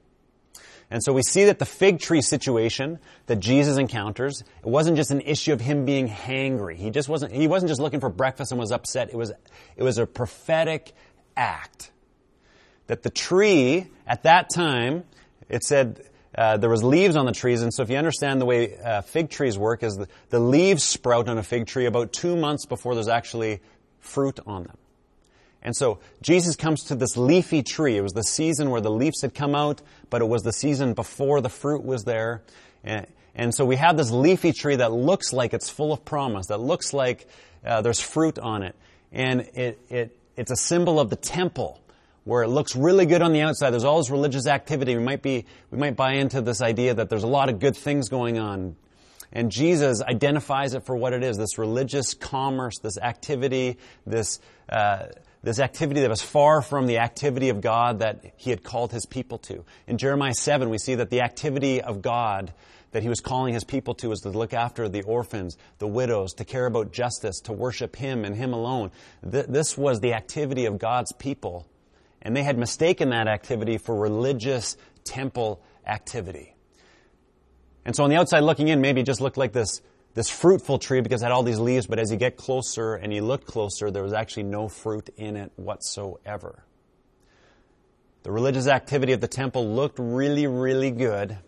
And 0.91 1.03
so 1.05 1.13
we 1.13 1.23
see 1.23 1.45
that 1.45 1.61
the 1.61 1.65
fig 1.65 2.01
tree 2.01 2.21
situation 2.21 2.99
that 3.27 3.37
Jesus 3.37 3.79
encounters, 3.79 4.43
it 4.43 4.67
wasn't 4.67 4.97
just 4.97 5.13
an 5.13 5.21
issue 5.21 5.53
of 5.53 5.61
him 5.61 5.85
being 5.85 6.09
hangry. 6.09 6.77
He 6.77 6.91
just 6.91 7.09
wasn't, 7.09 7.33
he 7.33 7.47
wasn't 7.47 7.69
just 7.69 7.81
looking 7.81 8.01
for 8.01 8.09
breakfast 8.09 8.51
and 8.51 8.59
was 8.59 8.73
upset. 8.73 9.11
It 9.11 9.17
was, 9.17 9.33
it 9.77 9.83
was 9.83 9.99
a 9.99 10.07
prophetic 10.07 10.93
act. 11.37 11.93
That 12.89 13.05
the 13.05 13.11
tree, 13.11 13.87
at 14.05 14.25
that 14.25 14.51
time, 14.53 15.05
it 15.49 15.63
said, 15.63 16.05
uh, 16.37 16.57
there 16.57 16.71
was 16.71 16.83
leaves 16.83 17.17
on 17.17 17.27
the 17.27 17.33
trees, 17.33 17.63
and 17.63 17.73
so 17.73 17.83
if 17.83 17.91
you 17.91 17.97
understand 17.97 18.41
the 18.41 18.47
way 18.47 18.77
uh, 18.79 19.03
fig 19.03 19.31
trees 19.31 19.59
work, 19.59 19.83
is 19.83 19.97
the, 19.97 20.09
the 20.31 20.39
leaves 20.39 20.83
sprout 20.83 21.29
on 21.29 21.39
a 21.39 21.43
fig 21.43 21.67
tree 21.67 21.87
about 21.87 22.13
two 22.13 22.37
months 22.37 22.67
before 22.67 22.95
there's 22.95 23.09
actually 23.09 23.61
fruit 23.99 24.39
on 24.47 24.65
them. 24.65 24.77
And 25.63 25.77
so 25.77 25.99
Jesus 26.23 26.57
comes 26.57 26.85
to 26.85 26.95
this 26.95 27.17
leafy 27.17 27.63
tree. 27.63 27.97
It 27.97 28.03
was 28.03 28.13
the 28.13 28.23
season 28.23 28.71
where 28.71 28.81
the 28.81 28.91
leaves 28.91 29.21
had 29.21 29.35
come 29.35 29.55
out, 29.55 29.83
but 30.09 30.23
it 30.23 30.29
was 30.29 30.43
the 30.43 30.53
season 30.53 30.95
before 30.95 31.41
the 31.41 31.51
fruit 31.51 31.85
was 31.85 32.05
there. 32.05 32.43
And, 32.83 33.07
and 33.35 33.55
so 33.55 33.65
we 33.65 33.77
have 33.77 33.97
this 33.97 34.11
leafy 34.11 34.53
tree 34.53 34.77
that 34.77 34.93
looks 34.93 35.33
like 35.33 35.53
it's 35.53 35.69
full 35.69 35.93
of 35.93 36.05
promise, 36.05 36.47
that 36.47 36.61
looks 36.61 36.93
like 36.93 37.29
uh, 37.65 37.83
there's 37.83 38.01
fruit 38.01 38.39
on 38.39 38.63
it. 38.63 38.75
And 39.13 39.43
it, 39.55 39.79
it, 39.91 40.17
it's 40.37 40.51
a 40.51 40.57
symbol 40.57 40.99
of 40.99 41.11
the 41.11 41.17
temple 41.17 41.81
where 42.25 42.43
it 42.43 42.49
looks 42.49 42.77
really 42.77 43.07
good 43.07 43.23
on 43.23 43.33
the 43.33 43.41
outside. 43.41 43.71
There's 43.71 43.85
all 43.85 43.99
this 43.99 44.11
religious 44.11 44.47
activity. 44.47 44.97
We 44.97 45.03
might 45.03 45.23
be, 45.23 45.47
we 45.71 45.79
might 45.79 45.97
buy 45.97 46.15
into 46.15 46.41
this 46.41 46.63
idea 46.63 46.95
that 46.95 47.11
there's 47.11 47.23
a 47.23 47.29
lot 47.29 47.49
of 47.49 47.59
good 47.59 47.77
things 47.77 48.09
going 48.09 48.39
on. 48.39 48.77
And 49.33 49.51
Jesus 49.51 50.03
identifies 50.03 50.75
it 50.75 50.85
for 50.85 50.97
what 50.97 51.13
it 51.13 51.23
is, 51.23 51.39
this 51.39 51.57
religious 51.57 52.15
commerce, 52.15 52.79
this 52.79 52.99
activity, 52.99 53.79
this, 54.07 54.41
uh, 54.69 55.07
this 55.43 55.59
activity 55.59 56.01
that 56.01 56.11
was 56.11 56.23
far 56.23 56.61
from 56.61 56.87
the 56.87 56.99
activity 56.99 57.49
of 57.49 57.61
God 57.61 58.01
that 58.01 58.35
he 58.37 58.51
had 58.51 58.63
called 58.63 58.93
his 58.93 59.07
people 59.07 59.39
to. 59.39 59.65
In 59.87 59.99
Jeremiah 59.99 60.35
7, 60.35 60.69
we 60.69 60.79
see 60.79 60.97
that 60.97 61.11
the 61.11 61.23
activity 61.23 61.81
of 61.81 62.03
God 62.03 62.53
that 62.93 63.03
he 63.03 63.09
was 63.09 63.21
calling 63.21 63.55
his 63.55 63.65
people 63.65 63.95
to 63.95 64.09
was 64.09 64.21
to 64.23 64.31
look 64.31 64.53
after 64.53 64.89
the 64.89 65.03
orphans, 65.03 65.57
the 65.79 65.87
widows, 65.87 66.35
to 66.35 66.45
care 66.45 66.67
about 66.67 66.93
justice, 66.93 67.41
to 67.41 67.53
worship 67.53 67.97
him 67.97 68.25
and 68.25 68.35
him 68.37 68.53
alone. 68.53 68.91
Th- 69.29 69.47
this 69.47 69.79
was 69.79 70.01
the 70.01 70.15
activity 70.15 70.67
of 70.67 70.79
God's 70.79 71.13
people. 71.13 71.67
And 72.23 72.37
they 72.37 72.43
had 72.43 72.59
mistaken 72.59 73.11
that 73.11 73.29
activity 73.29 73.79
for 73.79 73.95
religious 73.95 74.77
temple 75.05 75.63
activity. 75.87 76.55
And 77.85 77.97
so 77.97 78.05
on 78.05 78.11
the 78.11 78.17
outside 78.17 78.41
looking 78.41 78.69
in, 78.69 78.81
maybe 78.81 79.01
it 79.01 79.07
just 79.07 79.21
looked 79.21 79.39
like 79.39 79.53
this, 79.53 79.81
this 80.15 80.29
fruitful 80.29 80.79
tree 80.79 81.01
because 81.01 81.23
it 81.23 81.27
had 81.27 81.33
all 81.33 81.43
these 81.43 81.59
leaves, 81.59 81.87
but 81.87 81.99
as 81.99 82.11
you 82.11 82.17
get 82.17 82.37
closer 82.37 82.95
and 82.95 83.13
you 83.13 83.23
look 83.23 83.47
closer, 83.47 83.91
there 83.91 84.03
was 84.03 84.13
actually 84.13 84.45
no 84.45 84.69
fruit 84.69 85.09
in 85.17 85.37
it 85.37 85.53
whatsoever. 85.57 86.65
The 88.23 88.33
religious 88.33 88.67
activity 88.67 89.13
of 89.13 89.21
the 89.21 89.29
temple 89.29 89.75
looked 89.75 89.99
really, 89.99 90.47
really 90.47 90.91
good. 90.91 91.39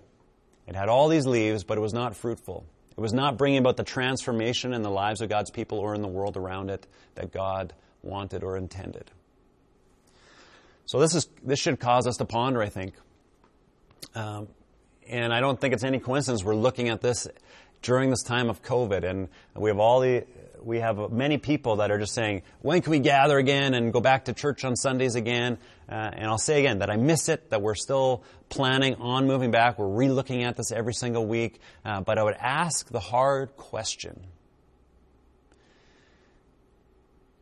It 0.67 0.77
had 0.77 0.89
all 0.89 1.09
these 1.09 1.27
leaves, 1.27 1.65
but 1.65 1.77
it 1.77 1.81
was 1.81 1.93
not 1.93 2.17
fruitful. 2.17 2.65
It 2.97 3.01
was 3.01 3.13
not 3.13 3.37
bringing 3.37 3.59
about 3.59 3.77
the 3.77 3.85
transformation 3.85 4.73
in 4.73 4.83
the 4.83 4.91
lives 4.91 5.21
of 5.21 5.29
God's 5.29 5.51
people 5.51 5.79
or 5.79 5.95
in 5.95 6.03
the 6.03 6.09
world 6.09 6.37
around 6.37 6.71
it 6.71 6.87
that 7.15 7.33
God 7.33 7.75
wanted 8.03 8.43
or 8.43 8.57
intended. 8.57 9.11
So 10.87 10.99
this 10.99 11.15
is 11.15 11.29
this 11.43 11.59
should 11.59 11.81
cause 11.81 12.07
us 12.07 12.19
to 12.19 12.25
ponder, 12.25 12.63
I 12.63 12.69
think. 12.69 12.95
Um, 14.15 14.49
and 15.09 15.33
I 15.33 15.41
don't 15.41 15.61
think 15.61 15.75
it's 15.75 15.85
any 15.85 15.99
coincidence 15.99 16.45
we're 16.45 16.55
looking 16.55 16.89
at 16.89 17.01
this 17.01 17.29
during 17.83 18.11
this 18.11 18.23
time 18.23 18.49
of 18.49 18.63
COVID, 18.63 19.05
and 19.05 19.29
we 19.55 19.69
have 19.71 19.79
all 19.79 20.01
the 20.01 20.25
we 20.65 20.79
have 20.79 21.11
many 21.11 21.39
people 21.39 21.77
that 21.77 21.91
are 21.91 21.99
just 21.99 22.15
saying, 22.15 22.43
when 22.61 22.83
can 22.83 22.93
we 22.93 23.01
gather 23.01 23.37
again 23.37 23.75
and 23.75 23.93
go 23.93 24.01
back 24.01 24.27
to 24.27 24.33
church 24.33 24.65
on 24.65 24.77
Sundays 24.77 25.15
again? 25.15 25.59
Uh, 25.89 26.11
and 26.13 26.27
I'll 26.27 26.39
say 26.39 26.61
again 26.61 26.79
that 26.79 26.91
I 26.91 26.97
miss 26.97 27.29
it, 27.29 27.51
that 27.51 27.61
we're 27.61 27.75
still 27.75 28.23
planning 28.49 28.95
on 28.97 29.27
moving 29.27 29.51
back. 29.51 29.79
We're 29.79 29.89
re-looking 29.89 30.45
at 30.45 30.57
this 30.57 30.71
every 30.71 30.95
single 30.95 31.27
week. 31.27 31.61
Uh, 31.85 32.01
but 32.01 32.19
I 32.19 32.23
would 32.23 32.37
ask 32.39 32.89
the 32.89 33.01
hard 33.01 33.57
question. 33.57 34.25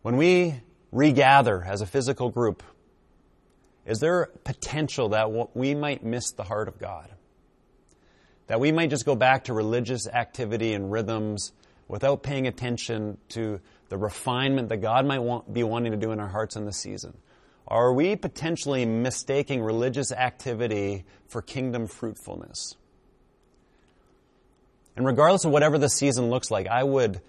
When 0.03 0.17
we 0.17 0.61
regather 0.91 1.63
as 1.63 1.83
a 1.83 1.87
physical 1.87 2.31
group, 2.31 2.63
is 3.85 4.01
there 4.01 4.31
potential 4.45 5.11
that 5.11 5.55
we 5.55 5.75
might 5.75 6.03
miss 6.03 6.33
the 6.33 6.45
heart 6.45 6.69
of 6.69 6.79
God? 6.79 7.11
That 8.51 8.59
we 8.59 8.73
might 8.73 8.91
just 8.91 9.07
go 9.07 9.15
back 9.15 9.45
to 9.45 9.55
religious 9.55 10.09
activity 10.09 10.75
and 10.75 10.91
rhythms 10.91 11.53
without 11.87 12.25
paying 12.25 12.49
attention 12.49 13.17
to 13.29 13.61
the 13.91 13.97
refinement 13.97 14.71
that 14.71 14.79
God 14.79 15.07
might 15.07 15.21
want, 15.21 15.55
be 15.55 15.63
wanting 15.63 15.93
to 15.93 15.97
do 15.97 16.11
in 16.11 16.19
our 16.19 16.27
hearts 16.27 16.57
in 16.57 16.65
this 16.65 16.77
season? 16.77 17.17
Are 17.69 17.93
we 17.93 18.17
potentially 18.17 18.85
mistaking 18.87 19.63
religious 19.63 20.11
activity 20.11 21.05
for 21.29 21.43
kingdom 21.43 21.87
fruitfulness? 21.87 22.75
And 24.97 25.07
regardless 25.07 25.45
of 25.45 25.53
whatever 25.53 25.79
the 25.79 25.89
season 25.89 26.29
looks 26.29 26.51
like, 26.51 26.67
I 26.67 26.83
would 26.83 27.21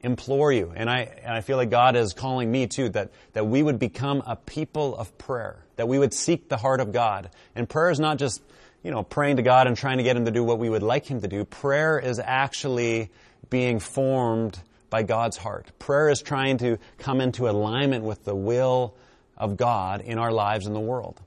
implore 0.00 0.50
you, 0.50 0.72
and 0.74 0.90
I, 0.90 1.02
and 1.22 1.34
I 1.34 1.40
feel 1.40 1.56
like 1.56 1.70
God 1.70 1.94
is 1.94 2.14
calling 2.14 2.50
me 2.50 2.66
too, 2.66 2.88
that, 2.88 3.12
that 3.34 3.46
we 3.46 3.62
would 3.62 3.78
become 3.78 4.24
a 4.26 4.34
people 4.34 4.96
of 4.96 5.16
prayer, 5.18 5.64
that 5.76 5.86
we 5.86 6.00
would 6.00 6.12
seek 6.12 6.48
the 6.48 6.56
heart 6.56 6.80
of 6.80 6.90
God. 6.90 7.30
And 7.54 7.68
prayer 7.68 7.90
is 7.90 8.00
not 8.00 8.18
just, 8.18 8.42
you 8.84 8.90
know, 8.90 9.02
praying 9.02 9.36
to 9.36 9.42
God 9.42 9.66
and 9.66 9.76
trying 9.76 9.96
to 9.96 10.04
get 10.04 10.16
Him 10.16 10.26
to 10.26 10.30
do 10.30 10.44
what 10.44 10.60
we 10.60 10.68
would 10.68 10.84
like 10.84 11.06
Him 11.06 11.20
to 11.22 11.28
do. 11.28 11.44
Prayer 11.44 11.98
is 11.98 12.20
actually 12.20 13.10
being 13.50 13.80
formed 13.80 14.58
by 14.90 15.02
God's 15.02 15.36
heart. 15.36 15.72
Prayer 15.80 16.10
is 16.10 16.22
trying 16.22 16.58
to 16.58 16.78
come 16.98 17.20
into 17.20 17.48
alignment 17.48 18.04
with 18.04 18.24
the 18.24 18.34
will 18.36 18.94
of 19.36 19.56
God 19.56 20.02
in 20.02 20.18
our 20.18 20.30
lives 20.30 20.66
in 20.66 20.74
the 20.74 20.80
world. 20.80 21.20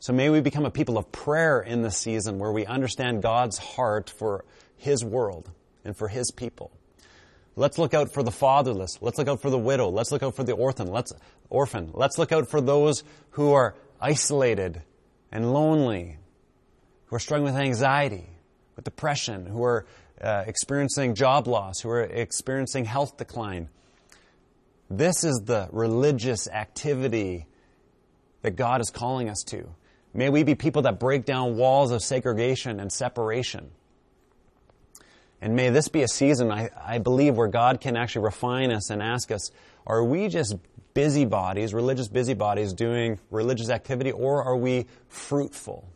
So 0.00 0.12
may 0.12 0.28
we 0.28 0.40
become 0.40 0.66
a 0.66 0.70
people 0.70 0.98
of 0.98 1.10
prayer 1.10 1.60
in 1.60 1.82
this 1.82 1.96
season 1.96 2.38
where 2.38 2.52
we 2.52 2.66
understand 2.66 3.22
God's 3.22 3.56
heart 3.56 4.10
for 4.10 4.44
His 4.76 5.04
world 5.04 5.48
and 5.84 5.96
for 5.96 6.08
His 6.08 6.30
people. 6.32 6.70
Let's 7.54 7.78
look 7.78 7.94
out 7.94 8.12
for 8.12 8.22
the 8.22 8.30
fatherless. 8.30 8.98
Let's 9.00 9.16
look 9.16 9.28
out 9.28 9.40
for 9.40 9.48
the 9.48 9.58
widow. 9.58 9.88
Let's 9.88 10.12
look 10.12 10.22
out 10.22 10.36
for 10.36 10.44
the 10.44 10.52
orphan. 10.52 10.88
Let's, 10.88 11.12
orphan. 11.48 11.90
Let's 11.94 12.18
look 12.18 12.32
out 12.32 12.50
for 12.50 12.60
those 12.60 13.02
who 13.30 13.52
are 13.52 13.74
isolated 14.00 14.82
and 15.32 15.54
lonely, 15.54 16.18
who 17.06 17.16
are 17.16 17.20
struggling 17.20 17.52
with 17.52 17.60
anxiety, 17.60 18.28
with 18.74 18.84
depression, 18.84 19.46
who 19.46 19.62
are 19.62 19.86
uh, 20.20 20.44
experiencing 20.46 21.14
job 21.14 21.46
loss, 21.46 21.80
who 21.80 21.90
are 21.90 22.02
experiencing 22.02 22.84
health 22.84 23.16
decline. 23.16 23.68
This 24.88 25.24
is 25.24 25.42
the 25.44 25.68
religious 25.72 26.48
activity 26.48 27.46
that 28.42 28.52
God 28.52 28.80
is 28.80 28.90
calling 28.90 29.28
us 29.28 29.42
to. 29.48 29.68
May 30.14 30.30
we 30.30 30.44
be 30.44 30.54
people 30.54 30.82
that 30.82 30.98
break 30.98 31.24
down 31.24 31.56
walls 31.56 31.90
of 31.90 32.02
segregation 32.02 32.80
and 32.80 32.90
separation. 32.90 33.70
And 35.40 35.54
may 35.54 35.68
this 35.70 35.88
be 35.88 36.02
a 36.02 36.08
season, 36.08 36.50
I, 36.50 36.70
I 36.82 36.98
believe, 36.98 37.36
where 37.36 37.48
God 37.48 37.80
can 37.80 37.96
actually 37.96 38.24
refine 38.24 38.72
us 38.72 38.88
and 38.90 39.02
ask 39.02 39.30
us, 39.30 39.50
are 39.86 40.02
we 40.02 40.28
just 40.28 40.56
busybodies, 40.94 41.74
religious 41.74 42.08
busybodies, 42.08 42.72
doing 42.72 43.18
religious 43.30 43.68
activity, 43.68 44.12
or 44.12 44.42
are 44.42 44.56
we 44.56 44.86
fruitful? 45.08 45.86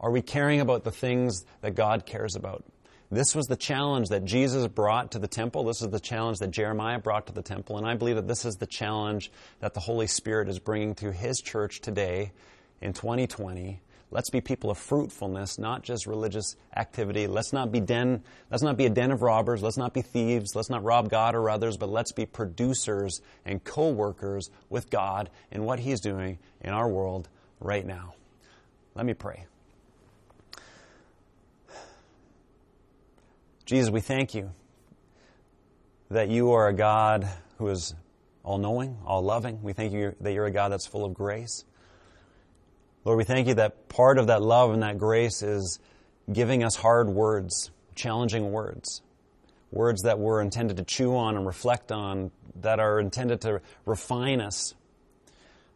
Are 0.00 0.10
we 0.10 0.22
caring 0.22 0.60
about 0.60 0.84
the 0.84 0.90
things 0.90 1.44
that 1.60 1.74
God 1.74 2.06
cares 2.06 2.34
about? 2.34 2.64
This 3.10 3.34
was 3.34 3.46
the 3.46 3.56
challenge 3.56 4.08
that 4.08 4.24
Jesus 4.24 4.66
brought 4.68 5.12
to 5.12 5.18
the 5.18 5.28
temple. 5.28 5.64
This 5.64 5.82
is 5.82 5.90
the 5.90 6.00
challenge 6.00 6.38
that 6.38 6.50
Jeremiah 6.50 6.98
brought 6.98 7.26
to 7.26 7.32
the 7.32 7.42
temple. 7.42 7.76
And 7.76 7.86
I 7.86 7.94
believe 7.94 8.16
that 8.16 8.28
this 8.28 8.44
is 8.44 8.56
the 8.56 8.66
challenge 8.66 9.30
that 9.58 9.74
the 9.74 9.80
Holy 9.80 10.06
Spirit 10.06 10.48
is 10.48 10.58
bringing 10.58 10.94
to 10.96 11.12
His 11.12 11.40
church 11.40 11.80
today 11.80 12.32
in 12.80 12.92
2020 12.92 13.80
Let's 14.12 14.30
be 14.30 14.40
people 14.40 14.70
of 14.70 14.78
fruitfulness, 14.78 15.56
not 15.56 15.82
just 15.84 16.06
religious 16.06 16.56
activity. 16.76 17.28
Let's 17.28 17.52
not 17.52 17.70
be 17.70 17.78
den, 17.78 18.24
let's 18.50 18.62
not 18.62 18.76
be 18.76 18.86
a 18.86 18.90
den 18.90 19.12
of 19.12 19.22
robbers. 19.22 19.62
Let's 19.62 19.76
not 19.76 19.94
be 19.94 20.02
thieves. 20.02 20.56
Let's 20.56 20.68
not 20.68 20.82
rob 20.82 21.10
God 21.10 21.36
or 21.36 21.48
others, 21.48 21.76
but 21.76 21.88
let's 21.88 22.10
be 22.10 22.26
producers 22.26 23.22
and 23.44 23.62
co-workers 23.62 24.50
with 24.68 24.90
God 24.90 25.30
in 25.52 25.64
what 25.64 25.78
He's 25.78 26.00
doing 26.00 26.38
in 26.60 26.70
our 26.70 26.88
world 26.88 27.28
right 27.60 27.86
now. 27.86 28.14
Let 28.96 29.06
me 29.06 29.14
pray. 29.14 29.46
Jesus, 33.70 33.88
we 33.88 34.00
thank 34.00 34.34
you 34.34 34.50
that 36.10 36.28
you 36.28 36.54
are 36.54 36.66
a 36.66 36.72
God 36.72 37.28
who 37.58 37.68
is 37.68 37.94
all 38.42 38.58
knowing, 38.58 38.98
all 39.06 39.22
loving. 39.22 39.62
We 39.62 39.74
thank 39.74 39.92
you 39.92 40.16
that 40.22 40.32
you're 40.32 40.46
a 40.46 40.50
God 40.50 40.72
that's 40.72 40.88
full 40.88 41.04
of 41.04 41.14
grace. 41.14 41.64
Lord, 43.04 43.16
we 43.16 43.22
thank 43.22 43.46
you 43.46 43.54
that 43.54 43.88
part 43.88 44.18
of 44.18 44.26
that 44.26 44.42
love 44.42 44.72
and 44.72 44.82
that 44.82 44.98
grace 44.98 45.42
is 45.42 45.78
giving 46.32 46.64
us 46.64 46.74
hard 46.74 47.10
words, 47.10 47.70
challenging 47.94 48.50
words, 48.50 49.02
words 49.70 50.02
that 50.02 50.18
we're 50.18 50.40
intended 50.40 50.78
to 50.78 50.82
chew 50.82 51.14
on 51.14 51.36
and 51.36 51.46
reflect 51.46 51.92
on, 51.92 52.32
that 52.62 52.80
are 52.80 52.98
intended 52.98 53.42
to 53.42 53.60
refine 53.86 54.40
us. 54.40 54.74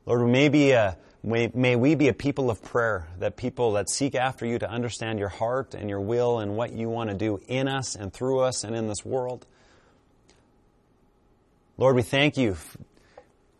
Lord, 0.04 0.22
we 0.22 0.32
may, 0.32 0.48
be 0.48 0.72
a, 0.72 0.98
may, 1.24 1.76
we 1.76 1.94
be 1.94 2.08
a 2.08 2.12
people 2.12 2.50
of 2.50 2.62
prayer, 2.62 3.08
that 3.18 3.36
people 3.36 3.72
that 3.72 3.88
seek 3.88 4.14
after 4.14 4.44
you 4.44 4.58
to 4.58 4.68
understand 4.68 5.18
your 5.18 5.30
heart 5.30 5.74
and 5.74 5.88
your 5.88 6.00
will 6.00 6.38
and 6.38 6.56
what 6.56 6.72
you 6.72 6.88
want 6.88 7.10
to 7.10 7.16
do 7.16 7.40
in 7.48 7.66
us 7.66 7.96
and 7.96 8.12
through 8.12 8.40
us 8.40 8.62
and 8.62 8.76
in 8.76 8.86
this 8.86 9.04
world. 9.04 9.46
Lord, 11.78 11.96
we 11.96 12.02
thank 12.02 12.36
you 12.36 12.56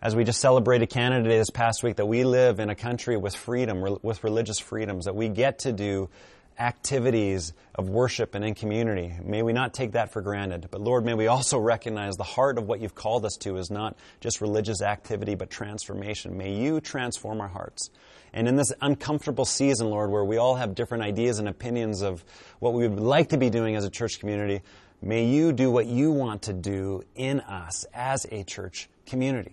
as 0.03 0.15
we 0.15 0.23
just 0.23 0.41
celebrated 0.41 0.91
Canada 0.91 1.27
Day 1.31 1.39
this 1.39 1.49
past 1.49 1.83
week, 1.83 1.97
that 1.97 2.05
we 2.05 2.25
live 2.25 2.61
in 2.61 2.69
a 2.69 2.75
country 2.75 3.17
with 3.17 3.35
freedom, 3.35 3.99
with 4.03 4.23
religious 4.23 4.59
freedoms, 4.59 5.07
that 5.07 5.17
we 5.17 5.31
get 5.31 5.61
to 5.61 5.73
do 5.73 6.11
activities 6.59 7.53
of 7.75 7.89
worship 7.89 8.35
and 8.35 8.45
in 8.45 8.55
community. 8.55 9.13
May 9.23 9.43
we 9.43 9.53
not 9.53 9.75
take 9.75 9.93
that 9.93 10.13
for 10.13 10.23
granted. 10.23 10.69
But 10.71 10.81
Lord, 10.81 11.05
may 11.05 11.15
we 11.15 11.27
also 11.27 11.59
recognize 11.59 12.15
the 12.17 12.23
heart 12.23 12.59
of 12.59 12.67
what 12.69 12.81
you've 12.81 12.95
called 12.95 13.25
us 13.25 13.37
to 13.41 13.57
is 13.57 13.71
not 13.71 13.97
just 14.21 14.41
religious 14.41 14.81
activity, 14.81 15.35
but 15.35 15.51
transformation. 15.51 16.39
May 16.39 16.55
you 16.55 16.81
transform 16.81 17.41
our 17.41 17.49
hearts. 17.49 17.91
And 18.33 18.47
in 18.49 18.57
this 18.57 18.73
uncomfortable 18.81 19.45
season, 19.45 19.91
Lord, 19.91 20.11
where 20.11 20.25
we 20.25 20.37
all 20.37 20.55
have 20.55 20.75
different 20.75 21.05
ideas 21.05 21.39
and 21.39 21.49
opinions 21.49 22.03
of 22.03 22.25
what 22.61 22.73
we 22.73 22.87
would 22.87 23.01
like 23.01 23.31
to 23.31 23.39
be 23.39 23.51
doing 23.51 23.77
as 23.77 23.85
a 23.85 23.91
church 23.91 24.21
community, 24.21 24.63
may 25.03 25.25
you 25.27 25.53
do 25.53 25.71
what 25.71 25.87
you 25.87 26.13
want 26.13 26.43
to 26.43 26.53
do 26.53 27.03
in 27.15 27.41
us 27.41 27.85
as 27.93 28.27
a 28.31 28.45
church 28.45 28.89
community. 29.07 29.53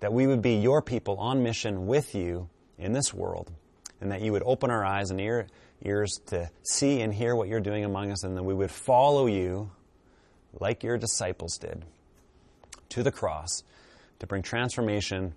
that 0.00 0.12
we 0.12 0.26
would 0.26 0.42
be 0.42 0.54
your 0.54 0.82
people 0.82 1.16
on 1.18 1.42
mission 1.42 1.86
with 1.86 2.14
you 2.14 2.48
in 2.78 2.92
this 2.92 3.14
world, 3.14 3.50
and 4.00 4.12
that 4.12 4.20
you 4.20 4.32
would 4.32 4.42
open 4.44 4.70
our 4.70 4.84
eyes 4.84 5.10
and 5.10 5.20
ear, 5.20 5.46
ears 5.82 6.20
to 6.26 6.50
see 6.62 7.00
and 7.00 7.12
hear 7.12 7.34
what 7.34 7.48
you're 7.48 7.60
doing 7.60 7.84
among 7.84 8.10
us, 8.10 8.24
and 8.24 8.36
that 8.36 8.42
we 8.42 8.54
would 8.54 8.70
follow 8.70 9.26
you 9.26 9.70
like 10.58 10.82
your 10.82 10.98
disciples 10.98 11.58
did 11.58 11.84
to 12.88 13.02
the 13.02 13.12
cross 13.12 13.62
to 14.18 14.26
bring 14.26 14.42
transformation 14.42 15.34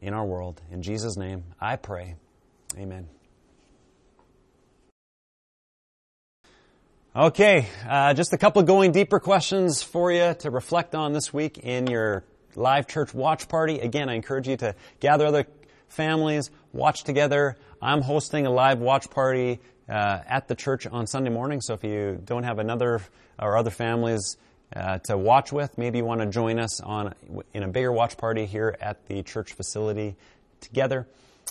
in 0.00 0.14
our 0.14 0.24
world. 0.24 0.60
In 0.70 0.82
Jesus' 0.82 1.16
name, 1.16 1.44
I 1.60 1.76
pray. 1.76 2.16
Amen. 2.78 3.08
Okay, 7.14 7.66
uh, 7.88 8.14
just 8.14 8.32
a 8.32 8.38
couple 8.38 8.60
of 8.60 8.68
going 8.68 8.92
deeper 8.92 9.18
questions 9.18 9.82
for 9.82 10.12
you 10.12 10.32
to 10.38 10.50
reflect 10.50 10.94
on 10.94 11.12
this 11.12 11.32
week 11.32 11.58
in 11.58 11.88
your 11.88 12.22
live 12.54 12.86
church 12.86 13.12
watch 13.12 13.48
party. 13.48 13.80
Again, 13.80 14.08
I 14.08 14.14
encourage 14.14 14.46
you 14.46 14.56
to 14.58 14.76
gather 15.00 15.26
other 15.26 15.46
families, 15.88 16.50
watch 16.72 17.02
together. 17.02 17.56
I'm 17.82 18.02
hosting 18.02 18.44
a 18.44 18.50
live 18.50 18.78
watch 18.78 19.08
party 19.08 19.58
uh, 19.88 20.18
at 20.28 20.48
the 20.48 20.54
church 20.54 20.86
on 20.86 21.06
Sunday 21.06 21.30
morning, 21.30 21.62
so 21.62 21.72
if 21.72 21.82
you 21.82 22.20
don't 22.22 22.42
have 22.42 22.58
another 22.58 23.00
or 23.38 23.56
other 23.56 23.70
families 23.70 24.36
uh, 24.76 24.98
to 24.98 25.16
watch 25.16 25.50
with, 25.50 25.78
maybe 25.78 25.96
you 25.98 26.04
want 26.04 26.20
to 26.20 26.26
join 26.26 26.58
us 26.58 26.82
on 26.82 27.14
in 27.54 27.62
a 27.62 27.68
bigger 27.68 27.90
watch 27.90 28.18
party 28.18 28.44
here 28.44 28.76
at 28.82 29.06
the 29.06 29.22
church 29.22 29.54
facility 29.54 30.14
together. 30.60 31.08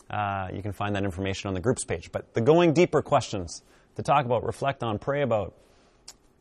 Uh, 0.08 0.50
you 0.54 0.62
can 0.62 0.72
find 0.72 0.96
that 0.96 1.04
information 1.04 1.48
on 1.48 1.56
the 1.56 1.60
groups 1.60 1.84
page. 1.84 2.12
But 2.12 2.32
the 2.36 2.42
going 2.42 2.74
deeper 2.74 3.02
questions 3.02 3.64
to 3.96 4.04
talk 4.04 4.24
about, 4.24 4.46
reflect 4.46 4.84
on, 4.84 5.00
pray 5.00 5.24
about. 5.24 5.56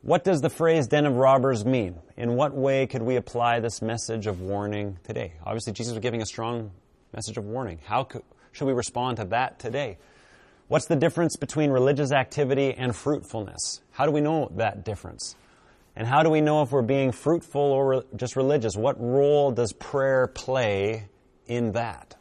What 0.02 0.22
does 0.22 0.42
the 0.42 0.50
phrase 0.50 0.86
den 0.86 1.06
of 1.06 1.16
robbers 1.16 1.64
mean? 1.64 1.96
In 2.16 2.34
what 2.34 2.54
way 2.54 2.86
could 2.86 3.02
we 3.02 3.16
apply 3.16 3.60
this 3.60 3.80
message 3.80 4.26
of 4.26 4.42
warning 4.42 4.98
today? 5.02 5.32
Obviously, 5.44 5.72
Jesus 5.72 5.94
was 5.94 6.02
giving 6.02 6.20
a 6.20 6.26
strong 6.26 6.72
message 7.14 7.38
of 7.38 7.44
warning. 7.46 7.80
How 7.84 8.04
could, 8.04 8.22
should 8.58 8.66
we 8.66 8.72
respond 8.72 9.18
to 9.18 9.24
that 9.26 9.60
today? 9.60 9.98
What's 10.66 10.86
the 10.86 10.96
difference 10.96 11.36
between 11.36 11.70
religious 11.70 12.10
activity 12.10 12.74
and 12.74 12.94
fruitfulness? 12.94 13.80
How 13.92 14.04
do 14.04 14.10
we 14.10 14.20
know 14.20 14.50
that 14.56 14.84
difference? 14.84 15.36
And 15.94 16.06
how 16.06 16.24
do 16.24 16.30
we 16.30 16.40
know 16.40 16.62
if 16.62 16.72
we're 16.72 16.82
being 16.82 17.12
fruitful 17.12 17.60
or 17.60 18.04
just 18.16 18.34
religious? 18.34 18.76
What 18.76 19.00
role 19.00 19.52
does 19.52 19.72
prayer 19.72 20.26
play 20.26 21.08
in 21.46 21.72
that? 21.72 22.16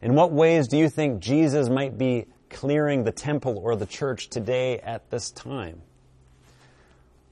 In 0.00 0.14
what 0.14 0.32
ways 0.32 0.66
do 0.66 0.78
you 0.78 0.88
think 0.88 1.20
Jesus 1.20 1.68
might 1.68 1.98
be 1.98 2.26
clearing 2.48 3.04
the 3.04 3.12
temple 3.12 3.58
or 3.62 3.76
the 3.76 3.86
church 3.86 4.28
today 4.28 4.78
at 4.78 5.10
this 5.10 5.30
time? 5.30 5.82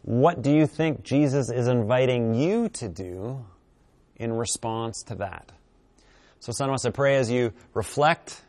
What 0.03 0.43
do 0.43 0.53
you 0.53 0.67
think 0.67 1.03
Jesus 1.03 1.51
is 1.51 1.67
inviting 1.67 2.35
you 2.35 2.69
to 2.69 2.89
do 2.89 3.45
in 4.17 4.35
response 4.35 5.03
to 5.05 5.15
that? 5.17 5.51
So, 6.41 6.53
Son 6.53 6.71
I 6.71 6.91
pray 6.91 7.17
as 7.17 7.31
you 7.31 7.53
reflect 7.75 8.41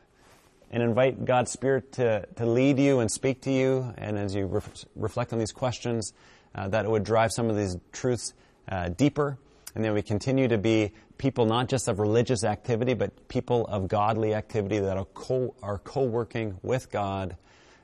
and 0.71 0.83
invite 0.83 1.25
God's 1.25 1.51
Spirit 1.51 1.93
to, 1.93 2.25
to 2.35 2.45
lead 2.45 2.77
you 2.77 2.99
and 2.99 3.09
speak 3.11 3.41
to 3.41 3.51
you, 3.51 3.93
and 3.97 4.17
as 4.17 4.35
you 4.35 4.45
re- 4.45 4.61
reflect 4.95 5.33
on 5.33 5.39
these 5.39 5.51
questions, 5.51 6.13
uh, 6.53 6.67
that 6.67 6.85
it 6.85 6.91
would 6.91 7.03
drive 7.03 7.31
some 7.31 7.49
of 7.49 7.57
these 7.57 7.77
truths 7.91 8.33
uh, 8.69 8.89
deeper, 8.89 9.37
and 9.73 9.83
that 9.83 9.93
we 9.93 10.01
continue 10.01 10.47
to 10.47 10.57
be 10.57 10.91
people 11.17 11.45
not 11.45 11.67
just 11.67 11.87
of 11.87 11.99
religious 11.99 12.43
activity, 12.43 12.93
but 12.93 13.27
people 13.27 13.65
of 13.67 13.87
godly 13.87 14.33
activity 14.33 14.79
that 14.79 14.97
are 14.97 15.05
co 15.05 15.55
are 15.63 15.79
co-working 15.79 16.57
with 16.61 16.91
God 16.91 17.35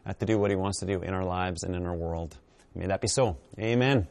uh, 0.06 0.14
to 0.14 0.26
do 0.26 0.38
what 0.38 0.51
He 0.51 0.56
wants 0.56 0.80
to 0.80 0.86
do 0.86 1.01
in 1.01 1.14
our 1.14 1.26
lives 1.26 1.64
and 1.64 1.76
in 1.76 1.86
our 1.86 1.95
world. 1.95 2.38
May 2.76 2.88
that 2.88 3.01
be 3.01 3.08
so. 3.08 3.38
Amen. 3.60 4.08